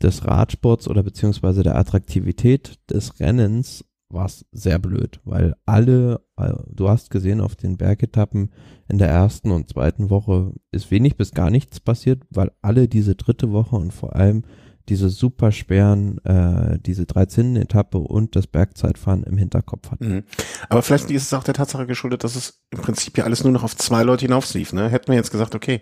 des 0.02 0.26
Radsports 0.26 0.88
oder 0.88 1.04
beziehungsweise 1.04 1.64
der 1.64 1.76
Attraktivität 1.76 2.80
des 2.90 3.20
Rennens 3.20 3.84
war 4.08 4.26
es 4.26 4.46
sehr 4.54 4.80
blöd, 4.80 5.20
weil 5.26 5.56
alle, 5.66 6.22
äh, 6.38 6.54
du 6.72 6.88
hast 6.88 7.10
gesehen, 7.10 7.42
auf 7.42 7.58
den 7.58 7.76
Bergetappen 7.76 8.52
in 8.88 9.00
der 9.00 9.10
ersten 9.10 9.52
und 9.52 9.68
zweiten 9.68 10.10
Woche 10.10 10.54
ist 10.72 10.92
wenig 10.92 11.18
bis 11.18 11.32
gar 11.32 11.50
nichts 11.50 11.82
passiert, 11.82 12.24
weil 12.30 12.52
alle 12.62 12.88
diese 12.88 13.16
dritte 13.16 13.52
Woche 13.52 13.76
und 13.76 13.92
vor 13.92 14.16
allem 14.16 14.44
diese 14.90 15.10
super 15.10 15.52
schweren, 15.52 16.18
äh, 16.26 16.78
diese 16.80 17.06
13 17.06 17.56
Etappe 17.56 17.98
und 17.98 18.36
das 18.36 18.48
Bergzeitfahren 18.48 19.24
im 19.24 19.38
Hinterkopf 19.38 19.92
hatten. 19.92 20.10
Mhm. 20.10 20.24
Aber 20.70 20.82
vielleicht 20.82 21.10
ist 21.12 21.24
es 21.24 21.34
auch 21.34 21.44
der 21.44 21.54
Tatsache 21.54 21.86
geschuldet, 21.86 22.24
dass 22.24 22.36
es 22.36 22.62
im 22.72 22.80
Prinzip 22.82 23.18
ja 23.18 23.24
alles 23.24 23.44
nur 23.44 23.54
noch 23.54 23.64
auf 23.64 23.76
zwei 23.76 24.04
Leute 24.04 24.26
hinauflief. 24.26 24.74
Ne? 24.74 24.90
Hätten 24.90 25.08
wir 25.08 25.16
jetzt 25.16 25.32
gesagt, 25.32 25.56
okay, 25.56 25.82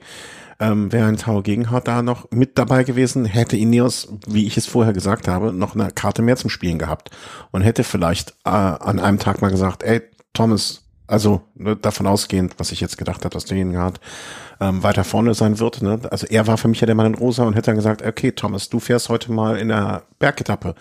ähm, 0.60 0.92
wäre 0.92 1.08
ein 1.08 1.18
Tau 1.18 1.42
Gegenhardt 1.42 1.88
da 1.88 2.04
noch 2.04 2.30
mit 2.30 2.58
dabei 2.58 2.84
gewesen, 2.84 3.26
hätte 3.26 3.58
Ineos, 3.58 4.14
wie 4.28 4.46
ich 4.46 4.58
es 4.58 4.68
vorher 4.68 4.94
gesagt 4.94 5.28
habe, 5.28 5.52
noch 5.52 5.74
eine 5.74 5.92
Karte 5.92 6.22
mehr 6.22 6.38
zum 6.38 6.52
Spielen 6.52 6.78
gehabt 6.78 7.10
und 7.50 7.64
hätte 7.64 7.84
vielleicht 7.84 8.32
äh, 8.46 8.50
an 8.50 9.00
einem 9.00 9.18
Tag 9.18 9.42
mal 9.42 9.50
gesagt, 9.50 9.82
ey, 9.82 10.02
Thomas, 10.34 10.81
also 11.12 11.42
ne, 11.56 11.76
davon 11.76 12.08
ausgehend, 12.08 12.56
was 12.58 12.72
ich 12.72 12.80
jetzt 12.80 12.98
gedacht 12.98 13.26
habe, 13.26 13.34
dass 13.34 13.46
der 13.46 13.58
Gegenhardt 13.58 14.00
ähm, 14.62 14.82
weiter 14.82 15.04
vorne 15.04 15.34
sein 15.34 15.60
wird. 15.60 15.82
Ne? 15.82 16.00
Also 16.10 16.26
er 16.28 16.48
war 16.48 16.58
für 16.58 16.70
mich 16.70 16.80
ja 16.80 16.86
der 16.86 16.96
Mann 16.96 17.08
in 17.08 17.16
Rosa 17.16 17.44
und 17.44 17.54
hätte 17.54 17.68
dann 17.68 17.76
gesagt, 17.76 18.02
okay, 18.02 18.32
Thomas, 18.32 18.70
du 18.70 18.80
fährst 18.80 19.10
heute 19.10 19.32
mal 19.32 19.58
in 19.58 19.68
der 19.68 20.04
Bergetappe 20.20 20.74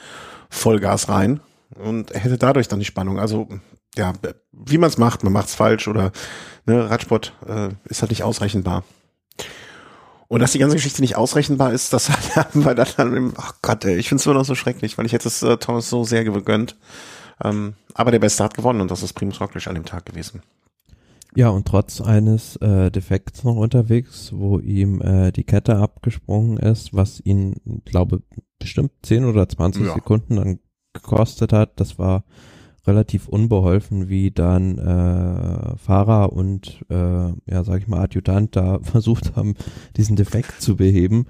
Vollgas 0.49 1.09
rein 1.09 1.41
und 1.83 2.15
hätte 2.15 2.39
dadurch 2.39 2.69
dann 2.69 2.79
die 2.79 2.85
Spannung. 2.85 3.19
Also 3.19 3.49
ja, 3.97 4.13
wie 4.53 4.79
man 4.79 4.89
es 4.89 4.99
macht, 4.99 5.25
man 5.25 5.33
macht 5.33 5.49
es 5.49 5.55
falsch 5.57 5.89
oder 5.89 6.13
ne, 6.65 6.89
Radsport 6.89 7.33
äh, 7.49 7.71
ist 7.85 8.03
halt 8.03 8.11
nicht 8.11 8.23
ausrechenbar. 8.23 8.85
Und 10.29 10.39
dass 10.39 10.53
die 10.53 10.61
ganze 10.61 10.77
Geschichte 10.77 11.01
nicht 11.01 11.17
ausrechenbar 11.17 11.73
ist, 11.73 11.93
das 11.93 12.09
haben 12.37 12.65
wir 12.65 12.77
dann 12.77 13.17
im, 13.17 13.35
ach 13.37 13.55
Gott, 13.63 13.85
ey, 13.85 13.97
ich 13.97 14.09
finde 14.09 14.21
es 14.21 14.27
immer 14.27 14.37
noch 14.37 14.45
so 14.45 14.55
schrecklich, 14.55 14.97
weil 14.97 15.07
ich 15.07 15.13
hätte 15.13 15.27
es 15.27 15.43
äh, 15.43 15.57
Thomas 15.57 15.91
so 15.91 16.05
sehr 16.05 16.23
gegönnt. 16.23 16.77
Ähm, 17.43 17.75
aber 17.95 18.11
der 18.11 18.19
Beste 18.19 18.45
hat 18.45 18.55
gewonnen 18.55 18.81
und 18.81 18.91
das 18.91 19.03
ist 19.03 19.13
Primus 19.15 19.41
Roglic 19.41 19.67
an 19.67 19.75
dem 19.75 19.85
Tag 19.85 20.07
gewesen. 20.07 20.43
Ja, 21.35 21.49
und 21.51 21.67
trotz 21.67 22.01
eines 22.01 22.57
äh, 22.57 22.91
Defekts 22.91 23.45
noch 23.45 23.55
unterwegs, 23.55 24.33
wo 24.35 24.59
ihm 24.59 25.01
äh, 25.01 25.31
die 25.31 25.45
Kette 25.45 25.77
abgesprungen 25.77 26.57
ist, 26.57 26.93
was 26.93 27.21
ihn, 27.25 27.55
glaube 27.85 28.23
bestimmt 28.59 28.93
10 29.03 29.25
oder 29.25 29.49
20 29.49 29.87
ja. 29.87 29.95
Sekunden 29.95 30.37
dann 30.37 30.59
gekostet 30.93 31.53
hat. 31.53 31.79
Das 31.79 31.99
war 31.99 32.25
relativ 32.87 33.29
unbeholfen, 33.29 34.09
wie 34.09 34.31
dann 34.31 34.79
äh, 34.79 35.77
Fahrer 35.77 36.33
und 36.33 36.85
äh, 36.89 36.95
ja, 36.95 37.65
sag 37.65 37.81
ich 37.81 37.89
mal, 37.89 38.01
Adjutant 38.01 38.57
da 38.57 38.79
versucht 38.83 39.37
haben, 39.37 39.55
diesen 39.97 40.17
Defekt 40.17 40.61
zu 40.61 40.77
beheben. 40.77 41.27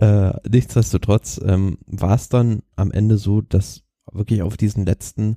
Ja. 0.00 0.30
Äh, 0.30 0.40
nichtsdestotrotz 0.48 1.40
ähm, 1.44 1.78
war 1.86 2.16
es 2.16 2.28
dann 2.28 2.62
am 2.74 2.90
Ende 2.90 3.18
so, 3.18 3.40
dass 3.40 3.83
wirklich 4.12 4.42
auf 4.42 4.56
diesen 4.56 4.84
letzten 4.86 5.36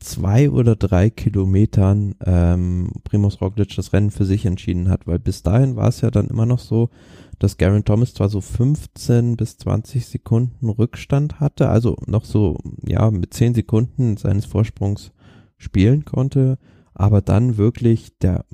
zwei 0.00 0.50
oder 0.50 0.76
drei 0.76 1.10
Kilometern 1.10 2.14
ähm, 2.24 2.92
Primus 3.04 3.40
Roglic 3.40 3.74
das 3.74 3.92
Rennen 3.92 4.10
für 4.10 4.24
sich 4.24 4.46
entschieden 4.46 4.88
hat, 4.88 5.06
weil 5.06 5.18
bis 5.18 5.42
dahin 5.42 5.76
war 5.76 5.88
es 5.88 6.00
ja 6.00 6.10
dann 6.10 6.28
immer 6.28 6.46
noch 6.46 6.60
so, 6.60 6.90
dass 7.38 7.56
Garen 7.56 7.84
Thomas 7.84 8.14
zwar 8.14 8.28
so 8.28 8.40
15 8.40 9.36
bis 9.36 9.58
20 9.58 10.06
Sekunden 10.06 10.68
Rückstand 10.68 11.40
hatte, 11.40 11.68
also 11.68 11.96
noch 12.06 12.24
so, 12.24 12.58
ja, 12.84 13.10
mit 13.10 13.34
10 13.34 13.54
Sekunden 13.54 14.16
seines 14.16 14.46
Vorsprungs 14.46 15.12
spielen 15.56 16.04
konnte, 16.04 16.58
aber 16.94 17.20
dann 17.20 17.56
wirklich 17.56 18.16
der, 18.18 18.44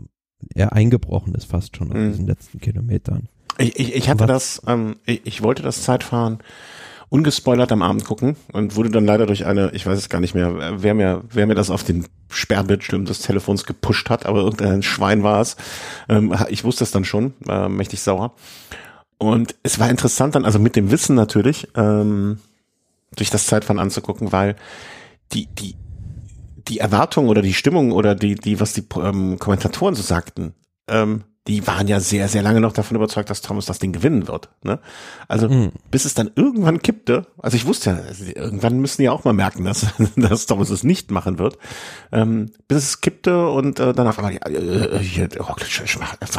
er 0.55 0.73
eingebrochen 0.73 1.35
ist 1.35 1.45
fast 1.45 1.77
schon 1.77 1.91
auf 1.91 1.99
mhm. 1.99 2.11
diesen 2.11 2.27
letzten 2.27 2.61
Kilometern. 2.61 3.29
Ich, 3.59 3.79
ich, 3.79 3.95
ich 3.95 4.09
hatte 4.09 4.27
das, 4.27 4.63
ähm, 4.67 4.97
ich, 5.07 5.23
ich 5.25 5.43
wollte 5.43 5.63
das 5.63 5.83
Zeitfahren 5.83 6.39
ungespoilert 7.15 7.71
am 7.71 7.83
Abend 7.83 8.05
gucken 8.05 8.35
und 8.53 8.75
wurde 8.75 8.91
dann 8.91 9.07
leider 9.07 9.27
durch 9.27 9.47
eine, 9.47 9.71
ich 9.73 9.87
weiß 9.87 9.97
es 9.97 10.09
gar 10.09 10.21
nicht 10.21 10.35
mehr, 10.35 10.83
wer 10.83 10.95
mir, 10.95 11.23
wer 11.31 11.47
mir 11.47 11.55
das 11.55 11.71
auf 11.71 11.85
den 11.85 12.07
Sperrbildschirm 12.29 13.05
des 13.05 13.21
Telefons 13.21 13.67
gepusht 13.67 14.11
hat, 14.11 14.27
aber 14.27 14.41
irgendein 14.41 14.83
Schwein 14.83 15.23
war 15.23 15.41
es. 15.41 15.57
Ähm, 16.09 16.35
ich 16.49 16.65
wusste 16.65 16.83
es 16.83 16.91
dann 16.91 17.05
schon, 17.05 17.33
äh, 17.49 17.69
mächtig 17.69 18.01
sauer. 18.01 18.35
Und 19.17 19.55
es 19.63 19.79
war 19.79 19.89
interessant 19.91 20.35
dann, 20.35 20.45
also 20.45 20.59
mit 20.59 20.75
dem 20.75 20.91
Wissen 20.91 21.15
natürlich, 21.15 21.69
ähm, 21.77 22.41
durch 23.15 23.31
das 23.31 23.47
Zeitfahren 23.47 23.79
anzugucken, 23.79 24.33
weil 24.33 24.57
die, 25.33 25.47
die, 25.47 25.77
die 26.67 26.81
Erwartung 26.81 27.29
oder 27.29 27.43
die 27.43 27.55
Stimmung 27.55 27.93
oder 27.93 28.17
die, 28.17 28.35
die, 28.35 28.59
was 28.59 28.73
die 28.73 28.83
ähm, 29.01 29.39
Kommentatoren 29.39 29.95
so 29.95 30.03
sagten, 30.03 30.53
ähm, 30.89 31.23
die 31.47 31.67
waren 31.67 31.89
ja 31.89 32.01
sehr, 32.01 32.29
sehr 32.29 32.43
lange 32.43 32.61
noch 32.61 32.73
davon 32.73 32.97
überzeugt, 32.97 33.29
dass 33.29 33.43
Thomas 33.43 33.67
das 33.67 33.79
Ding 33.79 33.93
gewinnen 33.93 34.29
wird. 34.29 34.49
Ne? 34.63 34.79
Also 35.29 35.49
mhm. 35.49 35.73
bis 35.91 36.07
es 36.07 36.15
dann 36.15 36.31
irgendwann 36.37 36.81
kippte, 36.81 37.27
also 37.39 37.57
ich 37.57 37.67
wusste 37.67 37.91
ja, 37.91 37.99
irgendwann 38.35 38.81
müssen 38.81 39.03
die 39.03 39.11
auch 39.11 39.25
mal 39.25 39.35
merken, 39.35 39.65
dass, 39.65 39.87
dass 40.17 40.47
Thomas 40.47 40.71
es 40.71 40.85
nicht 40.85 41.11
machen 41.11 41.39
wird, 41.39 41.59
ähm, 42.13 42.51
bis 42.67 42.79
es 42.79 43.01
kippte 43.03 43.49
und 43.49 43.79
äh, 43.79 43.93
dann 43.93 44.07
auf 44.07 44.19
einmal, 44.19 44.35
ja, 44.35 44.47
äh, 44.47 44.99
hier, 44.99 45.29
oh, 45.39 45.55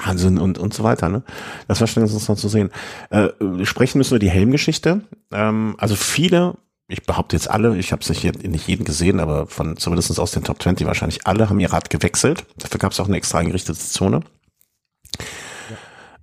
Wahnsinn 0.05 0.39
und, 0.39 0.57
und 0.57 0.73
so 0.73 0.83
weiter. 0.83 1.09
Ne? 1.09 1.23
Das 1.67 1.81
war 1.81 1.87
schon 1.87 2.03
interessant 2.03 2.39
zu 2.39 2.49
sehen. 2.49 2.71
Äh, 3.11 3.29
sprechen 3.63 3.99
müssen 3.99 4.11
wir 4.11 4.19
die 4.19 4.29
Helmgeschichte. 4.29 5.01
Ähm, 5.31 5.75
also 5.77 5.95
viele 5.95 6.55
ich 6.87 7.03
behaupte 7.03 7.35
jetzt 7.35 7.49
alle, 7.49 7.75
ich 7.77 7.91
habe 7.91 8.03
es 8.03 8.09
nicht, 8.09 8.47
nicht 8.47 8.67
jeden 8.67 8.85
gesehen, 8.85 9.19
aber 9.19 9.47
von 9.47 9.75
zumindest 9.75 10.19
aus 10.19 10.31
den 10.31 10.43
Top 10.43 10.61
20 10.61 10.85
wahrscheinlich 10.85 11.25
alle 11.25 11.49
haben 11.49 11.59
ihr 11.59 11.73
Rad 11.73 11.89
gewechselt. 11.89 12.45
Dafür 12.57 12.79
gab 12.79 12.91
es 12.91 12.99
auch 12.99 13.07
eine 13.07 13.17
extra 13.17 13.39
eingerichtete 13.39 13.79
Zone. 13.79 14.21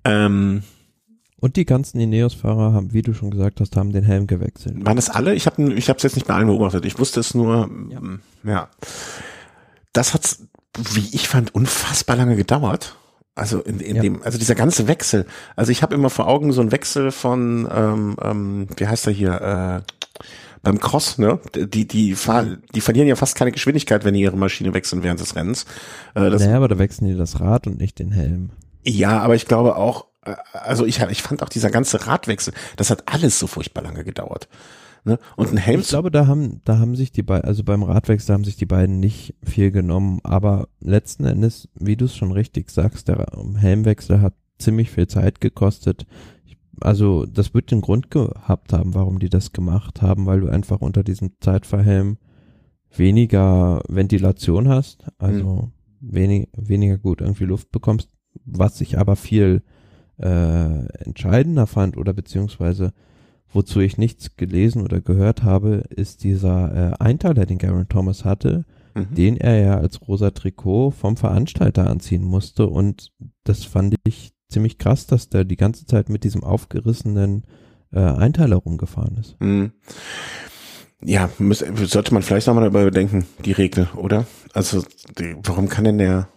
Ähm, 0.04 0.62
und 1.40 1.56
die 1.56 1.64
ganzen 1.64 1.98
Ineos-Fahrer 2.00 2.72
haben, 2.72 2.92
wie 2.92 3.02
du 3.02 3.14
schon 3.14 3.30
gesagt 3.30 3.60
hast, 3.60 3.76
haben 3.76 3.92
den 3.92 4.04
Helm 4.04 4.26
gewechselt. 4.26 4.84
Waren 4.84 4.96
das 4.96 5.10
alle? 5.10 5.34
Ich 5.34 5.46
habe 5.46 5.72
ich 5.72 5.88
es 5.88 6.02
jetzt 6.02 6.14
nicht 6.14 6.26
bei 6.26 6.34
allen 6.34 6.46
beobachtet. 6.46 6.84
Ich 6.84 6.98
wusste 6.98 7.20
es 7.20 7.34
nur, 7.34 7.68
ja. 7.90 8.00
Ja. 8.44 8.68
Das 9.92 10.14
hat, 10.14 10.38
wie 10.92 11.08
ich 11.12 11.28
fand, 11.28 11.54
unfassbar 11.54 12.16
lange 12.16 12.36
gedauert. 12.36 12.96
Also 13.34 13.60
in, 13.60 13.80
in 13.80 13.96
ja. 13.96 14.02
dem, 14.02 14.22
also 14.22 14.38
dieser 14.38 14.54
ganze 14.54 14.88
Wechsel. 14.88 15.26
Also 15.56 15.72
ich 15.72 15.82
habe 15.82 15.94
immer 15.94 16.10
vor 16.10 16.28
Augen 16.28 16.52
so 16.52 16.60
einen 16.60 16.70
Wechsel 16.70 17.10
von, 17.10 17.68
ähm, 17.72 18.16
ähm, 18.22 18.66
wie 18.76 18.86
heißt 18.86 19.06
er 19.06 19.12
hier, 19.12 19.40
äh, 19.40 19.92
beim 20.62 20.78
Cross, 20.78 21.18
ne? 21.18 21.40
Die, 21.56 21.88
die, 21.88 22.14
fahren, 22.14 22.62
die 22.74 22.80
verlieren 22.80 23.08
ja 23.08 23.16
fast 23.16 23.34
keine 23.34 23.50
Geschwindigkeit, 23.50 24.04
wenn 24.04 24.14
die 24.14 24.20
ihre 24.20 24.36
Maschine 24.36 24.74
wechseln 24.74 25.02
während 25.02 25.18
des 25.18 25.34
Rennens. 25.34 25.64
Äh, 26.14 26.30
das, 26.30 26.42
naja, 26.42 26.56
aber 26.56 26.68
da 26.68 26.78
wechseln 26.78 27.08
die 27.08 27.16
das 27.16 27.40
Rad 27.40 27.66
und 27.66 27.78
nicht 27.78 27.98
den 27.98 28.12
Helm. 28.12 28.50
Ja, 28.84 29.20
aber 29.20 29.34
ich 29.34 29.46
glaube 29.46 29.76
auch, 29.76 30.06
äh, 30.24 30.34
also 30.52 30.86
ich, 30.86 31.00
ich 31.00 31.22
fand 31.22 31.42
auch 31.42 31.48
dieser 31.48 31.70
ganze 31.70 32.06
Radwechsel, 32.06 32.52
das 32.76 32.90
hat 32.90 33.04
alles 33.06 33.38
so 33.38 33.46
furchtbar 33.46 33.82
lange 33.82 34.04
gedauert. 34.04 34.48
Ne? 35.04 35.18
Und 35.36 35.50
ein 35.50 35.56
Helm. 35.56 35.80
Ich 35.80 35.88
glaube, 35.88 36.12
da 36.12 36.28
haben, 36.28 36.60
da 36.64 36.78
haben 36.78 36.94
sich 36.94 37.10
die 37.10 37.22
beiden, 37.22 37.44
also 37.44 37.64
beim 37.64 37.82
Radwechsel 37.82 38.32
haben 38.32 38.44
sich 38.44 38.56
die 38.56 38.66
beiden 38.66 39.00
nicht 39.00 39.34
viel 39.42 39.72
genommen, 39.72 40.20
aber 40.22 40.68
letzten 40.80 41.24
Endes, 41.24 41.68
wie 41.74 41.96
du 41.96 42.04
es 42.04 42.16
schon 42.16 42.30
richtig 42.30 42.70
sagst, 42.70 43.08
der 43.08 43.26
Helmwechsel 43.56 44.20
hat 44.20 44.34
ziemlich 44.58 44.90
viel 44.90 45.08
Zeit 45.08 45.40
gekostet. 45.40 46.06
Also, 46.80 47.26
das 47.26 47.52
wird 47.52 47.70
den 47.70 47.80
Grund 47.80 48.10
gehabt 48.10 48.72
haben, 48.72 48.94
warum 48.94 49.18
die 49.18 49.28
das 49.28 49.52
gemacht 49.52 50.02
haben, 50.02 50.26
weil 50.26 50.40
du 50.40 50.48
einfach 50.48 50.80
unter 50.80 51.02
diesem 51.02 51.32
Zeitverhelm 51.40 52.18
weniger 52.94 53.82
Ventilation 53.88 54.68
hast, 54.68 55.04
also 55.18 55.72
mhm. 56.00 56.12
wenig, 56.12 56.48
weniger 56.56 56.98
gut 56.98 57.20
irgendwie 57.20 57.44
Luft 57.44 57.72
bekommst 57.72 58.08
was 58.44 58.80
ich 58.80 58.98
aber 58.98 59.16
viel 59.16 59.62
äh, 60.18 60.86
entscheidender 61.04 61.66
fand 61.66 61.96
oder 61.96 62.12
beziehungsweise 62.12 62.92
wozu 63.52 63.80
ich 63.80 63.98
nichts 63.98 64.36
gelesen 64.36 64.82
oder 64.82 65.00
gehört 65.00 65.42
habe, 65.42 65.84
ist 65.90 66.24
dieser 66.24 66.92
äh, 66.92 67.02
Einteiler, 67.02 67.46
den 67.46 67.58
Garen 67.58 67.88
Thomas 67.88 68.24
hatte, 68.24 68.64
mhm. 68.94 69.14
den 69.14 69.36
er 69.36 69.60
ja 69.60 69.76
als 69.76 70.06
rosa 70.08 70.30
Trikot 70.30 70.92
vom 70.92 71.16
Veranstalter 71.16 71.88
anziehen 71.88 72.24
musste 72.24 72.66
und 72.66 73.12
das 73.44 73.64
fand 73.64 73.96
ich 74.04 74.32
ziemlich 74.48 74.78
krass, 74.78 75.06
dass 75.06 75.28
der 75.28 75.44
die 75.44 75.56
ganze 75.56 75.86
Zeit 75.86 76.08
mit 76.08 76.24
diesem 76.24 76.44
aufgerissenen 76.44 77.44
äh, 77.92 78.00
Einteiler 78.00 78.56
rumgefahren 78.56 79.16
ist. 79.16 79.36
Mhm. 79.40 79.72
Ja, 81.04 81.30
muss, 81.38 81.58
sollte 81.58 82.14
man 82.14 82.22
vielleicht 82.22 82.46
nochmal 82.46 82.62
darüber 82.62 82.84
bedenken, 82.84 83.26
die 83.44 83.52
Regel, 83.52 83.88
oder? 83.96 84.24
Also, 84.54 84.84
die, 85.18 85.34
warum 85.42 85.68
kann 85.68 85.84
denn 85.84 85.98
der 85.98 86.28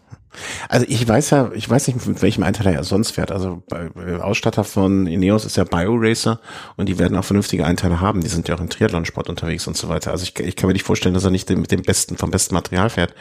also 0.69 0.85
ich 0.89 1.07
weiß 1.07 1.29
ja, 1.31 1.51
ich 1.53 1.69
weiß 1.69 1.87
nicht, 1.87 2.05
mit 2.05 2.21
welchem 2.21 2.43
Einteiler 2.43 2.73
er 2.73 2.83
sonst 2.83 3.11
fährt. 3.11 3.31
Also 3.31 3.63
bei, 3.67 3.89
Ausstatter 4.21 4.63
von 4.63 5.07
Ineos 5.07 5.45
ist 5.45 5.57
ja 5.57 5.63
BioRacer 5.63 6.39
und 6.75 6.87
die 6.87 6.99
werden 6.99 7.17
auch 7.17 7.25
vernünftige 7.25 7.65
Einteiler 7.65 8.01
haben. 8.01 8.21
Die 8.21 8.27
sind 8.27 8.47
ja 8.47 8.55
auch 8.55 8.61
im 8.61 8.69
Triathlonsport 8.69 9.29
unterwegs 9.29 9.67
und 9.67 9.77
so 9.77 9.89
weiter. 9.89 10.11
Also 10.11 10.23
ich, 10.23 10.39
ich 10.39 10.55
kann 10.55 10.67
mir 10.67 10.73
nicht 10.73 10.85
vorstellen, 10.85 11.13
dass 11.13 11.23
er 11.23 11.31
nicht 11.31 11.49
mit 11.49 11.71
dem 11.71 11.81
besten, 11.81 12.17
vom 12.17 12.31
besten 12.31 12.53
Material 12.55 12.89
fährt. 12.89 13.13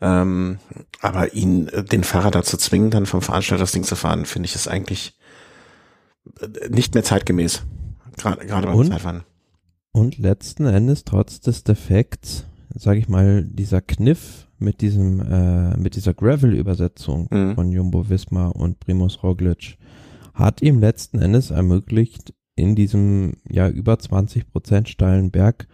Ähm, 0.00 0.58
aber 1.00 1.34
ihn, 1.34 1.70
den 1.90 2.04
Fahrer 2.04 2.30
dazu 2.30 2.56
zwingen, 2.56 2.90
dann 2.90 3.06
vom 3.06 3.22
Veranstalter 3.22 3.62
das 3.62 3.72
Ding 3.72 3.84
zu 3.84 3.96
fahren, 3.96 4.26
finde 4.26 4.46
ich 4.46 4.54
ist 4.54 4.68
eigentlich 4.68 5.16
nicht 6.68 6.94
mehr 6.94 7.04
zeitgemäß. 7.04 7.62
Gerade, 8.16 8.46
gerade 8.46 8.66
beim 8.66 8.76
und, 8.76 8.88
Zeitfahren. 8.88 9.24
Und 9.92 10.18
letzten 10.18 10.66
Endes, 10.66 11.04
trotz 11.04 11.40
des 11.40 11.64
Defekts, 11.64 12.44
sage 12.74 12.98
ich 12.98 13.08
mal, 13.08 13.44
dieser 13.44 13.80
Kniff, 13.80 14.45
mit 14.58 14.80
diesem, 14.80 15.20
äh, 15.20 15.76
mit 15.76 15.96
dieser 15.96 16.14
Gravel-Übersetzung 16.14 17.28
mhm. 17.30 17.54
von 17.54 17.72
Jumbo 17.72 18.08
Visma 18.08 18.48
und 18.48 18.80
Primus 18.80 19.22
Roglic 19.22 19.76
hat 20.34 20.62
ihm 20.62 20.80
letzten 20.80 21.18
Endes 21.18 21.50
ermöglicht, 21.50 22.34
in 22.56 22.74
diesem 22.74 23.34
ja 23.48 23.68
über 23.68 23.98
20 23.98 24.50
Prozent 24.50 24.88
steilen 24.88 25.30
Berg 25.30 25.66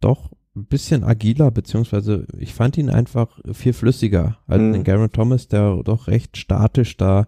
doch 0.00 0.32
ein 0.56 0.66
bisschen 0.66 1.04
agiler, 1.04 1.50
beziehungsweise 1.50 2.26
ich 2.38 2.54
fand 2.54 2.78
ihn 2.78 2.90
einfach 2.90 3.38
viel 3.52 3.72
flüssiger 3.72 4.38
als 4.46 4.62
mhm. 4.62 4.72
den 4.72 4.84
Garen 4.84 5.12
Thomas, 5.12 5.48
der 5.48 5.82
doch 5.84 6.08
recht 6.08 6.36
statisch 6.36 6.96
da 6.96 7.26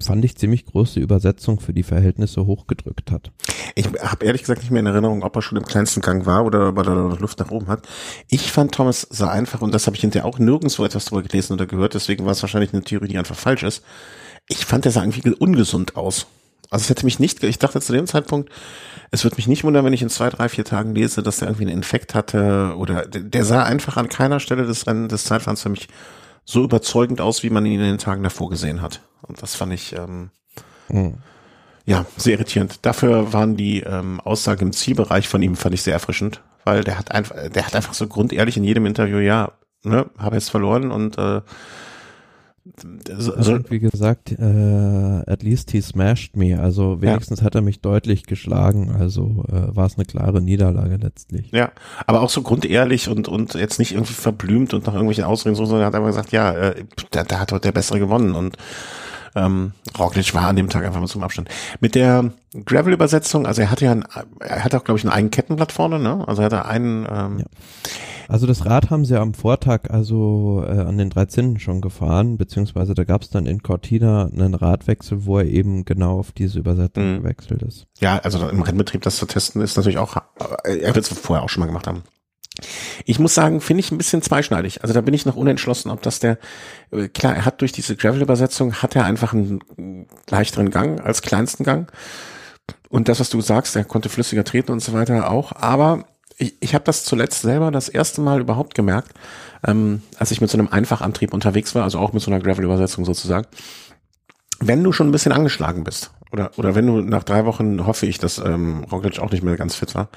fand 0.00 0.24
ich 0.24 0.36
ziemlich 0.36 0.66
große 0.66 1.00
Übersetzung 1.00 1.60
für 1.60 1.72
die 1.72 1.82
Verhältnisse 1.82 2.46
hochgedrückt 2.46 3.10
hat. 3.10 3.30
Ich 3.74 3.86
habe 3.86 4.24
ehrlich 4.24 4.42
gesagt 4.42 4.60
nicht 4.60 4.70
mehr 4.70 4.80
in 4.80 4.86
Erinnerung, 4.86 5.22
ob 5.22 5.34
er 5.36 5.42
schon 5.42 5.58
im 5.58 5.64
kleinsten 5.64 6.00
Gang 6.00 6.26
war 6.26 6.44
oder 6.44 6.68
ob 6.68 6.78
er 6.78 6.84
da 6.84 6.94
noch 6.94 7.20
Luft 7.20 7.38
nach 7.40 7.50
oben 7.50 7.68
hat. 7.68 7.86
Ich 8.28 8.52
fand 8.52 8.72
Thomas 8.72 9.06
sah 9.10 9.30
einfach, 9.30 9.62
und 9.62 9.72
das 9.72 9.86
habe 9.86 9.96
ich 9.96 10.02
hinterher 10.02 10.26
auch 10.26 10.38
nirgendwo 10.38 10.84
etwas 10.84 11.06
drüber 11.06 11.22
gelesen 11.22 11.54
oder 11.54 11.66
gehört, 11.66 11.94
deswegen 11.94 12.24
war 12.24 12.32
es 12.32 12.42
wahrscheinlich 12.42 12.72
eine 12.72 12.82
Theorie, 12.82 13.08
die 13.08 13.18
einfach 13.18 13.36
falsch 13.36 13.62
ist. 13.62 13.82
Ich 14.48 14.64
fand, 14.64 14.84
der 14.84 14.92
sah 14.92 15.02
irgendwie 15.02 15.30
ungesund 15.30 15.96
aus. 15.96 16.26
Also 16.70 16.84
es 16.84 16.90
hätte 16.90 17.04
mich 17.04 17.18
nicht, 17.18 17.42
ich 17.44 17.58
dachte 17.58 17.80
zu 17.80 17.92
dem 17.92 18.06
Zeitpunkt, 18.06 18.50
es 19.10 19.24
wird 19.24 19.36
mich 19.36 19.46
nicht 19.46 19.62
wundern, 19.62 19.84
wenn 19.84 19.92
ich 19.92 20.00
in 20.00 20.08
zwei, 20.08 20.30
drei, 20.30 20.48
vier 20.48 20.64
Tagen 20.64 20.94
lese, 20.94 21.22
dass 21.22 21.42
er 21.42 21.48
irgendwie 21.48 21.66
einen 21.66 21.76
Infekt 21.76 22.14
hatte 22.14 22.74
oder 22.78 23.06
der 23.06 23.44
sah 23.44 23.62
einfach 23.62 23.98
an 23.98 24.08
keiner 24.08 24.40
Stelle 24.40 24.64
des 24.64 24.84
des 24.84 25.24
Zeitfahrens 25.24 25.62
für 25.62 25.68
mich 25.68 25.88
so 26.44 26.64
überzeugend 26.64 27.20
aus, 27.20 27.42
wie 27.42 27.50
man 27.50 27.66
ihn 27.66 27.80
in 27.80 27.86
den 27.86 27.98
Tagen 27.98 28.22
davor 28.22 28.50
gesehen 28.50 28.82
hat. 28.82 29.00
Und 29.22 29.42
das 29.42 29.54
fand 29.54 29.72
ich 29.72 29.94
ähm, 29.94 30.30
mhm. 30.88 31.14
ja 31.86 32.04
sehr 32.16 32.34
irritierend. 32.34 32.80
Dafür 32.82 33.32
waren 33.32 33.56
die 33.56 33.80
ähm, 33.80 34.20
Aussagen 34.20 34.66
im 34.66 34.72
Zielbereich 34.72 35.28
von 35.28 35.42
ihm 35.42 35.56
fand 35.56 35.74
ich 35.74 35.82
sehr 35.82 35.94
erfrischend, 35.94 36.42
weil 36.64 36.84
der 36.84 36.98
hat 36.98 37.12
einfach, 37.12 37.36
der 37.48 37.66
hat 37.66 37.76
einfach 37.76 37.94
so 37.94 38.06
grundehrlich 38.06 38.56
in 38.56 38.64
jedem 38.64 38.86
Interview, 38.86 39.18
ja, 39.18 39.52
ne, 39.84 40.06
habe 40.18 40.36
jetzt 40.36 40.50
verloren 40.50 40.90
und 40.90 41.18
äh, 41.18 41.40
so, 43.18 43.34
also, 43.34 43.58
wie 43.70 43.80
gesagt, 43.80 44.30
äh, 44.30 45.22
at 45.26 45.42
least 45.42 45.72
he 45.72 45.80
smashed 45.80 46.36
me. 46.36 46.60
Also 46.60 47.02
wenigstens 47.02 47.40
ja. 47.40 47.46
hat 47.46 47.56
er 47.56 47.60
mich 47.60 47.80
deutlich 47.80 48.24
geschlagen. 48.24 48.94
Also 48.96 49.44
äh, 49.48 49.74
war 49.74 49.86
es 49.86 49.96
eine 49.96 50.04
klare 50.04 50.40
Niederlage 50.40 50.96
letztlich. 50.96 51.50
Ja, 51.50 51.72
aber 52.06 52.20
auch 52.20 52.30
so 52.30 52.42
grundehrlich 52.42 53.08
und 53.08 53.26
und 53.26 53.54
jetzt 53.54 53.80
nicht 53.80 53.92
irgendwie 53.92 54.12
verblümt 54.12 54.74
und 54.74 54.86
nach 54.86 54.94
irgendwelchen 54.94 55.24
Ausreden, 55.24 55.56
sondern 55.56 55.80
er 55.80 55.86
hat 55.86 55.94
einfach 55.96 56.08
gesagt, 56.08 56.30
ja, 56.30 56.52
äh, 56.52 56.84
da, 57.10 57.24
da 57.24 57.40
hat 57.40 57.50
heute 57.50 57.62
der 57.62 57.72
Bessere 57.72 57.98
gewonnen 57.98 58.34
und 58.34 58.56
ähm, 59.34 59.72
Roglic 59.98 60.34
war 60.34 60.48
an 60.48 60.56
dem 60.56 60.68
Tag 60.68 60.84
einfach 60.84 61.00
mal 61.00 61.06
zum 61.06 61.22
Abstand. 61.22 61.48
Mit 61.80 61.94
der 61.94 62.32
Gravel-Übersetzung, 62.64 63.46
also 63.46 63.62
er 63.62 63.70
hatte 63.70 63.84
ja, 63.84 63.92
ein, 63.92 64.04
er 64.40 64.64
hatte 64.64 64.78
auch, 64.78 64.84
glaube 64.84 64.98
ich, 64.98 65.04
ein 65.04 65.10
eigenes 65.10 65.32
Kettenblatt 65.32 65.72
vorne, 65.72 65.98
ne? 65.98 66.24
Also 66.26 66.42
er 66.42 66.46
hatte 66.46 66.64
einen. 66.66 67.06
Ähm, 67.10 67.38
ja. 67.38 67.46
Also 68.28 68.46
das 68.46 68.64
Rad 68.64 68.90
haben 68.90 69.04
sie 69.04 69.18
am 69.18 69.34
Vortag 69.34 69.90
also 69.90 70.64
äh, 70.66 70.70
an 70.70 70.96
den 70.96 71.10
13. 71.10 71.58
schon 71.58 71.80
gefahren, 71.80 72.38
beziehungsweise 72.38 72.94
da 72.94 73.04
gab 73.04 73.22
es 73.22 73.30
dann 73.30 73.46
in 73.46 73.62
Cortina 73.62 74.26
einen 74.26 74.54
Radwechsel, 74.54 75.26
wo 75.26 75.38
er 75.38 75.46
eben 75.46 75.84
genau 75.84 76.18
auf 76.18 76.32
diese 76.32 76.58
Übersetzung 76.58 77.16
mhm. 77.16 77.22
gewechselt 77.22 77.62
ist. 77.62 77.86
Ja, 78.00 78.18
also 78.18 78.48
im 78.48 78.62
Rennbetrieb 78.62 79.02
das 79.02 79.16
zu 79.16 79.26
testen 79.26 79.60
ist 79.60 79.76
natürlich 79.76 79.98
auch, 79.98 80.16
äh, 80.64 80.78
er 80.78 80.94
wird 80.94 81.10
es 81.10 81.18
vorher 81.18 81.44
auch 81.44 81.48
schon 81.48 81.60
mal 81.60 81.66
gemacht 81.66 81.86
haben. 81.86 82.04
Ich 83.06 83.18
muss 83.18 83.34
sagen, 83.34 83.60
finde 83.60 83.80
ich 83.80 83.90
ein 83.90 83.98
bisschen 83.98 84.22
zweischneidig. 84.22 84.82
Also 84.82 84.92
da 84.92 85.00
bin 85.00 85.14
ich 85.14 85.24
noch 85.24 85.36
unentschlossen, 85.36 85.90
ob 85.90 86.02
das 86.02 86.18
der, 86.18 86.38
äh, 86.90 87.08
klar, 87.08 87.34
er 87.34 87.44
hat 87.44 87.60
durch 87.60 87.72
diese 87.72 87.96
Gravel-Übersetzung, 87.96 88.74
hat 88.74 88.94
er 88.94 89.04
einfach 89.04 89.32
einen 89.32 90.06
leichteren 90.28 90.70
Gang 90.70 91.00
als 91.00 91.22
kleinsten 91.22 91.64
Gang. 91.64 91.90
Und 92.88 93.08
das, 93.08 93.20
was 93.20 93.30
du 93.30 93.40
sagst, 93.40 93.74
er 93.74 93.84
konnte 93.84 94.10
flüssiger 94.10 94.44
treten 94.44 94.72
und 94.72 94.80
so 94.80 94.92
weiter 94.92 95.30
auch. 95.30 95.52
Aber 95.52 96.04
ich, 96.36 96.54
ich 96.60 96.74
habe 96.74 96.84
das 96.84 97.04
zuletzt 97.04 97.42
selber 97.42 97.70
das 97.70 97.88
erste 97.88 98.20
Mal 98.20 98.40
überhaupt 98.40 98.74
gemerkt, 98.74 99.12
ähm, 99.66 100.02
als 100.18 100.30
ich 100.30 100.40
mit 100.40 100.50
so 100.50 100.58
einem 100.58 100.68
Einfachantrieb 100.68 101.32
unterwegs 101.32 101.74
war, 101.74 101.84
also 101.84 101.98
auch 101.98 102.12
mit 102.12 102.22
so 102.22 102.30
einer 102.30 102.40
Gravel-Übersetzung 102.40 103.04
sozusagen. 103.04 103.46
Wenn 104.60 104.84
du 104.84 104.92
schon 104.92 105.08
ein 105.08 105.12
bisschen 105.12 105.32
angeschlagen 105.32 105.84
bist, 105.84 106.12
oder, 106.32 106.50
oder 106.56 106.74
wenn 106.74 106.86
du 106.86 107.00
nach 107.00 107.24
drei 107.24 107.44
Wochen, 107.44 107.86
hoffe 107.86 108.06
ich, 108.06 108.18
dass 108.18 108.38
ähm, 108.38 108.84
Roglic 108.84 109.18
auch 109.18 109.30
nicht 109.30 109.42
mehr 109.42 109.56
ganz 109.56 109.74
fit 109.74 109.94
war, 109.94 110.08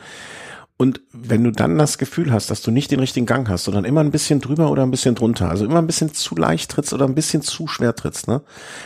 und 0.78 1.02
wenn 1.12 1.44
du 1.44 1.52
dann 1.52 1.78
das 1.78 1.98
Gefühl 1.98 2.34
hast, 2.34 2.50
dass 2.50 2.62
du 2.62 2.72
nicht 2.72 2.92
den 2.92 3.00
richtigen 3.00 3.26
Gang 3.26 3.48
hast, 3.48 3.64
sondern 3.64 3.86
immer 3.86 4.02
ein 4.02 4.12
bisschen 4.12 4.42
drüber 4.42 4.70
oder 4.72 4.84
ein 4.84 4.92
bisschen 4.92 5.16
drunter, 5.16 5.50
also 5.50 5.64
immer 5.64 5.80
ein 5.80 5.88
bisschen 5.88 6.14
zu 6.14 6.36
leicht 6.36 6.72
trittst 6.72 6.94
oder 6.94 7.06
ein 7.06 7.16
bisschen 7.16 7.42
zu 7.42 7.68
schwer 7.68 7.96
trittst, 7.96 8.28
ne, 8.28 8.42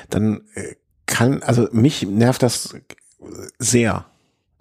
dann 0.09 0.41
äh, 0.53 0.75
kann, 1.07 1.41
also 1.41 1.67
mich 1.71 2.03
nervt 2.03 2.43
das 2.43 2.75
sehr. 3.57 4.05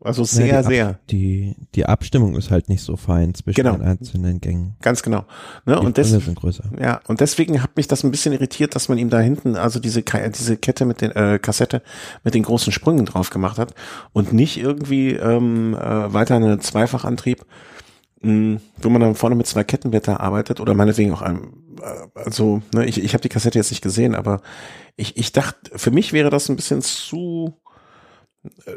Also 0.01 0.22
sehr, 0.22 0.46
ja, 0.46 0.62
die 0.62 0.68
sehr. 0.68 0.99
Die, 1.11 1.55
die 1.74 1.84
Abstimmung 1.86 2.36
ist 2.36 2.51
halt 2.53 2.68
nicht 2.68 2.82
so 2.82 2.96
fein 2.96 3.34
zwischen 3.34 3.57
Genau. 3.57 3.72
den 3.72 3.82
einzelnen 3.82 4.40
Gängen. 4.40 4.76
Ganz 4.80 5.03
genau. 5.03 5.24
Ne? 5.66 5.76
Die 5.80 5.86
Und, 5.86 5.96
des, 5.96 6.11
sind 6.11 6.36
größer. 6.36 6.64
ja, 6.80 7.01
und 7.09 7.20
deswegen 7.20 7.62
hat 7.62 7.76
mich 7.76 7.88
das 7.88 8.05
ein 8.05 8.11
bisschen 8.12 8.32
irritiert, 8.32 8.76
dass 8.76 8.88
man 8.88 8.96
ihm 8.99 9.11
da 9.11 9.18
hinten 9.18 9.57
also 9.57 9.80
diese, 9.80 10.03
diese 10.05 10.57
Kette 10.57 10.84
mit 10.84 11.01
den 11.01 11.11
äh, 11.11 11.40
Kassette 11.40 11.82
mit 12.22 12.34
den 12.34 12.44
großen 12.44 12.72
Sprüngen 12.72 13.07
drauf 13.07 13.30
gemacht 13.30 13.59
hat 13.59 13.74
und 14.12 14.32
nicht 14.32 14.57
irgendwie 14.59 15.14
ähm, 15.14 15.74
äh, 15.74 16.12
weiter 16.12 16.36
eine 16.36 16.61
Zweifachantrieb, 16.61 17.44
mh, 18.22 18.61
wo 18.80 18.88
man 18.90 19.01
dann 19.01 19.14
vorne 19.16 19.34
mit 19.34 19.49
zwei 19.49 19.64
Kettenblätter 19.64 20.20
arbeitet 20.20 20.61
oder 20.61 20.74
meinetwegen 20.74 21.12
auch 21.12 21.22
einem, 21.22 21.55
äh, 21.82 22.18
also 22.20 22.62
ne, 22.72 22.86
ich, 22.86 23.03
ich 23.03 23.14
habe 23.14 23.22
die 23.22 23.28
Kassette 23.28 23.59
jetzt 23.59 23.70
nicht 23.72 23.82
gesehen, 23.82 24.14
aber 24.14 24.42
ich, 24.96 25.16
ich 25.16 25.32
dachte, 25.32 25.76
für 25.76 25.90
mich 25.90 26.12
wäre 26.12 26.30
das 26.30 26.49
ein 26.49 26.57
bisschen 26.57 26.82
zu 26.82 27.55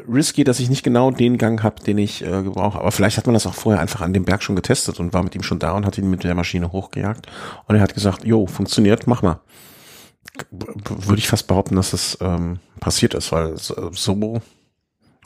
risky, 0.08 0.44
dass 0.44 0.60
ich 0.60 0.68
nicht 0.68 0.82
genau 0.82 1.10
den 1.10 1.38
Gang 1.38 1.62
habe, 1.62 1.82
den 1.82 1.98
ich 1.98 2.22
äh, 2.22 2.42
gebrauche. 2.42 2.78
Aber 2.78 2.92
vielleicht 2.92 3.16
hat 3.16 3.26
man 3.26 3.34
das 3.34 3.46
auch 3.46 3.54
vorher 3.54 3.80
einfach 3.80 4.00
an 4.00 4.12
dem 4.12 4.24
Berg 4.24 4.42
schon 4.42 4.56
getestet 4.56 5.00
und 5.00 5.12
war 5.12 5.22
mit 5.22 5.34
ihm 5.34 5.42
schon 5.42 5.58
da 5.58 5.72
und 5.72 5.86
hat 5.86 5.98
ihn 5.98 6.10
mit 6.10 6.24
der 6.24 6.34
Maschine 6.34 6.72
hochgejagt. 6.72 7.26
Und 7.66 7.76
er 7.76 7.82
hat 7.82 7.94
gesagt, 7.94 8.24
jo, 8.24 8.46
funktioniert, 8.46 9.06
mach 9.06 9.22
mal. 9.22 9.40
Würde 10.50 11.18
ich 11.18 11.28
fast 11.28 11.46
behaupten, 11.46 11.76
dass 11.76 11.90
das 11.90 12.18
ähm, 12.20 12.58
passiert 12.80 13.14
ist, 13.14 13.32
weil 13.32 13.56
so, 13.56 13.90
so 13.92 14.40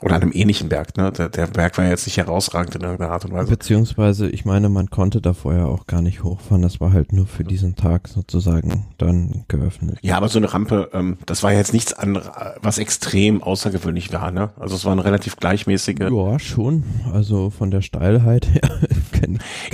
oder 0.01 0.15
an 0.15 0.21
einem 0.21 0.31
ähnlichen 0.31 0.69
Berg, 0.69 0.95
ne? 0.95 1.11
Der, 1.11 1.27
der 1.29 1.47
Berg 1.47 1.77
war 1.77 1.85
jetzt 1.85 2.05
nicht 2.05 2.17
herausragend 2.17 2.75
in 2.75 2.81
irgendeiner 2.81 3.11
Art 3.11 3.25
und 3.25 3.31
Weise. 3.33 3.49
Beziehungsweise, 3.49 4.29
ich 4.29 4.45
meine, 4.45 4.69
man 4.69 4.89
konnte 4.91 5.21
da 5.21 5.33
vorher 5.33 5.67
auch 5.67 5.87
gar 5.87 6.01
nicht 6.03 6.23
hochfahren. 6.23 6.61
Das 6.61 6.79
war 6.79 6.93
halt 6.93 7.13
nur 7.13 7.25
für 7.25 7.43
diesen 7.43 7.75
Tag 7.75 8.07
sozusagen 8.07 8.85
dann 8.99 9.45
geöffnet. 9.47 9.97
Ja, 10.03 10.17
aber 10.17 10.29
so 10.29 10.37
eine 10.37 10.53
Rampe, 10.53 10.89
ähm, 10.93 11.17
das 11.25 11.41
war 11.41 11.51
jetzt 11.51 11.73
nichts 11.73 11.93
anderes, 11.93 12.29
was 12.61 12.77
extrem 12.77 13.41
außergewöhnlich 13.41 14.13
war, 14.13 14.29
ne? 14.31 14.51
Also 14.59 14.75
es 14.75 14.85
war 14.85 14.91
eine 14.91 15.03
relativ 15.03 15.37
gleichmäßige. 15.37 16.09
Ja, 16.11 16.37
schon. 16.39 16.83
Also 17.11 17.49
von 17.49 17.71
der 17.71 17.81
Steilheit 17.81 18.47
her 18.53 18.61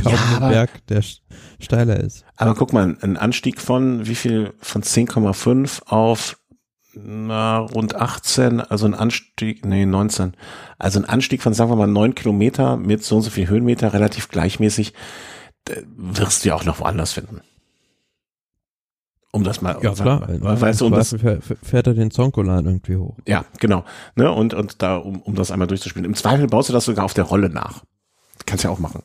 kaum 0.01 0.13
Ja, 0.13 0.19
aber- 0.38 0.49
Berg, 0.49 0.88
der 0.88 1.01
st- 1.03 1.19
steiler 1.59 1.99
ist. 1.99 2.24
Aber 2.38 2.55
guck 2.55 2.71
mal, 2.74 2.97
ein 3.01 3.17
Anstieg 3.17 3.59
von 3.59 4.05
wie 4.07 4.15
viel? 4.15 4.53
Von 4.61 4.84
10,5 4.84 5.84
auf 5.88 6.38
na, 6.96 7.60
rund 7.60 7.96
18, 7.96 8.62
also 8.62 8.86
ein 8.86 8.94
Anstieg, 8.94 9.66
nee, 9.66 9.86
19. 9.86 10.34
Also 10.78 11.00
ein 11.00 11.06
Anstieg 11.06 11.41
von, 11.41 11.54
sagen 11.54 11.72
wir 11.72 11.76
mal, 11.76 11.88
9 11.88 12.16
Kilometer 12.16 12.78
mit 12.78 13.04
so 13.04 13.16
und 13.18 13.22
so 13.22 13.30
viel 13.30 13.48
Höhenmeter, 13.50 13.94
relativ 13.94 14.30
gleichmäßig, 14.30 14.94
wirst 15.96 16.44
du 16.44 16.50
ja 16.50 16.56
auch 16.56 16.66
noch 16.66 16.80
woanders 16.80 17.14
finden. 17.14 17.41
Um 19.32 19.44
das 19.44 19.62
mal, 19.62 19.78
Ja, 19.82 19.94
klar. 19.94 20.28
Weil, 20.28 20.62
weißt 20.62 20.82
du, 20.82 20.86
um 20.86 20.91
das, 20.91 21.16
fährt 21.64 21.88
er 21.88 21.96
den 21.96 22.12
Zonkolan 22.12 22.66
irgendwie 22.66 22.98
hoch. 22.98 23.18
ja, 23.28 23.46
genau. 23.60 23.84
Ne, 24.16 24.32
und, 24.32 24.54
und 24.54 24.84
da, 24.84 24.98
um, 24.98 25.22
um 25.22 25.34
das 25.34 25.50
einmal 25.50 25.68
durchzuspielen. 25.68 26.06
Im 26.06 26.14
Zweifel 26.14 26.46
baust 26.46 26.70
du 26.70 26.74
das 26.74 26.86
sogar 26.86 27.04
auf 27.04 27.16
der 27.16 27.24
Rolle 27.24 27.50
nach. 27.50 27.84
Kannst 28.46 28.64
ja 28.64 28.70
auch 28.70 28.78
machen. 28.78 29.02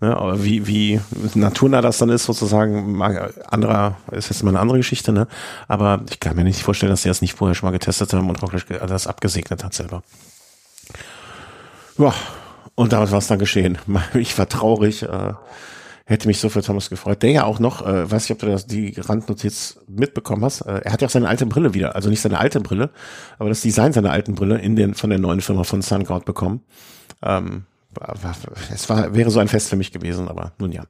Ne, 0.00 0.16
aber 0.16 0.44
wie, 0.44 0.66
wie 0.66 1.00
naturnah 1.34 1.80
das 1.80 1.98
dann 1.98 2.08
ist, 2.08 2.24
sozusagen, 2.24 3.00
anderer, 3.00 3.96
ist 4.10 4.28
jetzt 4.28 4.42
mal 4.42 4.50
eine 4.50 4.60
andere 4.60 4.78
Geschichte, 4.78 5.12
ne? 5.12 5.28
Aber 5.68 6.02
ich 6.10 6.20
kann 6.20 6.36
mir 6.36 6.44
nicht 6.44 6.62
vorstellen, 6.62 6.90
dass 6.90 7.02
die 7.02 7.08
das 7.08 7.22
nicht 7.22 7.34
vorher 7.34 7.54
schon 7.54 7.68
mal 7.68 7.72
getestet 7.72 8.12
haben 8.12 8.28
und 8.28 8.42
Rocklish 8.42 8.66
das 8.66 9.06
abgesegnet 9.06 9.62
hat 9.62 9.72
selber. 9.72 10.02
Ja, 11.96 12.12
und 12.74 12.92
damit 12.92 13.12
war 13.12 13.18
es 13.18 13.28
dann 13.28 13.38
geschehen. 13.38 13.78
Ich 14.14 14.36
war 14.36 14.48
traurig, 14.48 15.04
äh, 15.04 15.34
hätte 16.06 16.26
mich 16.26 16.38
so 16.38 16.48
für 16.48 16.62
Thomas 16.62 16.90
gefreut. 16.90 17.22
Der 17.22 17.30
ja 17.30 17.44
auch 17.44 17.60
noch, 17.60 17.86
äh, 17.86 18.10
weiß 18.10 18.24
nicht, 18.24 18.32
ob 18.32 18.38
du 18.40 18.46
das, 18.46 18.66
die 18.66 18.94
Randnotiz 18.98 19.78
mitbekommen 19.86 20.44
hast, 20.44 20.62
äh, 20.62 20.80
er 20.84 20.92
hat 20.92 21.02
ja 21.02 21.06
auch 21.06 21.12
seine 21.12 21.28
alte 21.28 21.46
Brille 21.46 21.72
wieder, 21.72 21.94
also 21.94 22.10
nicht 22.10 22.20
seine 22.20 22.38
alte 22.38 22.60
Brille, 22.60 22.90
aber 23.38 23.48
das 23.48 23.60
Design 23.60 23.92
seiner 23.92 24.10
alten 24.10 24.34
Brille 24.34 24.58
in 24.58 24.76
den, 24.76 24.94
von 24.94 25.10
der 25.10 25.18
neuen 25.18 25.40
Firma 25.40 25.64
von 25.64 25.82
SunGuard 25.82 26.24
bekommen. 26.24 26.62
Ähm, 27.22 27.64
es 28.72 28.88
war, 28.88 29.14
wäre 29.14 29.30
so 29.30 29.40
ein 29.40 29.48
Fest 29.48 29.68
für 29.68 29.76
mich 29.76 29.92
gewesen, 29.92 30.28
aber 30.28 30.52
nun 30.58 30.72
ja. 30.72 30.84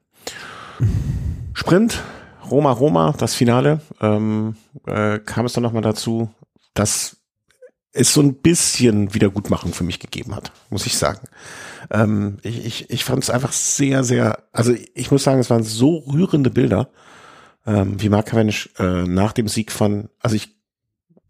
Sprint, 1.52 2.02
Roma, 2.50 2.72
Roma, 2.72 3.14
das 3.16 3.34
Finale, 3.34 3.80
ähm, 4.00 4.56
äh, 4.86 5.18
kam 5.20 5.46
es 5.46 5.52
dann 5.52 5.62
nochmal 5.62 5.82
dazu, 5.82 6.30
dass 6.74 7.16
es 7.92 8.12
so 8.12 8.20
ein 8.20 8.34
bisschen 8.34 9.14
Wiedergutmachung 9.14 9.72
für 9.72 9.84
mich 9.84 10.00
gegeben 10.00 10.34
hat, 10.34 10.50
muss 10.68 10.84
ich 10.84 10.98
sagen. 10.98 11.28
Ähm, 11.90 12.38
ich 12.42 12.66
ich, 12.66 12.90
ich 12.90 13.04
fand 13.04 13.22
es 13.22 13.30
einfach 13.30 13.52
sehr, 13.52 14.02
sehr, 14.02 14.44
also 14.52 14.74
ich 14.94 15.10
muss 15.10 15.22
sagen, 15.22 15.40
es 15.40 15.50
waren 15.50 15.62
so 15.62 15.98
rührende 15.98 16.50
Bilder, 16.50 16.88
ähm, 17.66 18.00
wie 18.02 18.08
Mark 18.08 18.26
Cavendish 18.26 18.70
äh, 18.78 19.04
nach 19.04 19.32
dem 19.32 19.46
Sieg 19.48 19.70
von, 19.70 20.10
also 20.20 20.34
ich, 20.34 20.56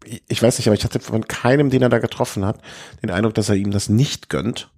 ich, 0.03 0.23
ich 0.27 0.41
weiß 0.41 0.57
nicht, 0.57 0.67
aber 0.67 0.75
ich 0.75 0.83
hatte 0.83 0.99
von 0.99 1.27
keinem, 1.27 1.69
den 1.69 1.83
er 1.83 1.89
da 1.89 1.99
getroffen 1.99 2.45
hat, 2.45 2.59
den 3.03 3.11
Eindruck, 3.11 3.35
dass 3.35 3.49
er 3.49 3.55
ihm 3.55 3.71
das 3.71 3.87
nicht 3.87 4.29
gönnt. 4.29 4.69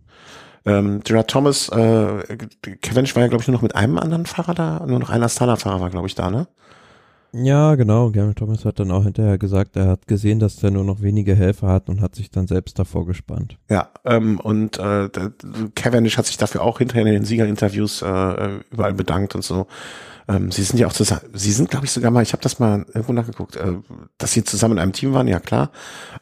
Ähm, 0.67 1.01
Gerard 1.03 1.29
Thomas, 1.29 1.69
äh, 1.69 2.37
Cavendish 2.81 3.15
war 3.15 3.23
ja, 3.23 3.29
glaube 3.29 3.41
ich, 3.41 3.47
nur 3.47 3.55
noch 3.55 3.61
mit 3.61 3.75
einem 3.75 3.97
anderen 3.97 4.25
Fahrer 4.25 4.53
da, 4.53 4.85
nur 4.85 4.99
noch 4.99 5.09
ein 5.09 5.23
Astana-Fahrer 5.23 5.79
war, 5.79 5.89
glaube 5.89 6.07
ich, 6.07 6.15
da, 6.15 6.29
ne? 6.29 6.47
Ja, 7.33 7.75
genau. 7.75 8.09
Gary 8.11 8.33
Thomas 8.33 8.65
hat 8.65 8.79
dann 8.79 8.91
auch 8.91 9.03
hinterher 9.03 9.37
gesagt, 9.37 9.75
er 9.75 9.87
hat 9.87 10.07
gesehen, 10.07 10.39
dass 10.39 10.55
der 10.55 10.71
nur 10.71 10.83
noch 10.83 11.01
wenige 11.01 11.35
Helfer 11.35 11.67
hat 11.67 11.89
und 11.89 12.01
hat 12.01 12.15
sich 12.15 12.31
dann 12.31 12.47
selbst 12.47 12.79
davor 12.79 13.05
gespannt. 13.05 13.57
Ja, 13.69 13.89
ähm, 14.05 14.39
und 14.39 14.79
äh, 14.79 15.09
Cavendish 15.75 16.17
hat 16.17 16.25
sich 16.25 16.37
dafür 16.37 16.63
auch 16.63 16.79
hinterher 16.79 17.05
in 17.05 17.13
den 17.13 17.25
Siegerinterviews 17.25 18.01
äh, 18.01 18.59
überall 18.71 18.93
bedankt 18.93 19.35
und 19.35 19.43
so. 19.43 19.67
Ähm, 20.27 20.51
sie 20.51 20.63
sind 20.63 20.79
ja 20.79 20.87
auch 20.87 20.93
zusammen, 20.93 21.21
sie 21.33 21.51
sind, 21.51 21.69
glaube 21.69 21.85
ich, 21.85 21.91
sogar 21.91 22.11
mal, 22.11 22.21
ich 22.21 22.33
habe 22.33 22.43
das 22.43 22.59
mal 22.59 22.85
irgendwo 22.87 23.13
nachgeguckt, 23.13 23.55
äh, 23.55 23.73
dass 24.17 24.33
sie 24.33 24.43
zusammen 24.43 24.73
in 24.73 24.79
einem 24.79 24.93
Team 24.93 25.13
waren, 25.13 25.27
ja 25.27 25.39
klar. 25.39 25.71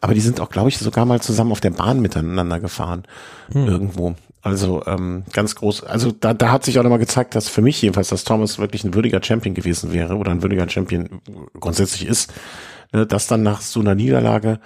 Aber 0.01 0.13
die 0.13 0.21
sind 0.21 0.39
auch, 0.39 0.49
glaube 0.49 0.69
ich, 0.69 0.77
sogar 0.77 1.05
mal 1.05 1.21
zusammen 1.21 1.51
auf 1.51 1.61
der 1.61 1.71
Bahn 1.71 2.01
miteinander 2.01 2.59
gefahren. 2.59 3.03
Irgendwo. 3.53 4.15
Also 4.41 4.85
ähm, 4.85 5.23
ganz 5.33 5.55
groß. 5.55 5.85
Also 5.85 6.11
da, 6.11 6.35
da 6.35 6.51
hat 6.51 6.65
sich 6.65 6.77
auch 6.77 6.83
nochmal 6.83 6.99
gezeigt, 6.99 7.33
dass 7.33 7.49
für 7.49 7.63
mich 7.63 7.81
jedenfalls, 7.81 8.09
dass 8.09 8.25
Thomas 8.25 8.59
wirklich 8.59 8.83
ein 8.83 8.93
würdiger 8.93 9.23
Champion 9.23 9.55
gewesen 9.55 9.91
wäre 9.91 10.17
oder 10.17 10.31
ein 10.31 10.43
würdiger 10.43 10.69
Champion 10.69 11.21
grundsätzlich 11.59 12.07
ist. 12.07 12.31
Ne, 12.93 13.07
dass 13.07 13.25
dann 13.25 13.41
nach 13.41 13.61
so 13.61 13.79
einer 13.79 13.95
Niederlage, 13.95 14.59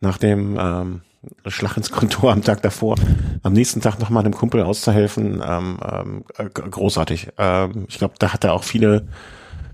nach 0.00 0.18
dem 0.18 0.58
ähm, 0.58 1.00
Schlag 1.46 1.76
ins 1.76 1.90
Kontor 1.90 2.32
am 2.32 2.42
Tag 2.42 2.62
davor, 2.62 2.96
am 3.42 3.52
nächsten 3.52 3.80
Tag 3.80 3.98
nochmal 3.98 4.24
einem 4.24 4.34
Kumpel 4.34 4.62
auszuhelfen, 4.62 5.42
ähm, 5.44 5.78
ähm, 5.82 6.24
äh, 6.38 6.44
großartig. 6.48 7.28
Ähm, 7.36 7.86
ich 7.88 7.98
glaube, 7.98 8.14
da 8.18 8.32
hat 8.32 8.44
er 8.44 8.54
auch 8.54 8.64
viele 8.64 9.06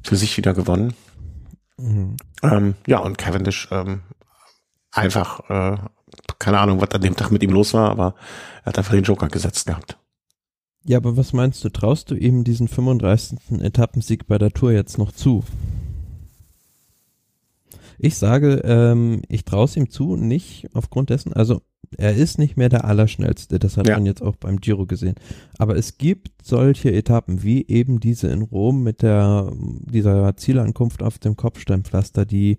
für 0.02 0.16
sich 0.16 0.36
wieder 0.36 0.54
gewonnen. 0.54 0.94
Mhm. 1.78 2.16
Ähm, 2.42 2.74
ja, 2.86 2.98
und 2.98 3.18
Cavendish 3.18 3.68
ähm, 3.70 4.00
einfach, 4.90 5.48
äh, 5.48 5.76
keine 6.38 6.58
Ahnung, 6.58 6.80
was 6.80 6.90
an 6.90 7.02
dem 7.02 7.14
Tag 7.14 7.30
mit 7.30 7.42
ihm 7.42 7.52
los 7.52 7.74
war, 7.74 7.90
aber 7.90 8.14
er 8.62 8.66
hat 8.66 8.78
einfach 8.78 8.94
den 8.94 9.04
Joker 9.04 9.28
gesetzt 9.28 9.66
gehabt. 9.66 9.98
Ja, 10.84 10.98
aber 10.98 11.16
was 11.16 11.32
meinst 11.32 11.64
du? 11.64 11.68
Traust 11.68 12.10
du 12.10 12.14
ihm 12.14 12.44
diesen 12.44 12.68
35. 12.68 13.60
Etappensieg 13.60 14.26
bei 14.26 14.38
der 14.38 14.52
Tour 14.52 14.72
jetzt 14.72 14.98
noch 14.98 15.12
zu? 15.12 15.44
Ich 17.98 18.16
sage, 18.16 18.60
ähm, 18.64 19.22
ich 19.28 19.44
traue 19.44 19.64
es 19.64 19.76
ihm 19.76 19.90
zu, 19.90 20.16
nicht 20.16 20.68
aufgrund 20.74 21.10
dessen, 21.10 21.32
also 21.32 21.60
er 21.96 22.14
ist 22.16 22.38
nicht 22.38 22.56
mehr 22.56 22.68
der 22.68 22.84
Allerschnellste, 22.84 23.58
das 23.58 23.76
hat 23.76 23.86
Ja. 23.88 23.94
man 23.96 24.06
jetzt 24.06 24.22
auch 24.22 24.36
beim 24.36 24.58
Giro 24.58 24.86
gesehen. 24.86 25.14
Aber 25.58 25.76
es 25.76 25.98
gibt 25.98 26.30
solche 26.42 26.92
Etappen, 26.92 27.42
wie 27.44 27.64
eben 27.68 28.00
diese 28.00 28.26
in 28.28 28.42
Rom 28.42 28.82
mit 28.82 29.02
der, 29.02 29.52
dieser 29.90 30.36
Zielankunft 30.36 31.02
auf 31.02 31.18
dem 31.18 31.36
Kopfsteinpflaster, 31.36 32.26
die, 32.26 32.58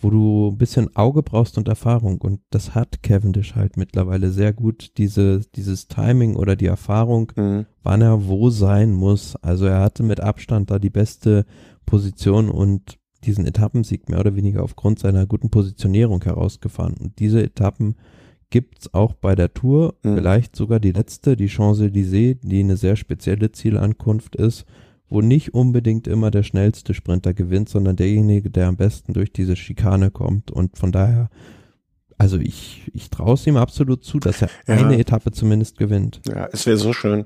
wo 0.00 0.10
du 0.10 0.50
ein 0.52 0.58
bisschen 0.58 0.94
Auge 0.94 1.24
brauchst 1.24 1.58
und 1.58 1.66
Erfahrung. 1.66 2.20
Und 2.20 2.40
das 2.50 2.76
hat 2.76 3.02
Cavendish 3.02 3.56
halt 3.56 3.76
mittlerweile 3.76 4.30
sehr 4.30 4.52
gut, 4.52 4.92
diese, 4.96 5.40
dieses 5.56 5.88
Timing 5.88 6.36
oder 6.36 6.54
die 6.54 6.66
Erfahrung, 6.66 7.32
Mhm. 7.34 7.66
wann 7.82 8.00
er 8.00 8.28
wo 8.28 8.48
sein 8.48 8.92
muss. 8.92 9.34
Also 9.42 9.66
er 9.66 9.80
hatte 9.80 10.04
mit 10.04 10.20
Abstand 10.20 10.70
da 10.70 10.78
die 10.78 10.88
beste 10.90 11.46
Position 11.84 12.48
und 12.48 12.97
diesen 13.24 13.46
Etappensieg 13.46 14.08
mehr 14.08 14.20
oder 14.20 14.36
weniger 14.36 14.62
aufgrund 14.62 14.98
seiner 14.98 15.26
guten 15.26 15.50
Positionierung 15.50 16.22
herausgefahren. 16.22 16.94
Und 16.94 17.18
diese 17.18 17.42
Etappen 17.42 17.96
gibt's 18.50 18.94
auch 18.94 19.14
bei 19.14 19.34
der 19.34 19.52
Tour, 19.52 19.94
Mhm. 20.02 20.16
vielleicht 20.16 20.56
sogar 20.56 20.80
die 20.80 20.92
letzte, 20.92 21.36
die 21.36 21.48
Champs-Élysées, 21.48 22.36
die 22.42 22.60
eine 22.60 22.76
sehr 22.76 22.96
spezielle 22.96 23.52
Zielankunft 23.52 24.36
ist, 24.36 24.64
wo 25.10 25.20
nicht 25.20 25.54
unbedingt 25.54 26.06
immer 26.06 26.30
der 26.30 26.42
schnellste 26.42 26.94
Sprinter 26.94 27.34
gewinnt, 27.34 27.68
sondern 27.68 27.96
derjenige, 27.96 28.50
der 28.50 28.68
am 28.68 28.76
besten 28.76 29.12
durch 29.14 29.32
diese 29.32 29.56
Schikane 29.56 30.10
kommt. 30.10 30.50
Und 30.50 30.76
von 30.78 30.92
daher, 30.92 31.28
also 32.18 32.38
ich, 32.38 32.90
ich 32.94 33.10
traue 33.10 33.34
es 33.34 33.46
ihm 33.46 33.56
absolut 33.56 34.04
zu, 34.04 34.18
dass 34.18 34.42
er 34.42 34.50
Ja. 34.66 34.76
eine 34.76 34.98
Etappe 34.98 35.32
zumindest 35.32 35.76
gewinnt. 35.78 36.20
Ja, 36.28 36.48
es 36.52 36.66
wäre 36.66 36.76
so 36.76 36.92
schön. 36.92 37.24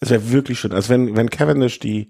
Es 0.00 0.10
wäre 0.10 0.30
wirklich 0.32 0.58
schön. 0.58 0.72
Also 0.72 0.88
wenn, 0.90 1.16
wenn 1.16 1.30
Cavendish 1.30 1.78
die 1.80 2.08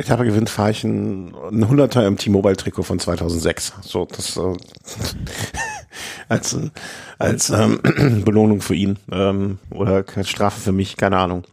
Etappe 0.00 0.24
gewinnt, 0.24 0.50
fahre 0.50 0.70
ich 0.70 0.84
ein, 0.84 1.34
ein 1.34 1.68
Hunderter 1.68 2.06
im 2.06 2.16
T-Mobile-Trikot 2.16 2.82
von 2.82 2.98
2006. 2.98 3.74
So, 3.82 4.06
das 4.06 4.36
äh, 4.36 4.40
als, 6.28 6.56
als 7.18 7.50
ähm, 7.50 7.80
Belohnung 8.24 8.60
für 8.60 8.74
ihn 8.74 8.98
ähm, 9.12 9.58
oder 9.70 10.04
Strafe 10.24 10.60
für 10.60 10.72
mich, 10.72 10.96
keine 10.96 11.18
Ahnung. 11.18 11.44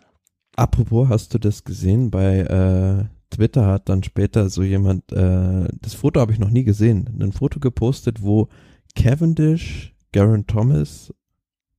Apropos, 0.55 1.09
hast 1.09 1.33
du 1.33 1.37
das 1.37 1.63
gesehen? 1.63 2.09
Bei 2.09 2.39
äh, 2.39 3.05
Twitter 3.35 3.65
hat 3.65 3.89
dann 3.89 4.03
später 4.03 4.49
so 4.49 4.63
jemand, 4.63 5.11
äh, 5.11 5.67
das 5.81 5.93
Foto 5.93 6.19
habe 6.19 6.31
ich 6.31 6.39
noch 6.39 6.49
nie 6.49 6.63
gesehen, 6.63 7.17
ein 7.21 7.31
Foto 7.31 7.59
gepostet, 7.59 8.23
wo 8.23 8.47
Cavendish, 8.95 9.93
Garen 10.11 10.47
Thomas 10.47 11.13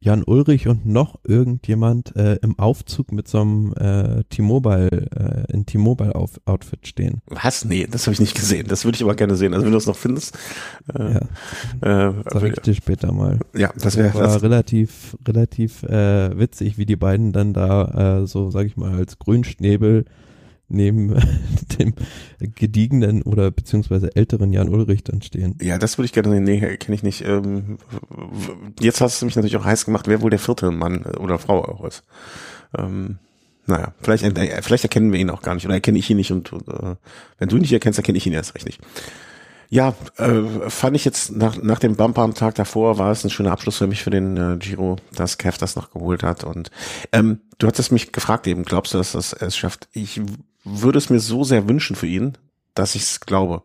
Jan 0.00 0.22
Ulrich 0.22 0.68
und 0.68 0.86
noch 0.86 1.18
irgendjemand 1.26 2.14
äh, 2.14 2.36
im 2.36 2.56
Aufzug 2.58 3.10
mit 3.10 3.26
so 3.26 3.40
einem 3.40 3.72
äh, 3.74 4.22
T-Mobile, 4.30 5.46
äh, 5.48 5.52
in 5.52 5.66
T-Mobile-Outfit 5.66 6.86
stehen. 6.86 7.20
Was? 7.26 7.64
Nee, 7.64 7.88
das 7.90 8.06
habe 8.06 8.12
ich 8.12 8.20
nicht 8.20 8.36
gesehen. 8.36 8.68
Das 8.68 8.84
würde 8.84 8.94
ich 8.94 9.02
aber 9.02 9.16
gerne 9.16 9.34
sehen. 9.34 9.54
Also 9.54 9.64
wenn 9.64 9.72
du 9.72 9.78
es 9.78 9.86
noch 9.86 9.96
findest. 9.96 10.38
Äh, 10.94 11.14
ja. 11.82 12.08
Äh, 12.08 12.14
Sag 12.30 12.42
ich 12.44 12.60
dir 12.60 12.74
später 12.74 13.12
mal. 13.12 13.40
Ja, 13.54 13.72
das 13.76 13.96
wäre 13.96 14.14
war 14.14 14.40
relativ, 14.40 15.16
relativ 15.26 15.82
äh, 15.82 16.38
witzig, 16.38 16.78
wie 16.78 16.86
die 16.86 16.96
beiden 16.96 17.32
dann 17.32 17.52
da 17.52 18.20
äh, 18.20 18.26
so, 18.26 18.52
sag 18.52 18.66
ich 18.66 18.76
mal, 18.76 18.94
als 18.94 19.18
Grünschnäbel 19.18 20.04
neben 20.68 21.14
dem 21.78 21.94
gediegenen 22.38 23.22
oder 23.22 23.50
beziehungsweise 23.50 24.14
älteren 24.14 24.52
Jan 24.52 24.68
Ulrich 24.68 25.04
dann 25.04 25.22
stehen. 25.22 25.56
Ja, 25.60 25.78
das 25.78 25.98
würde 25.98 26.06
ich 26.06 26.12
gerne 26.12 26.30
sehen. 26.30 26.44
Nee, 26.44 26.76
kenne 26.76 26.94
ich 26.94 27.02
nicht. 27.02 27.24
Ähm, 27.24 27.78
jetzt 28.80 29.00
hast 29.00 29.20
du 29.20 29.26
mich 29.26 29.36
natürlich 29.36 29.56
auch 29.56 29.64
heiß 29.64 29.84
gemacht, 29.84 30.08
wer 30.08 30.20
wohl 30.22 30.30
der 30.30 30.38
vierte 30.38 30.70
Mann 30.70 31.04
äh, 31.04 31.16
oder 31.16 31.38
Frau 31.38 31.64
auch 31.64 31.84
ist. 31.84 32.04
Ähm, 32.76 33.18
naja, 33.66 33.92
vielleicht, 34.00 34.24
äh, 34.24 34.62
vielleicht 34.62 34.84
erkennen 34.84 35.12
wir 35.12 35.20
ihn 35.20 35.30
auch 35.30 35.42
gar 35.42 35.54
nicht 35.54 35.66
oder 35.66 35.74
erkenne 35.74 35.98
ich 35.98 36.08
ihn 36.08 36.16
nicht 36.16 36.32
und 36.32 36.52
äh, 36.52 36.96
wenn 37.38 37.48
du 37.48 37.56
ihn 37.56 37.62
nicht 37.62 37.72
erkennst, 37.72 37.98
erkenne 37.98 38.18
ich 38.18 38.26
ihn 38.26 38.32
erst 38.32 38.54
recht 38.54 38.66
nicht. 38.66 38.80
Ja, 39.70 39.94
äh, 40.16 40.70
fand 40.70 40.96
ich 40.96 41.04
jetzt 41.04 41.36
nach, 41.36 41.62
nach 41.62 41.78
dem 41.78 41.94
Bumper 41.94 42.22
am 42.22 42.34
Tag 42.34 42.54
davor 42.54 42.96
war 42.96 43.10
es 43.12 43.22
ein 43.24 43.30
schöner 43.30 43.52
Abschluss 43.52 43.76
für 43.76 43.86
mich 43.86 44.02
für 44.02 44.08
den 44.08 44.36
äh, 44.36 44.56
Giro, 44.56 44.96
dass 45.14 45.36
Kev 45.36 45.58
das 45.58 45.76
noch 45.76 45.90
geholt 45.90 46.22
hat. 46.22 46.42
Und 46.42 46.70
ähm, 47.12 47.40
du 47.58 47.66
hattest 47.66 47.92
mich 47.92 48.12
gefragt 48.12 48.46
eben, 48.46 48.64
glaubst 48.64 48.94
du, 48.94 48.98
dass 48.98 49.12
das 49.12 49.34
es 49.34 49.58
schafft? 49.58 49.88
Ich 49.92 50.22
würde 50.70 50.98
es 50.98 51.10
mir 51.10 51.20
so 51.20 51.44
sehr 51.44 51.68
wünschen 51.68 51.96
für 51.96 52.06
ihn, 52.06 52.36
dass 52.74 52.94
ich 52.94 53.02
es 53.02 53.20
glaube. 53.20 53.62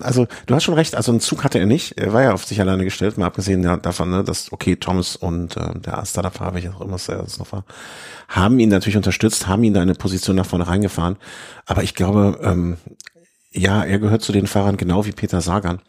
Also 0.00 0.26
du 0.46 0.54
hast 0.54 0.64
schon 0.64 0.74
recht, 0.74 0.94
also 0.94 1.10
einen 1.10 1.20
Zug 1.20 1.44
hatte 1.44 1.58
er 1.58 1.66
nicht, 1.66 1.98
er 1.98 2.12
war 2.12 2.22
ja 2.22 2.32
auf 2.32 2.44
sich 2.44 2.60
alleine 2.60 2.84
gestellt, 2.84 3.18
mal 3.18 3.26
abgesehen 3.26 3.62
davon, 3.82 4.10
ne, 4.10 4.22
dass, 4.22 4.52
okay, 4.52 4.76
Thomas 4.76 5.16
und 5.16 5.56
äh, 5.56 5.78
der 5.80 6.04
Startup-Fahrer, 6.06 6.54
welcher 6.54 6.76
auch 6.76 6.80
immer 6.80 6.94
es 6.94 7.38
noch 7.38 7.52
war, 7.52 7.64
haben 8.28 8.60
ihn 8.60 8.68
natürlich 8.68 8.96
unterstützt, 8.96 9.48
haben 9.48 9.64
ihn 9.64 9.74
da 9.74 9.82
eine 9.82 9.94
Position 9.94 10.36
nach 10.36 10.46
vorne 10.46 10.68
reingefahren, 10.68 11.16
aber 11.66 11.82
ich 11.82 11.94
glaube, 11.94 12.38
ähm, 12.42 12.76
ja, 13.50 13.84
er 13.84 13.98
gehört 13.98 14.22
zu 14.22 14.32
den 14.32 14.46
Fahrern 14.46 14.76
genau 14.76 15.06
wie 15.06 15.12
Peter 15.12 15.40
Sagan, 15.40 15.80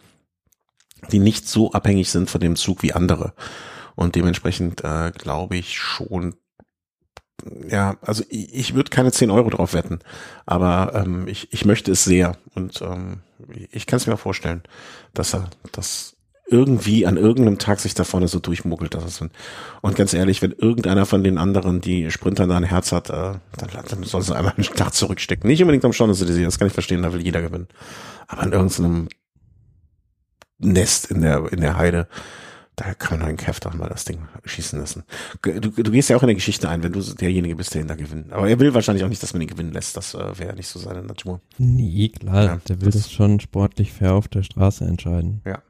die 1.11 1.19
nicht 1.19 1.47
so 1.47 1.71
abhängig 1.71 2.09
sind 2.09 2.29
von 2.29 2.41
dem 2.41 2.55
Zug 2.55 2.83
wie 2.83 2.93
andere. 2.93 3.33
Und 3.95 4.15
dementsprechend 4.15 4.83
äh, 4.83 5.11
glaube 5.11 5.57
ich 5.57 5.77
schon, 5.77 6.36
ja, 7.69 7.97
also 8.01 8.23
ich, 8.29 8.53
ich 8.53 8.75
würde 8.75 8.89
keine 8.89 9.11
10 9.11 9.29
Euro 9.31 9.49
drauf 9.49 9.73
wetten, 9.73 9.99
aber 10.45 10.93
ähm, 10.95 11.27
ich, 11.27 11.51
ich 11.51 11.65
möchte 11.65 11.91
es 11.91 12.03
sehr 12.03 12.38
und 12.53 12.81
ähm, 12.81 13.21
ich 13.71 13.86
kann 13.86 13.97
es 13.97 14.07
mir 14.07 14.17
vorstellen, 14.17 14.63
dass 15.13 15.33
er 15.33 15.49
das 15.71 16.15
irgendwie 16.47 17.07
an 17.07 17.17
irgendeinem 17.17 17.57
Tag 17.57 17.79
sich 17.79 17.95
da 17.95 18.03
vorne 18.03 18.27
so 18.27 18.39
durchmuggelt. 18.39 18.93
Dass 18.93 19.03
es, 19.03 19.21
und 19.81 19.95
ganz 19.95 20.13
ehrlich, 20.13 20.41
wenn 20.41 20.51
irgendeiner 20.51 21.05
von 21.05 21.23
den 21.23 21.38
anderen, 21.38 21.81
die 21.81 22.11
Sprinter 22.11 22.45
da 22.45 22.57
ein 22.57 22.63
Herz 22.63 22.91
hat, 22.91 23.09
äh, 23.09 23.13
dann, 23.57 23.69
dann 23.89 24.03
soll 24.03 24.21
sie 24.21 24.36
einmal 24.36 24.53
einen 24.55 24.65
Tag 24.65 24.93
zurückstecken. 24.93 25.47
Nicht 25.47 25.61
unbedingt 25.61 25.86
am 25.86 25.91
Champs-Élysées, 25.91 26.45
das 26.45 26.59
kann 26.59 26.67
ich 26.67 26.73
verstehen, 26.73 27.01
da 27.01 27.13
will 27.13 27.23
jeder 27.23 27.41
gewinnen. 27.41 27.67
Aber 28.27 28.43
an 28.43 28.51
irgendeinem 28.51 29.09
Nest 30.59 31.09
in 31.09 31.21
der, 31.21 31.51
in 31.51 31.61
der 31.61 31.77
Heide, 31.77 32.07
da 32.76 32.93
kann 32.93 33.19
man 33.19 33.30
einen 33.30 33.38
doch 33.38 33.73
mal 33.73 33.89
das 33.89 34.05
Ding 34.05 34.28
schießen 34.43 34.80
lassen. 34.80 35.03
Du, 35.41 35.69
du 35.69 35.91
gehst 35.91 36.09
ja 36.09 36.17
auch 36.17 36.23
in 36.23 36.28
der 36.28 36.36
Geschichte 36.36 36.67
ein, 36.67 36.84
wenn 36.84 36.91
du 36.91 37.01
derjenige 37.01 37.55
bist, 37.55 37.73
der 37.73 37.82
ihn 37.82 37.88
da 37.88 37.95
gewinnt. 37.95 38.34
Aber 38.34 38.49
er 38.49 38.59
will 38.59 38.73
wahrscheinlich 38.73 39.03
auch 39.05 39.09
nicht, 39.09 39.23
dass 39.23 39.34
man 39.34 39.41
ihn 39.41 39.47
gewinnen 39.47 39.71
lässt. 39.71 39.95
Das 39.95 40.13
äh, 40.13 40.38
wäre 40.38 40.55
nicht 40.55 40.67
so 40.67 40.80
seine 40.80 41.01
Natur. 41.03 41.41
Nee, 41.57 42.09
klar. 42.09 42.43
Ja, 42.43 42.57
der 42.67 42.82
will 42.82 42.91
das, 42.91 43.03
das, 43.03 43.11
schon 43.11 43.39
sportlich 43.39 43.93
fair 43.93 44.13
auf 44.13 44.28
der 44.28 44.43
Straße 44.43 44.84
entscheiden. 44.84 45.41
Ja. 45.45 45.61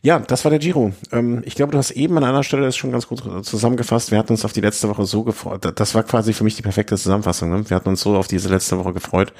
Ja, 0.00 0.20
das 0.20 0.44
war 0.44 0.50
der 0.50 0.60
Giro. 0.60 0.92
Ähm, 1.10 1.42
ich 1.44 1.56
glaube, 1.56 1.72
du 1.72 1.78
hast 1.78 1.90
eben 1.90 2.16
an 2.16 2.24
einer 2.24 2.44
Stelle 2.44 2.62
das 2.62 2.76
schon 2.76 2.92
ganz 2.92 3.08
gut 3.08 3.44
zusammengefasst. 3.44 4.12
Wir 4.12 4.18
hatten 4.18 4.32
uns 4.32 4.44
auf 4.44 4.52
die 4.52 4.60
letzte 4.60 4.88
Woche 4.88 5.04
so 5.04 5.24
gefreut. 5.24 5.72
Das 5.74 5.94
war 5.94 6.04
quasi 6.04 6.32
für 6.32 6.44
mich 6.44 6.54
die 6.54 6.62
perfekte 6.62 6.96
Zusammenfassung. 6.96 7.50
Ne? 7.50 7.68
Wir 7.68 7.74
hatten 7.74 7.88
uns 7.88 8.00
so 8.00 8.16
auf 8.16 8.28
diese 8.28 8.48
letzte 8.48 8.78
Woche 8.78 8.92
gefreut 8.92 9.32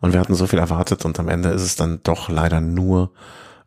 und 0.00 0.12
wir 0.12 0.20
hatten 0.20 0.34
so 0.34 0.46
viel 0.46 0.58
erwartet 0.58 1.04
und 1.06 1.18
am 1.18 1.28
Ende 1.28 1.48
ist 1.48 1.62
es 1.62 1.76
dann 1.76 2.00
doch 2.02 2.28
leider 2.28 2.60
nur 2.60 3.10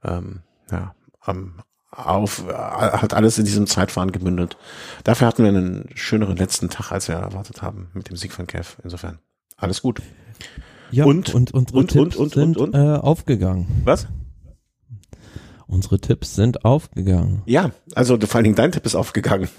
ähm, 0.04 0.42
ja, 0.72 0.94
am, 1.22 1.56
auf, 1.96 2.44
äh, 2.48 2.54
hat 2.54 3.14
alles 3.14 3.38
in 3.38 3.46
diesem 3.46 3.68
Zeitfahren 3.68 4.12
gemündet. 4.12 4.58
Dafür 5.04 5.28
hatten 5.28 5.44
wir 5.44 5.50
einen 5.50 5.90
schöneren 5.96 6.38
letzten 6.38 6.70
Tag, 6.70 6.92
als 6.92 7.08
wir 7.08 7.16
erwartet 7.16 7.62
haben, 7.62 7.88
mit 7.94 8.10
dem 8.10 8.18
Sieg 8.18 8.32
von 8.32 8.48
Kev. 8.48 8.78
Insofern, 8.84 9.20
alles 9.58 9.82
gut. 9.82 10.02
Ja, 10.92 11.06
und, 11.06 11.34
und, 11.34 11.54
und, 11.54 11.74
und, 11.74 11.96
und, 11.96 12.16
und, 12.16 12.34
sind 12.34 12.58
und, 12.58 12.74
und, 12.74 12.76
äh, 12.76 12.98
aufgegangen. 12.98 13.68
Was? 13.84 14.08
Unsere 15.68 16.00
Tipps 16.00 16.36
sind 16.36 16.64
aufgegangen. 16.64 17.42
Ja, 17.46 17.72
also 17.96 18.20
vor 18.20 18.36
allen 18.36 18.44
Dingen 18.44 18.56
dein 18.56 18.72
Tipp 18.72 18.86
ist 18.86 18.96
aufgegangen. 18.96 19.50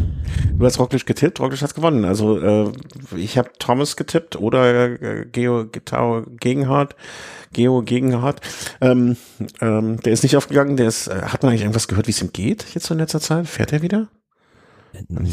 du 0.58 0.64
hast 0.64 0.80
Roglic 0.80 1.06
getippt, 1.06 1.38
Roglic 1.38 1.62
hat 1.62 1.74
gewonnen. 1.74 2.04
Also 2.04 2.38
äh, 2.38 2.72
ich 3.16 3.38
habe 3.38 3.50
Thomas 3.58 3.96
getippt 3.96 4.36
oder 4.36 5.00
äh, 5.00 5.26
Geo 5.26 5.66
Gitau 5.66 6.22
Gegenhardt. 6.40 6.96
Geo 7.52 7.82
Gegenhardt. 7.82 8.40
Ähm, 8.80 9.16
ähm, 9.60 10.00
der 10.00 10.12
ist 10.12 10.22
nicht 10.22 10.36
aufgegangen, 10.36 10.76
der 10.76 10.88
ist, 10.88 11.06
äh, 11.06 11.22
hat 11.22 11.42
man 11.42 11.50
eigentlich 11.50 11.62
irgendwas 11.62 11.88
gehört, 11.88 12.06
wie 12.08 12.12
es 12.12 12.22
ihm 12.22 12.32
geht 12.32 12.66
jetzt 12.74 12.90
in 12.90 12.98
letzter 12.98 13.20
Zeit? 13.20 13.46
Fährt 13.46 13.72
er 13.72 13.82
wieder? 13.82 14.08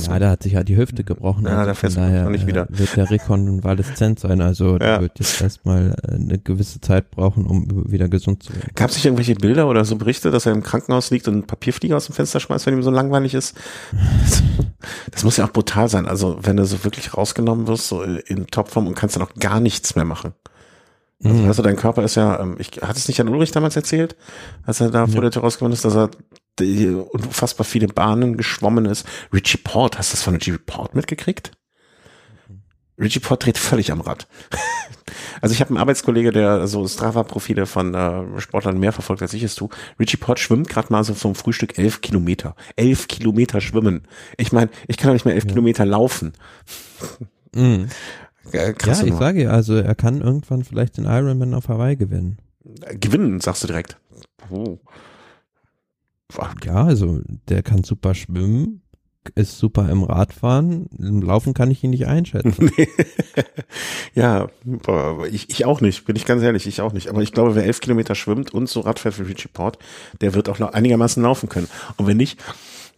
Ja, 0.08 0.20
da 0.20 0.30
hat 0.32 0.44
sich 0.44 0.54
ja 0.54 0.64
die 0.64 0.78
Hüfte 0.78 1.04
gebrochen. 1.04 1.46
Ja, 1.46 1.60
also 1.60 1.74
von 1.74 1.94
daher 1.94 2.30
nicht 2.30 2.48
wieder. 2.48 2.68
wird 2.70 2.96
der 2.96 3.10
rekonvaleszent 3.10 4.20
sein. 4.20 4.42
Also 4.42 4.78
ja. 4.78 5.02
wird 5.02 5.20
jetzt 5.20 5.42
erstmal 5.42 5.96
äh, 6.04 6.16
eine 6.16 6.38
gewisse 6.40 6.80
Zeit 6.82 7.12
brauchen, 7.12 7.46
um 7.46 7.92
wieder 7.92 8.08
gesund 8.08 8.44
zu 8.44 8.54
werden. 8.54 8.72
Gab 8.76 8.90
es 8.90 8.96
nicht 8.96 9.06
irgendwelche 9.06 9.36
Bilder 9.36 9.68
oder 9.68 9.86
so 9.86 9.96
Berichte, 9.96 10.32
dass 10.32 10.46
er 10.46 10.54
im 10.54 10.64
Krankenhaus 10.64 11.12
liegt 11.12 11.28
und 11.28 11.34
einen 11.34 11.48
Papierflieger 11.48 11.98
aus 11.98 12.06
dem 12.06 12.16
Fenster 12.16 12.40
schmeißt, 12.40 12.66
wenn 12.66 12.76
ihm 12.76 12.84
so 12.84 12.92
langweilig 12.92 13.34
ist? 13.34 13.56
Das 15.12 15.26
muss 15.26 15.36
ja 15.36 15.46
auch 15.46 15.52
brutal 15.52 15.90
sein. 15.90 16.08
Also 16.08 16.40
wenn 16.42 16.56
du 16.56 16.66
so 16.66 16.86
wirklich 16.86 17.14
rausgenommen 17.14 17.68
wirst, 17.68 17.90
so 17.90 18.02
in 18.02 18.48
Topform 18.48 18.88
und 18.88 18.96
kannst 18.96 19.18
dann 19.18 19.24
auch 19.24 19.34
gar 19.38 19.60
nichts 19.60 19.98
mehr 19.98 20.06
machen. 20.06 20.34
Also, 21.24 21.44
also 21.44 21.64
dein 21.64 21.76
Körper 21.76 22.04
ist 22.04 22.16
ja, 22.16 22.40
ähm, 22.40 22.56
ich 22.60 22.72
hatte 22.82 22.98
es 22.98 23.08
nicht 23.08 23.20
an 23.20 23.28
Ulrich 23.28 23.52
damals 23.52 23.76
erzählt, 23.76 24.16
als 24.66 24.80
er 24.80 24.90
da 24.90 25.06
vor 25.06 25.22
der 25.22 25.32
Tür 25.32 25.42
rausgekommen 25.42 25.74
ist, 25.74 25.84
dass 25.84 25.96
er 25.96 26.12
unfassbar 26.62 27.66
viele 27.66 27.88
Bahnen 27.88 28.38
geschwommen 28.38 28.86
ist. 28.86 29.06
Richie 29.34 29.58
Port, 29.58 29.98
hast 29.98 30.12
du 30.12 30.16
das 30.16 30.24
von 30.24 30.36
Richie 30.36 30.58
Port 30.58 30.96
mitgekriegt? 30.96 31.52
Richie 33.00 33.20
Port 33.20 33.46
dreht 33.46 33.58
völlig 33.58 33.92
am 33.92 34.02
Rad. 34.02 34.28
also 35.42 35.54
ich 35.54 35.62
habe 35.62 35.70
einen 35.70 35.78
Arbeitskollege, 35.78 36.32
der 36.32 36.68
so 36.68 36.86
Strava-Profile 36.86 37.66
von 37.66 37.94
äh, 37.94 38.42
Sportlern 38.42 38.78
mehr 38.78 38.92
verfolgt, 38.92 39.22
als 39.22 39.34
ich 39.34 39.44
es 39.44 39.56
tue. 39.56 39.70
Richie 40.00 40.18
Port 40.18 40.40
schwimmt 40.40 40.68
gerade 40.68 40.92
mal 40.92 41.04
so 41.04 41.14
vom 41.14 41.34
Frühstück 41.34 41.78
elf 41.78 42.02
Kilometer. 42.02 42.56
Elf 42.76 43.08
Kilometer 43.08 43.62
schwimmen. 43.62 44.08
Ich 44.38 44.52
meine, 44.52 44.70
ich 44.88 44.98
kann 44.98 45.08
doch 45.08 45.14
nicht 45.14 45.26
mehr 45.26 45.36
elf 45.36 45.46
ja. 45.46 45.52
Kilometer 45.52 45.86
laufen. 45.86 46.34
Mhm. 47.56 47.88
Krass 48.52 49.02
ja, 49.02 49.08
ich 49.08 49.14
sage 49.14 49.44
ja, 49.44 49.52
also 49.52 49.76
er 49.76 49.96
kann 49.96 50.22
irgendwann 50.22 50.64
vielleicht 50.64 50.98
den 50.98 51.06
Ironman 51.06 51.54
auf 51.54 51.68
Hawaii 51.70 51.96
gewinnen. 51.96 52.40
Gewinnen, 53.00 53.40
sagst 53.40 53.64
du 53.64 53.68
direkt. 53.68 53.98
Oh. 54.50 54.80
Ja, 56.64 56.86
also 56.86 57.22
der 57.48 57.64
kann 57.64 57.84
super 57.84 58.14
schwimmen, 58.14 58.82
ist 59.36 59.58
super 59.58 59.90
im 59.90 60.04
Radfahren. 60.04 60.88
Im 60.98 61.22
Laufen 61.22 61.54
kann 61.54 61.72
ich 61.72 61.84
ihn 61.84 61.90
nicht 61.90 62.08
einschätzen. 62.08 62.72
ja, 64.16 64.48
ich, 65.32 65.50
ich 65.50 65.66
auch 65.66 65.82
nicht, 65.82 66.06
bin 66.06 66.16
ich 66.16 66.26
ganz 66.26 66.42
ehrlich, 66.42 66.68
ich 66.68 66.82
auch 66.82 66.94
nicht. 66.94 67.10
Aber 67.10 67.22
ich 67.22 67.32
glaube, 67.32 67.56
wer 67.56 67.66
elf 67.66 67.82
Kilometer 67.82 68.16
schwimmt 68.16 68.54
und 68.54 68.70
so 68.70 68.82
Radfährt 68.82 69.20
wie 69.20 69.24
Richie 69.24 69.50
Port, 69.52 69.78
der 70.22 70.34
wird 70.34 70.50
auch 70.50 70.60
noch 70.60 70.74
einigermaßen 70.74 71.22
laufen 71.22 71.50
können. 71.50 71.68
Und 71.98 72.08
wenn 72.08 72.18
nicht, 72.18 72.40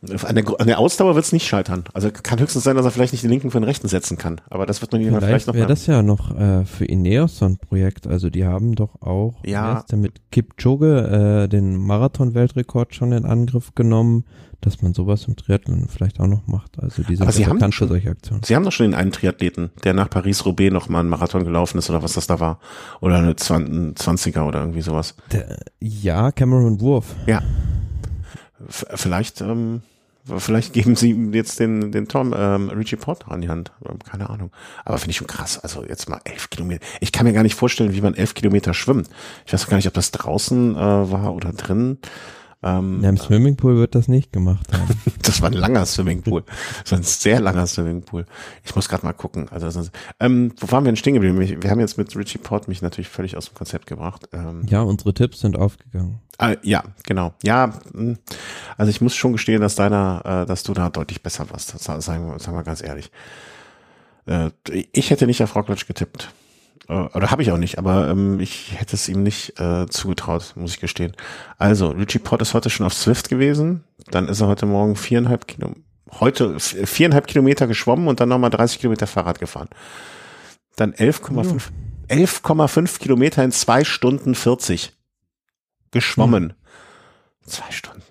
an 0.02 0.36
der, 0.36 0.60
an 0.60 0.68
der 0.68 0.80
Ausdauer 0.80 1.14
wird 1.14 1.26
es 1.26 1.32
nicht 1.32 1.46
scheitern. 1.46 1.84
Also 1.94 2.10
kann 2.12 2.40
höchstens 2.40 2.64
sein, 2.64 2.76
dass 2.76 2.86
er 2.86 2.92
vielleicht 2.92 3.14
nicht 3.14 3.24
den 3.24 3.30
linken 3.30 3.52
für 3.52 3.60
den 3.60 3.66
rechten 3.66 3.88
setzen 3.88 4.18
kann. 4.18 4.42
Aber 4.50 4.66
das 4.66 4.82
wird 4.82 4.92
man 4.92 5.02
vielleicht, 5.04 5.26
vielleicht 5.26 5.48
noch. 5.48 5.54
Wäre 5.54 5.68
das 5.68 5.86
ja 5.86 6.02
noch 6.02 6.36
äh, 6.36 6.66
für 6.66 6.86
Ineos 6.86 7.38
so 7.38 7.46
ein 7.46 7.58
Projekt. 7.58 8.08
Also 8.08 8.32
die 8.32 8.46
haben 8.46 8.74
doch 8.74 9.00
auch 9.02 9.36
ja. 9.46 9.86
mit 9.94 10.32
Kipchoge 10.32 11.44
äh, 11.44 11.48
den 11.48 11.78
Marathon-Weltrekord 11.78 12.96
schon 12.96 13.12
in 13.12 13.26
Angriff 13.26 13.76
genommen, 13.76 14.26
dass 14.60 14.82
man 14.82 14.96
sowas 14.96 15.26
im 15.28 15.36
Triathlon 15.36 15.88
vielleicht 15.88 16.20
auch 16.20 16.28
noch 16.28 16.48
macht. 16.48 16.80
Also 16.80 17.04
diese 17.04 17.22
Aber 17.22 17.32
Sie 17.32 17.46
haben 17.46 17.72
schon, 17.72 17.88
solche 17.88 18.10
Aktionen. 18.10 18.42
Sie 18.44 18.56
haben 18.56 18.64
doch 18.64 18.72
schon 18.72 18.88
den 18.88 18.96
einen 18.96 19.12
Triathleten, 19.12 19.70
der 19.84 19.94
nach 19.94 20.10
Paris-Roubaix 20.10 20.72
noch 20.74 20.90
mal 20.90 21.02
einen 21.02 21.10
Marathon 21.10 21.44
gelaufen 21.44 21.78
ist 21.78 21.90
oder 21.92 22.02
was 22.02 22.14
das 22.14 22.26
da 22.26 22.40
war. 22.40 22.60
Oder 23.02 23.18
eine 23.18 23.34
20er 23.34 24.48
oder 24.48 24.62
irgendwie 24.62 24.82
sowas. 24.82 25.16
Der, 25.32 25.60
ja, 25.80 26.32
Cameron 26.32 26.80
Wurf. 26.80 27.16
Ja. 27.28 27.42
Vielleicht 28.70 29.42
ähm, 29.42 29.82
Vielleicht 30.38 30.74
geben 30.74 30.96
sie 30.96 31.12
ihm 31.12 31.34
jetzt 31.34 31.60
den, 31.60 31.92
den 31.92 32.08
Tom, 32.08 32.34
ähm, 32.38 32.70
Richie 32.70 32.96
Porter 32.96 33.32
an 33.32 33.42
die 33.42 33.50
Hand. 33.50 33.72
Keine 34.10 34.30
Ahnung. 34.30 34.52
Aber 34.86 34.98
finde 34.98 35.12
ich 35.12 35.18
schon 35.18 35.28
krass. 35.28 35.60
Also 35.60 35.84
jetzt 35.84 36.10
mal 36.10 36.22
elf 36.24 36.50
Kilometer. 36.50 36.86
Ich 37.00 37.12
kann 37.12 37.26
mir 37.26 37.34
gar 37.34 37.44
nicht 37.44 37.56
vorstellen, 37.56 37.94
wie 37.94 38.02
man 38.02 38.14
elf 38.14 38.34
Kilometer 38.34 38.74
schwimmt. 38.74 39.10
Ich 39.46 39.54
weiß 39.54 39.68
gar 39.68 39.78
nicht, 39.78 39.88
ob 39.88 39.94
das 39.94 40.12
draußen 40.12 40.76
äh, 40.76 40.80
war 40.80 41.34
oder 41.34 41.54
drin. 41.54 41.98
Ähm, 42.64 43.00
ja, 43.02 43.10
Im 43.10 43.18
Swimmingpool 43.18 43.78
wird 43.78 43.96
das 43.96 44.08
nicht 44.08 44.32
gemacht 44.32 44.72
haben. 44.72 44.88
das 45.24 45.42
war 45.42 45.50
ein 45.50 45.54
langer 45.54 45.86
Swimmingpool. 45.86 46.44
Das 46.84 46.92
war 46.92 47.00
ein 47.00 47.04
sehr 47.04 47.40
langer 47.40 47.66
Swimmingpool. 47.66 48.26
Ich 48.64 48.76
muss 48.76 48.88
gerade 48.88 49.04
mal 49.04 49.14
gucken. 49.14 49.50
Also, 49.50 49.90
ähm, 50.20 50.54
wo 50.60 50.72
waren 50.72 50.84
wir 50.84 50.92
denn 50.92 50.96
stehen 50.96 51.16
geblieben? 51.16 51.40
Wir 51.40 51.70
haben 51.72 51.80
jetzt 51.80 51.98
mit 51.98 52.16
Richie 52.16 52.38
Port 52.38 52.68
mich 52.68 52.84
natürlich 52.84 53.10
völlig 53.10 53.36
aus 53.36 53.48
dem 53.48 53.56
Konzept 53.56 53.88
gebracht. 53.88 54.30
Ähm, 54.32 54.66
ja, 54.68 54.82
unsere 54.82 55.14
Tipps 55.14 55.40
sind 55.40 55.58
aufgegangen. 55.58 56.20
Ah, 56.38 56.56
ja, 56.62 56.84
genau. 57.04 57.34
Ja, 57.44 57.74
hm. 57.94 58.18
also 58.78 58.90
ich 58.92 59.02
muss 59.02 59.16
schon 59.16 59.32
gestehen, 59.32 59.62
dass 59.62 59.76
deiner, 59.76 60.44
äh, 60.44 60.46
dass 60.46 60.62
du 60.62 60.74
da 60.74 60.90
deutlich 60.90 61.24
besser 61.24 61.50
warst. 61.50 61.80
Sagen 61.80 62.28
wir, 62.28 62.40
sagen 62.40 62.58
wir 62.58 62.64
ganz 62.64 62.84
ehrlich. 62.84 63.12
Äh, 64.28 64.52
ich 64.92 65.10
hätte 65.10 65.26
nicht 65.26 65.42
auf 65.42 65.56
Rockledge 65.56 65.86
getippt. 65.88 66.32
Äh, 66.92 67.08
oder 67.16 67.32
habe 67.32 67.42
ich 67.42 67.52
auch 67.52 67.58
nicht, 67.58 67.78
aber 67.78 68.10
ähm, 68.10 68.40
ich 68.40 68.78
hätte 68.78 68.96
es 68.96 69.08
ihm 69.08 69.24
nicht 69.24 69.60
äh, 69.60 69.88
zugetraut, 69.88 70.54
muss 70.56 70.74
ich 70.74 70.80
gestehen. 70.80 71.14
Also, 71.58 71.90
Richie 71.90 72.20
Pott 72.20 72.42
ist 72.42 72.54
heute 72.54 72.70
schon 72.70 72.86
auf 72.86 72.94
Swift 72.94 73.30
gewesen, 73.30 73.86
dann 74.12 74.28
ist 74.28 74.42
er 74.42 74.48
heute 74.48 74.66
Morgen 74.66 74.98
viereinhalb 74.98 75.48
Kilo, 75.48 75.74
heute 76.20 76.60
viereinhalb 76.60 77.28
Kilometer 77.28 77.66
geschwommen 77.66 78.08
und 78.08 78.20
dann 78.20 78.30
nochmal 78.30 78.50
30 78.50 78.80
Kilometer 78.80 79.08
Fahrrad 79.08 79.40
gefahren. 79.40 79.70
Dann 80.76 80.94
11,5 80.94 81.70
11,5 82.10 83.00
Kilometer 83.00 83.42
in 83.42 83.54
zwei 83.54 83.86
Stunden 83.86 84.36
40 84.36 84.92
geschwommen. 85.92 86.50
Hm. 86.50 86.54
Zwei 87.46 87.72
Stunden. 87.72 88.02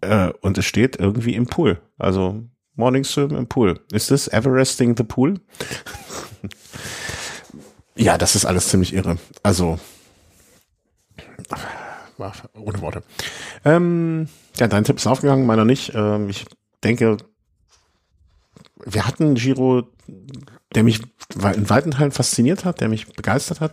Äh, 0.00 0.28
und 0.40 0.58
es 0.58 0.64
steht 0.64 0.96
irgendwie 0.96 1.34
im 1.34 1.46
Pool. 1.46 1.80
Also 1.98 2.44
Morning 2.76 3.02
Swim 3.02 3.34
im 3.34 3.48
Pool. 3.48 3.80
Ist 3.90 4.12
das 4.12 4.28
Everesting 4.28 4.96
the 4.96 5.02
Pool? 5.02 5.40
Ja, 7.96 8.18
das 8.18 8.36
ist 8.36 8.44
alles 8.44 8.68
ziemlich 8.68 8.94
irre. 8.94 9.18
Also, 9.42 9.78
ohne 12.54 12.80
Worte. 12.80 13.02
Ähm, 13.64 14.28
ja, 14.58 14.68
dein 14.68 14.84
Tipp 14.84 14.96
ist 14.96 15.06
aufgegangen, 15.06 15.46
meiner 15.46 15.64
nicht. 15.64 15.92
Ähm, 15.94 16.28
ich 16.28 16.46
denke, 16.82 17.16
wir 18.84 19.06
hatten 19.06 19.34
Giro, 19.34 19.84
der 20.74 20.82
mich 20.82 21.00
in 21.34 21.70
weiten 21.70 21.90
Teilen 21.90 22.12
fasziniert 22.12 22.64
hat, 22.64 22.80
der 22.80 22.88
mich 22.88 23.06
begeistert 23.06 23.60
hat. 23.60 23.72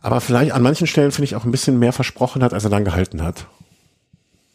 Aber 0.00 0.20
vielleicht 0.20 0.52
an 0.52 0.62
manchen 0.62 0.86
Stellen 0.86 1.10
finde 1.10 1.24
ich 1.24 1.36
auch 1.36 1.44
ein 1.44 1.50
bisschen 1.50 1.78
mehr 1.78 1.92
versprochen 1.92 2.42
hat, 2.42 2.54
als 2.54 2.64
er 2.64 2.70
dann 2.70 2.84
gehalten 2.84 3.22
hat. 3.22 3.46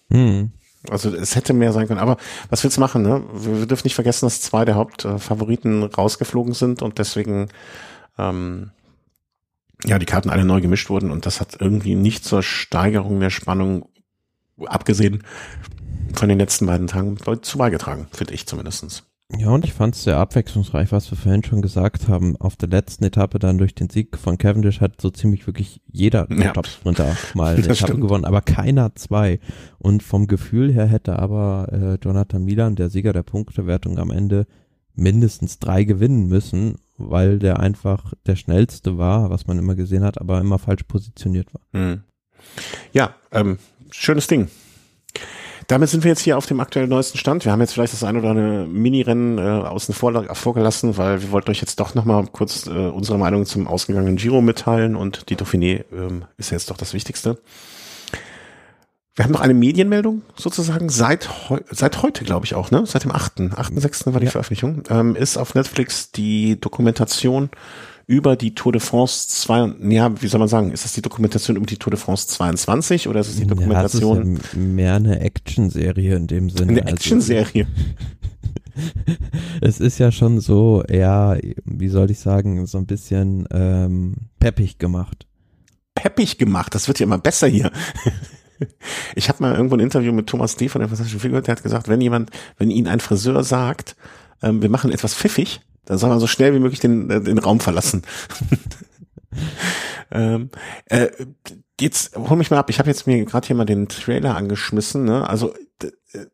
Hm. 0.10 0.52
Also 0.90 1.14
es 1.16 1.36
hätte 1.36 1.54
mehr 1.54 1.74
sein 1.74 1.88
können. 1.88 2.00
Aber 2.00 2.18
was 2.50 2.64
willst 2.64 2.78
du 2.78 2.82
machen? 2.82 3.04
Ne? 3.04 3.24
Wir, 3.34 3.66
dürfen 3.68 3.86
nicht 3.86 3.96
vergessen, 3.96 4.26
dass 4.26 4.42
zwei 4.42 4.66
der 4.66 4.76
Hauptfavoriten 4.76 5.84
rausgeflogen 5.84 6.54
sind 6.54 6.82
und 6.82 6.98
deswegen 6.98 7.50
ähm, 8.18 8.72
ja 9.86 10.00
die 10.00 10.06
Karten 10.06 10.30
alle 10.30 10.46
neu 10.46 10.62
gemischt 10.62 10.90
wurden 10.90 11.12
und 11.12 11.26
das 11.26 11.40
hat 11.40 11.58
irgendwie 11.60 11.96
nicht 11.96 12.26
zur 12.26 12.42
Steigerung 12.42 13.20
der 13.20 13.30
Spannung, 13.30 13.90
abgesehen 14.66 15.24
von 16.14 16.30
den 16.30 16.40
letzten 16.40 16.66
beiden 16.66 16.88
Tagen, 16.88 17.18
zu 17.42 17.58
beigetragen, 17.58 18.08
finde 18.12 18.34
ich 18.34 18.48
zumindestens. 18.48 19.04
Ja, 19.38 19.50
und 19.50 19.64
ich 19.64 19.74
fand 19.74 19.96
es 19.96 20.04
sehr 20.04 20.18
abwechslungsreich, 20.18 20.92
was 20.92 21.10
wir 21.10 21.18
vorhin 21.18 21.44
schon 21.44 21.62
gesagt 21.62 22.08
haben. 22.08 22.36
Auf 22.38 22.56
der 22.58 22.70
letzten 22.70 23.06
Etappe 23.06 23.40
dann 23.40 23.58
durch 23.58 23.74
den 23.74 23.90
Sieg 23.90 24.18
von 24.18 24.38
Cavendish 24.38 24.82
hat 24.82 25.00
so 25.00 25.10
ziemlich 25.10 25.48
wirklich 25.48 25.82
jeder 25.92 26.28
ja. 26.30 26.52
Top-Sprinter 26.52 27.16
mal 27.34 27.54
eine 27.54 27.60
Etappe 27.60 27.76
stimmt. 27.76 28.02
gewonnen, 28.02 28.26
aber 28.26 28.42
keiner 28.42 28.94
zwei. 28.96 29.40
Und 29.80 30.04
vom 30.04 30.28
Gefühl 30.28 30.72
her 30.74 30.86
hätte 30.86 31.18
aber 31.18 31.68
äh, 31.72 32.06
Jonathan 32.06 32.44
Milan, 32.44 32.76
der 32.76 32.90
Sieger 32.90 33.14
der 33.14 33.24
Punktewertung 33.24 34.00
am 34.00 34.12
Ende, 34.12 34.48
mindestens 34.96 35.60
drei 35.60 35.86
gewinnen 35.86 36.28
müssen, 36.28 36.76
weil 36.98 37.40
der 37.40 37.60
einfach 37.60 38.14
der 38.26 38.36
schnellste 38.36 38.98
war, 38.98 39.30
was 39.30 39.48
man 39.48 39.58
immer 39.58 39.76
gesehen 39.76 40.04
hat, 40.04 40.20
aber 40.20 40.40
immer 40.40 40.60
falsch 40.60 40.84
positioniert 40.84 41.54
war. 41.54 41.62
Hm. 41.74 42.04
Ja, 42.92 43.16
ähm, 43.32 43.58
schönes 43.92 44.28
Ding. 44.28 44.50
Damit 45.72 45.88
sind 45.88 46.04
wir 46.04 46.10
jetzt 46.10 46.20
hier 46.20 46.38
auf 46.38 46.46
dem 46.48 46.60
aktuellen 46.60 46.90
neuesten 46.90 47.18
Stand. 47.18 47.46
Wir 47.46 47.54
haben 47.54 47.62
jetzt 47.62 47.72
vielleicht 47.72 47.94
das 47.94 48.04
ein 48.04 48.18
oder 48.18 48.32
andere 48.32 48.68
Mini-Rennen 48.68 49.38
äh, 49.38 49.42
außen 49.42 49.96
vor 49.96 50.12
vorgelassen, 50.36 50.98
weil 50.98 51.22
wir 51.22 51.32
wollten 51.32 51.50
euch 51.50 51.62
jetzt 51.62 51.80
doch 51.80 51.96
nochmal 51.96 52.26
kurz 52.30 52.68
äh, 52.68 52.72
unsere 52.72 53.18
Meinung 53.18 53.46
zum 53.46 53.70
ausgegangenen 53.70 54.18
Giro 54.18 54.42
mitteilen 54.42 54.98
und 54.98 55.30
die 55.30 55.38
Dauphiné 55.38 55.86
ähm, 55.94 56.26
ist 56.36 56.52
ja 56.52 56.58
jetzt 56.58 56.70
doch 56.72 56.76
das 56.76 56.94
Wichtigste. 56.94 57.38
Wir 59.16 59.24
haben 59.24 59.32
noch 59.32 59.40
eine 59.40 59.54
Medienmeldung 59.54 60.24
sozusagen 60.36 60.90
seit, 60.90 61.50
heu 61.50 61.60
seit 61.70 62.04
heute, 62.04 62.26
glaube 62.26 62.46
ich 62.46 62.54
auch, 62.54 62.70
ne? 62.72 62.86
Seit 62.86 63.06
dem 63.06 63.14
8. 63.14 63.40
8.6. 63.40 64.12
war 64.12 64.20
die 64.20 64.26
ja. 64.26 64.32
Veröffentlichung. 64.32 64.84
Ähm, 64.90 65.16
ist 65.16 65.38
auf 65.38 65.56
Netflix 65.56 66.12
die 66.12 66.60
Dokumentation 66.60 67.50
über 68.12 68.36
die 68.36 68.54
Tour 68.54 68.74
de 68.74 68.82
France 68.82 69.30
2, 69.30 69.76
ja, 69.90 70.22
wie 70.22 70.28
soll 70.28 70.40
man 70.40 70.50
sagen, 70.50 70.74
ist 70.74 70.84
das 70.84 70.92
die 70.92 71.02
Dokumentation 71.02 71.56
über 71.56 71.66
die 71.66 71.78
Tour 71.78 71.92
de 71.92 72.00
France 72.00 72.28
22 72.28 73.08
oder 73.08 73.22
ist 73.22 73.30
es 73.30 73.38
die 73.38 73.48
Dokumentation? 73.48 74.18
Ja, 74.18 74.38
das 74.38 74.44
ist 74.48 74.54
ja 74.54 74.60
mehr 74.60 74.96
eine 74.96 75.22
Action-Serie 75.22 76.18
in 76.18 76.28
dem 76.28 76.50
Sinne. 76.50 76.72
Eine 76.72 76.82
also 76.82 76.94
Action-Serie. 76.94 77.68
es 79.62 79.80
ist 79.80 79.98
ja 79.98 80.12
schon 80.12 80.42
so, 80.42 80.84
ja, 80.90 81.38
wie 81.64 81.88
soll 81.88 82.12
ich 82.12 82.20
sagen, 82.20 82.66
so 82.66 82.80
ein 82.80 82.86
bisschen 82.86 83.48
ähm, 83.50 84.16
peppig 84.40 84.78
gemacht. 84.78 85.26
Peppig 85.96 86.38
gemacht, 86.38 86.76
das 86.76 86.90
wird 86.90 87.00
ja 87.00 87.06
immer 87.06 87.18
besser 87.18 87.48
hier. 87.48 87.72
Ich 89.16 89.28
habe 89.28 89.42
mal 89.42 89.56
irgendwo 89.56 89.76
ein 89.76 89.80
Interview 89.80 90.14
mit 90.14 90.28
Thomas 90.28 90.56
D. 90.56 90.70
von 90.70 90.82
der 90.82 90.88
Fantastischen 90.88 91.20
Figur, 91.20 91.42
der 91.42 91.54
hat 91.56 91.64
gesagt, 91.64 91.88
wenn 91.88 92.00
jemand, 92.00 92.30
wenn 92.60 92.70
ihn 92.70 92.88
ein 92.88 93.00
Friseur 93.00 93.44
sagt, 93.44 93.96
ähm, 94.44 94.62
wir 94.62 94.70
machen 94.70 94.92
etwas 94.92 95.16
pfiffig, 95.16 95.62
dann 95.86 95.98
soll 95.98 96.10
man 96.10 96.20
so 96.20 96.28
schnell 96.28 96.54
wie 96.54 96.60
möglich 96.60 96.80
den, 96.80 97.10
äh, 97.10 97.22
den 97.22 97.40
Raum 97.40 97.60
verlassen. 97.60 98.04
ähm, 100.12 100.50
äh, 100.86 101.08
jetzt 101.80 102.16
hol 102.16 102.38
mich 102.38 102.52
mal 102.52 102.58
ab. 102.58 102.70
Ich 102.70 102.80
habe 102.80 102.90
jetzt 102.90 103.08
mir 103.08 103.24
gerade 103.26 103.48
hier 103.48 103.56
mal 103.56 103.66
den 103.66 103.88
Trailer 103.88 104.36
angeschmissen. 104.36 105.06
Ne? 105.06 105.28
Also 105.28 105.54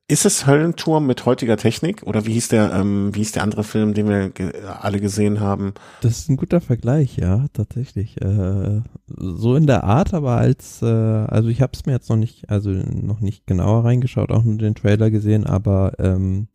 ist 0.08 0.26
es 0.26 0.48
Höllenturm 0.48 1.06
mit 1.06 1.26
heutiger 1.26 1.58
Technik 1.58 2.04
oder 2.04 2.26
wie 2.26 2.34
hieß 2.34 2.50
der, 2.50 2.74
ähm, 2.74 3.14
wie 3.14 3.20
hieß 3.20 3.34
der 3.34 3.44
andere 3.44 3.64
Film, 3.64 3.94
den 3.94 4.10
wir 4.10 4.30
ge 4.30 4.52
alle 4.66 5.00
gesehen 5.00 5.40
haben? 5.40 5.74
Das 6.02 6.18
ist 6.18 6.30
ein 6.30 6.38
guter 6.38 6.62
Vergleich, 6.62 7.18
ja, 7.18 7.46
tatsächlich. 7.54 8.20
Äh, 8.22 8.82
so 9.08 9.56
in 9.56 9.68
der 9.68 9.84
Art, 9.84 10.14
aber 10.14 10.38
als, 10.38 10.82
äh, 10.82 10.86
also 10.86 11.50
ich 11.50 11.62
habe 11.62 11.74
es 11.76 11.86
mir 11.86 11.94
jetzt 11.94 12.10
noch 12.10 12.16
nicht, 12.16 12.50
also 12.50 12.72
noch 12.72 13.20
nicht 13.20 13.46
genauer 13.46 13.86
reingeschaut, 13.86 14.32
auch 14.32 14.44
nur 14.44 14.58
den 14.58 14.76
Trailer 14.76 15.12
gesehen, 15.12 15.46
aber 15.46 15.94
ähm, 16.00 16.48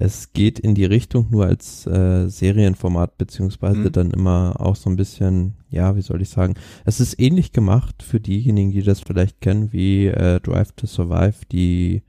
es 0.00 0.32
geht 0.32 0.58
in 0.58 0.74
die 0.74 0.86
Richtung 0.86 1.26
nur 1.30 1.44
als 1.44 1.86
äh, 1.86 2.26
Serienformat, 2.26 3.18
beziehungsweise 3.18 3.80
mhm. 3.80 3.92
dann 3.92 4.10
immer 4.12 4.56
auch 4.58 4.74
so 4.74 4.88
ein 4.88 4.96
bisschen, 4.96 5.56
ja, 5.68 5.94
wie 5.94 6.00
soll 6.00 6.22
ich 6.22 6.30
sagen, 6.30 6.54
es 6.86 7.00
ist 7.00 7.20
ähnlich 7.20 7.52
gemacht 7.52 8.02
für 8.02 8.18
diejenigen, 8.18 8.70
die 8.70 8.82
das 8.82 9.00
vielleicht 9.00 9.42
kennen, 9.42 9.74
wie 9.74 10.06
äh, 10.06 10.40
Drive 10.40 10.72
to 10.72 10.86
Survive, 10.86 11.44
die 11.52 12.02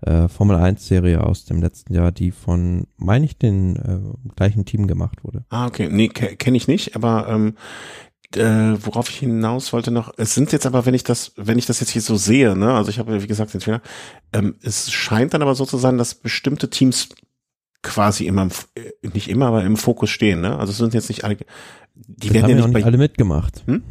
äh, 0.00 0.26
Formel 0.26 0.56
1 0.56 0.88
Serie 0.88 1.22
aus 1.22 1.44
dem 1.44 1.62
letzten 1.62 1.94
Jahr, 1.94 2.10
die 2.10 2.32
von, 2.32 2.88
meine 2.96 3.24
ich, 3.24 3.38
den 3.38 3.76
äh, 3.76 4.32
gleichen 4.34 4.64
Team 4.64 4.88
gemacht 4.88 5.22
wurde. 5.22 5.44
Ah, 5.48 5.66
okay. 5.66 5.88
Nee, 5.88 6.08
kenne 6.08 6.56
ich 6.56 6.66
nicht, 6.66 6.96
aber 6.96 7.28
ähm, 7.28 7.54
äh, 8.34 8.76
worauf 8.84 9.08
ich 9.08 9.18
hinaus 9.18 9.72
wollte 9.72 9.92
noch, 9.92 10.12
es 10.16 10.34
sind 10.34 10.50
jetzt 10.50 10.66
aber, 10.66 10.84
wenn 10.84 10.94
ich 10.94 11.04
das, 11.04 11.32
wenn 11.36 11.58
ich 11.58 11.66
das 11.66 11.78
jetzt 11.78 11.90
hier 11.90 12.02
so 12.02 12.16
sehe, 12.16 12.56
ne, 12.56 12.74
also 12.74 12.90
ich 12.90 12.98
habe, 12.98 13.22
wie 13.22 13.26
gesagt, 13.28 13.54
den 13.54 13.60
Trailer, 13.60 13.82
ähm, 14.32 14.56
es 14.62 14.90
scheint 14.90 15.32
dann 15.32 15.42
aber 15.42 15.54
so 15.54 15.64
zu 15.64 15.78
sein, 15.78 15.96
dass 15.96 16.16
bestimmte 16.16 16.68
Teams 16.68 17.10
quasi 17.86 18.26
immer, 18.26 18.48
äh, 18.74 19.08
nicht 19.14 19.28
immer, 19.28 19.46
aber 19.46 19.64
im 19.64 19.76
Fokus 19.76 20.10
stehen, 20.10 20.40
ne? 20.40 20.58
Also 20.58 20.72
es 20.72 20.78
sind 20.78 20.92
jetzt 20.92 21.08
nicht 21.08 21.24
alle, 21.24 21.36
die 21.94 22.28
das 22.28 22.34
werden 22.34 22.50
ja 22.50 22.56
nicht, 22.56 22.74
nicht 22.74 22.84
alle 22.84 22.98
mitgemacht. 22.98 23.62
Hm? 23.66 23.82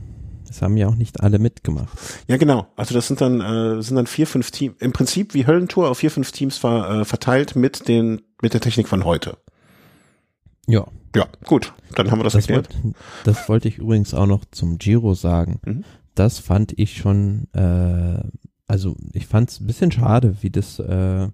Das 0.47 0.61
haben 0.61 0.77
ja 0.77 0.87
auch 0.87 0.95
nicht 0.95 1.21
alle 1.21 1.39
mitgemacht. 1.39 1.97
Ja, 2.27 2.37
genau. 2.37 2.67
Also 2.75 2.93
das 2.93 3.07
sind 3.07 3.19
dann 3.19 3.41
äh, 3.41 3.81
sind 3.81 3.95
dann 3.95 4.07
vier, 4.07 4.27
fünf 4.27 4.51
Teams. 4.51 4.75
Im 4.79 4.93
Prinzip 4.93 5.33
wie 5.33 5.47
Höllentour 5.47 5.89
auf 5.89 5.97
vier, 5.97 6.11
fünf 6.11 6.31
Teams 6.31 6.57
ver, 6.57 7.01
äh, 7.01 7.05
verteilt 7.05 7.55
mit 7.55 7.87
den 7.87 8.21
mit 8.41 8.53
der 8.53 8.61
Technik 8.61 8.87
von 8.87 9.05
heute. 9.05 9.37
Ja. 10.67 10.85
Ja, 11.15 11.27
gut. 11.45 11.73
Dann 11.95 12.11
haben 12.11 12.19
wir 12.19 12.23
das, 12.23 12.33
das 12.33 12.47
erklärt. 12.47 12.69
Wollt, 12.83 12.95
das 13.23 13.47
wollte 13.47 13.67
ich 13.69 13.77
übrigens 13.77 14.13
auch 14.13 14.27
noch 14.27 14.43
zum 14.51 14.77
Giro 14.77 15.13
sagen. 15.13 15.59
Mhm. 15.65 15.83
Das 16.13 16.39
fand 16.39 16.77
ich 16.77 16.97
schon, 16.97 17.47
äh, 17.53 18.19
also 18.67 18.95
ich 19.13 19.25
fand 19.27 19.49
es 19.49 19.59
ein 19.59 19.67
bisschen 19.67 19.91
schade, 19.91 20.37
wie 20.41 20.49
das 20.49 20.79
äh, 20.79 21.29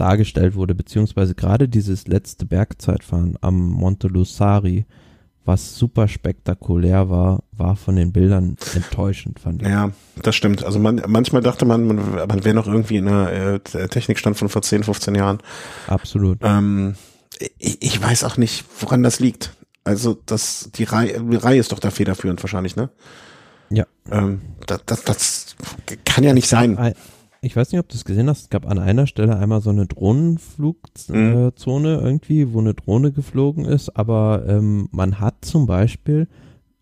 dargestellt 0.00 0.54
wurde, 0.54 0.74
beziehungsweise 0.74 1.34
gerade 1.34 1.68
dieses 1.68 2.06
letzte 2.06 2.46
Bergzeitfahren 2.46 3.36
am 3.40 3.68
Monte 3.68 4.08
Lusari, 4.08 4.86
was 5.44 5.76
super 5.76 6.08
spektakulär 6.08 7.08
war, 7.08 7.42
war 7.52 7.74
von 7.74 7.96
den 7.96 8.12
Bildern 8.12 8.56
enttäuschend, 8.74 9.40
fand 9.40 9.62
ich. 9.62 9.68
Ja, 9.68 9.90
das 10.22 10.36
stimmt. 10.36 10.62
Also 10.62 10.78
man, 10.78 11.02
manchmal 11.06 11.42
dachte 11.42 11.64
man, 11.64 11.86
man, 11.86 11.96
man 11.96 12.44
wäre 12.44 12.54
noch 12.54 12.66
irgendwie 12.66 12.98
in 12.98 13.08
einer 13.08 13.32
äh, 13.32 13.88
Technikstand 13.88 14.36
von 14.36 14.50
vor 14.50 14.62
10, 14.62 14.84
15 14.84 15.14
Jahren. 15.14 15.38
Absolut. 15.86 16.38
Ähm, 16.42 16.96
ich, 17.58 17.82
ich 17.82 18.02
weiß 18.02 18.24
auch 18.24 18.36
nicht, 18.36 18.64
woran 18.80 19.02
das 19.02 19.20
liegt. 19.20 19.54
Also 19.84 20.18
das, 20.26 20.70
die 20.74 20.84
Reihe, 20.84 21.18
die 21.18 21.36
Reihe 21.36 21.58
ist 21.58 21.72
doch 21.72 21.78
da 21.78 21.90
federführend 21.90 22.42
wahrscheinlich, 22.42 22.76
ne? 22.76 22.90
Ja. 23.70 23.86
Ähm, 24.10 24.42
das, 24.66 24.82
das, 24.84 25.04
das 25.04 25.56
kann 26.04 26.24
ja 26.24 26.34
nicht 26.34 26.48
sein 26.48 26.94
ich 27.40 27.56
weiß 27.56 27.72
nicht, 27.72 27.80
ob 27.80 27.88
du 27.88 27.96
es 27.96 28.04
gesehen 28.04 28.28
hast, 28.28 28.42
es 28.42 28.50
gab 28.50 28.68
an 28.68 28.78
einer 28.78 29.06
Stelle 29.06 29.36
einmal 29.36 29.60
so 29.60 29.70
eine 29.70 29.86
Drohnenflugzone 29.86 31.98
mhm. 31.98 32.04
irgendwie, 32.04 32.52
wo 32.52 32.60
eine 32.60 32.74
Drohne 32.74 33.12
geflogen 33.12 33.64
ist, 33.64 33.96
aber 33.96 34.44
ähm, 34.46 34.88
man 34.90 35.20
hat 35.20 35.44
zum 35.44 35.66
Beispiel 35.66 36.28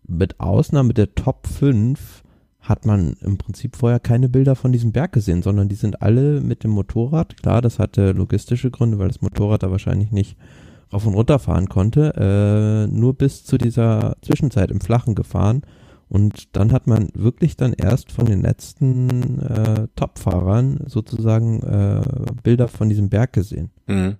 mit 0.07 0.39
Ausnahme 0.39 0.93
der 0.93 1.13
Top 1.15 1.47
5 1.47 2.23
hat 2.61 2.85
man 2.85 3.15
im 3.21 3.37
Prinzip 3.37 3.77
vorher 3.77 3.99
keine 3.99 4.29
Bilder 4.29 4.55
von 4.55 4.71
diesem 4.71 4.91
Berg 4.91 5.13
gesehen, 5.13 5.41
sondern 5.41 5.69
die 5.69 5.75
sind 5.75 6.01
alle 6.01 6.41
mit 6.41 6.63
dem 6.63 6.71
Motorrad. 6.71 7.37
Klar, 7.37 7.61
das 7.61 7.79
hatte 7.79 8.11
logistische 8.11 8.71
Gründe, 8.71 8.99
weil 8.99 9.07
das 9.07 9.21
Motorrad 9.21 9.63
da 9.63 9.71
wahrscheinlich 9.71 10.11
nicht 10.11 10.37
rauf 10.91 11.05
und 11.05 11.13
runter 11.13 11.39
fahren 11.39 11.69
konnte, 11.69 12.13
äh, 12.17 12.93
nur 12.93 13.13
bis 13.13 13.45
zu 13.45 13.57
dieser 13.57 14.17
Zwischenzeit 14.21 14.71
im 14.71 14.81
Flachen 14.81 15.15
gefahren. 15.15 15.61
Und 16.09 16.55
dann 16.55 16.71
hat 16.71 16.87
man 16.87 17.09
wirklich 17.13 17.57
dann 17.57 17.73
erst 17.73 18.11
von 18.11 18.25
den 18.25 18.41
letzten 18.41 19.39
äh, 19.39 19.87
Top-Fahrern 19.95 20.85
sozusagen 20.85 21.61
äh, 21.63 22.01
Bilder 22.43 22.67
von 22.67 22.89
diesem 22.89 23.09
Berg 23.09 23.33
gesehen. 23.33 23.71
Mhm. 23.87 24.17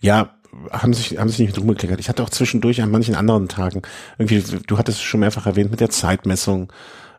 Ja, 0.00 0.34
haben 0.72 0.94
sich, 0.94 1.18
haben 1.18 1.28
sich 1.28 1.38
nicht 1.38 1.56
drum 1.56 1.68
geklickert. 1.68 2.00
Ich 2.00 2.08
hatte 2.08 2.22
auch 2.22 2.30
zwischendurch 2.30 2.82
an 2.82 2.90
manchen 2.90 3.14
anderen 3.14 3.48
Tagen, 3.48 3.82
irgendwie, 4.18 4.42
du 4.66 4.78
hattest 4.78 4.98
es 4.98 5.04
schon 5.04 5.20
mehrfach 5.20 5.46
erwähnt, 5.46 5.70
mit 5.70 5.80
der 5.80 5.90
Zeitmessung, 5.90 6.72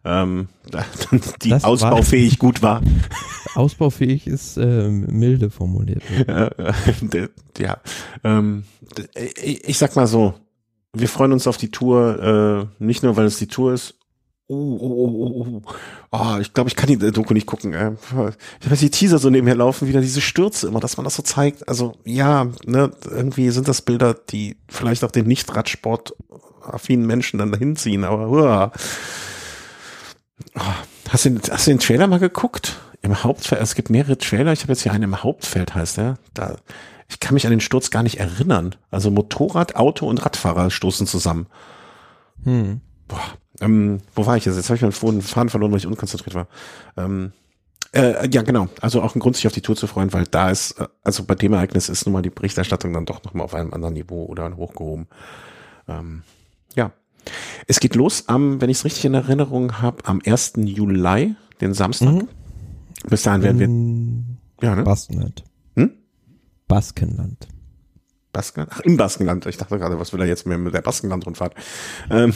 ähm, 0.04 0.50
die 1.42 1.50
das 1.50 1.64
ausbaufähig 1.64 2.34
war, 2.34 2.48
gut 2.48 2.62
war. 2.62 2.82
Ausbaufähig 3.56 4.28
ist 4.28 4.58
äh, 4.58 4.90
milde 4.90 5.50
formuliert. 5.50 6.04
ja, 6.28 6.50
ja 7.58 7.78
ähm, 8.24 8.64
ich 9.42 9.78
sag 9.78 9.96
mal 9.96 10.08
so, 10.08 10.36
wir 10.94 11.08
freuen 11.08 11.34
uns 11.34 11.48
auf 11.48 11.58
die 11.58 11.72
Tour, 11.72 12.70
äh, 12.80 12.84
nicht 12.84 13.04
nur, 13.04 13.16
weil 13.16 13.26
es 13.26 13.38
die 13.38 13.48
Tour 13.48 13.74
ist, 13.74 13.99
Oh, 14.52 14.56
oh, 14.56 14.82
oh, 14.82 15.44
oh, 15.46 15.62
oh. 15.62 15.72
oh 16.12 16.40
ich 16.40 16.56
glaube, 16.56 16.70
ich 16.70 16.76
kann 16.76 16.88
die 16.88 16.98
Doku 16.98 17.36
nicht 17.36 17.46
gucken. 17.46 17.74
Äh. 17.74 17.92
Ich 18.60 18.68
jetzt 18.68 18.82
die 18.82 18.90
Teaser 18.90 19.20
so 19.20 19.30
nebenher 19.30 19.54
laufen, 19.54 19.88
wieder 19.88 20.02
diese 20.02 20.22
Stürze 20.22 20.68
immer, 20.68 20.80
dass 20.80 20.98
man 20.98 21.04
das 21.04 21.16
so 21.16 21.22
zeigt. 21.22 21.68
Also 21.70 21.94
ja, 22.04 22.48
ne, 22.66 22.90
irgendwie 23.06 23.52
sind 23.52 23.68
das 23.68 23.84
Bilder, 23.84 24.16
die 24.16 24.58
vielleicht 24.68 25.04
auch 25.04 25.12
den 25.12 25.28
Nicht-Radsport 25.28 26.16
affinen 26.64 27.06
Menschen 27.06 27.38
dann 27.38 27.52
dahin 27.52 27.76
ziehen, 27.76 28.04
aber 28.04 28.28
uh. 28.28 28.72
oh. 30.56 30.62
hast, 31.10 31.26
du, 31.26 31.40
hast 31.52 31.68
du 31.68 31.72
den 31.72 31.80
Trailer 31.80 32.08
mal 32.08 32.20
geguckt? 32.20 32.80
Im 33.04 33.24
Hauptfeld, 33.24 33.62
es 33.62 33.76
gibt 33.76 33.92
mehrere 33.92 34.18
Trailer, 34.18 34.52
ich 34.52 34.64
habe 34.64 34.72
jetzt 34.72 34.82
hier 34.82 34.94
einen 34.94 35.04
im 35.04 35.22
Hauptfeld, 35.24 35.76
heißt 35.76 35.98
der. 35.98 36.18
Da, 36.34 36.56
ich 37.08 37.20
kann 37.20 37.36
mich 37.36 37.46
an 37.46 37.52
den 37.52 37.62
Sturz 37.62 37.92
gar 37.92 38.02
nicht 38.02 38.20
erinnern. 38.20 38.74
Also 38.90 39.12
Motorrad, 39.12 39.76
Auto 39.76 40.08
und 40.08 40.26
Radfahrer 40.26 40.72
stoßen 40.72 41.06
zusammen. 41.06 41.46
Hm. 42.44 42.82
Boah, 43.08 43.38
ähm, 43.62 44.00
wo 44.16 44.26
war 44.26 44.38
ich 44.38 44.46
jetzt? 44.46 44.56
Jetzt 44.56 44.70
habe 44.70 44.76
ich 44.76 44.82
meinen 44.82 45.22
Faden 45.22 45.50
verloren, 45.50 45.72
weil 45.72 45.80
ich 45.80 45.88
unkonzentriert 45.88 46.36
war. 46.36 46.48
Ähm, 46.98 47.32
äh, 47.92 48.30
ja, 48.30 48.44
genau. 48.44 48.70
Also 48.82 49.02
auch 49.02 49.16
ein 49.16 49.20
Grund, 49.20 49.36
sich 49.36 49.48
auf 49.48 49.54
die 49.54 49.62
Tour 49.62 49.76
zu 49.76 49.88
freuen, 49.88 50.14
weil 50.14 50.26
da 50.26 50.50
ist, 50.50 50.80
äh, 50.80 50.88
also 51.04 51.24
bei 51.24 51.36
dem 51.36 51.54
Ereignis 51.54 51.90
ist 51.90 52.06
nun 52.06 52.14
mal 52.14 52.22
die 52.22 52.30
Berichterstattung 52.30 52.94
dann 52.94 53.06
doch 53.06 53.24
nochmal 53.24 53.46
auf 53.46 53.54
einem 53.54 53.74
anderen 53.74 53.96
Niveau 53.96 54.26
oder 54.26 54.56
hochgehoben. 54.56 55.08
Ähm, 55.88 56.24
ja. 56.76 56.92
Es 57.68 57.80
geht 57.80 57.96
los 57.96 58.28
am, 58.28 58.62
wenn 58.62 58.70
ich 58.70 58.78
es 58.78 58.86
richtig 58.86 59.06
in 59.06 59.14
Erinnerung 59.14 59.82
habe, 59.82 60.06
am 60.06 60.22
1. 60.24 60.54
Juli, 60.58 61.36
den 61.62 61.74
Samstag. 61.74 62.14
Mhm. 62.14 62.28
Bis 63.10 63.24
dahin 63.24 63.44
werden 63.44 63.60
wir. 64.62 64.68
Ja, 64.68 64.76
ne? 64.76 64.84
Baskenland. 64.84 65.44
Hm? 65.76 65.92
Baskenland. 66.68 67.48
Baskenland? 68.40 68.72
Ach, 68.74 68.80
im 68.82 68.96
Baskenland. 68.96 69.46
Ich 69.48 69.58
dachte 69.58 69.78
gerade, 69.78 70.00
was 70.00 70.14
will 70.14 70.22
er 70.22 70.28
jetzt 70.28 70.46
mit 70.46 70.74
der 70.74 70.82
Baskenland-Rundfahrt? 70.82 71.54
Ähm, 72.10 72.34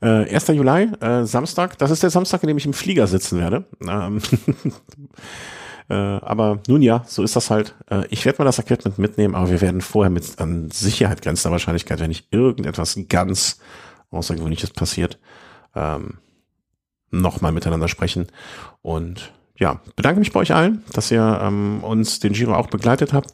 äh, 0.00 0.32
1. 0.32 0.48
Juli, 0.48 0.90
äh, 1.00 1.24
Samstag, 1.24 1.76
das 1.78 1.90
ist 1.90 2.04
der 2.04 2.10
Samstag, 2.10 2.44
in 2.44 2.48
dem 2.48 2.56
ich 2.56 2.66
im 2.66 2.72
Flieger 2.72 3.08
sitzen 3.08 3.40
werde. 3.40 3.64
Ähm, 3.82 4.20
äh, 5.90 5.94
aber 5.94 6.60
nun 6.68 6.82
ja, 6.82 7.02
so 7.06 7.24
ist 7.24 7.34
das 7.34 7.50
halt. 7.50 7.74
Äh, 7.90 8.06
ich 8.10 8.24
werde 8.24 8.38
mal 8.38 8.44
das 8.44 8.60
Equipment 8.60 8.98
mitnehmen, 8.98 9.34
aber 9.34 9.50
wir 9.50 9.60
werden 9.60 9.80
vorher 9.80 10.10
mit 10.10 10.38
an 10.38 10.70
Sicherheit 10.70 11.20
grenzender 11.20 11.50
Wahrscheinlichkeit, 11.50 11.98
wenn 11.98 12.10
nicht 12.10 12.32
irgendetwas 12.32 12.96
ganz 13.08 13.58
Außergewöhnliches 14.12 14.70
passiert, 14.70 15.18
ähm, 15.74 16.18
nochmal 17.10 17.50
miteinander 17.50 17.88
sprechen. 17.88 18.28
Und 18.82 19.32
ja, 19.56 19.80
bedanke 19.96 20.20
mich 20.20 20.30
bei 20.30 20.38
euch 20.38 20.54
allen, 20.54 20.84
dass 20.92 21.10
ihr 21.10 21.40
ähm, 21.42 21.82
uns 21.82 22.20
den 22.20 22.34
Giro 22.34 22.54
auch 22.54 22.68
begleitet 22.68 23.12
habt 23.12 23.32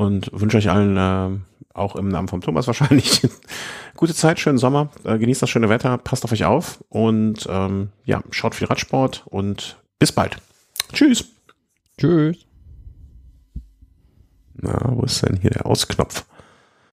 und 0.00 0.30
wünsche 0.32 0.56
euch 0.56 0.70
allen 0.70 0.96
äh, 0.96 1.38
auch 1.74 1.94
im 1.94 2.08
Namen 2.08 2.26
von 2.26 2.40
Thomas 2.40 2.66
wahrscheinlich 2.66 3.20
gute 3.96 4.14
Zeit, 4.14 4.40
schönen 4.40 4.56
Sommer, 4.56 4.88
äh, 5.04 5.18
genießt 5.18 5.42
das 5.42 5.50
schöne 5.50 5.68
Wetter, 5.68 5.98
passt 5.98 6.24
auf 6.24 6.32
euch 6.32 6.46
auf 6.46 6.82
und 6.88 7.46
ähm, 7.50 7.90
ja, 8.06 8.22
schaut 8.30 8.54
viel 8.54 8.66
Radsport 8.66 9.24
und 9.26 9.76
bis 9.98 10.10
bald. 10.10 10.38
Tschüss. 10.94 11.26
Tschüss. 11.98 12.38
Na, 14.54 14.78
wo 14.86 15.02
ist 15.02 15.20
denn 15.22 15.36
hier 15.36 15.50
der 15.50 15.66
Ausknopf? 15.66 16.24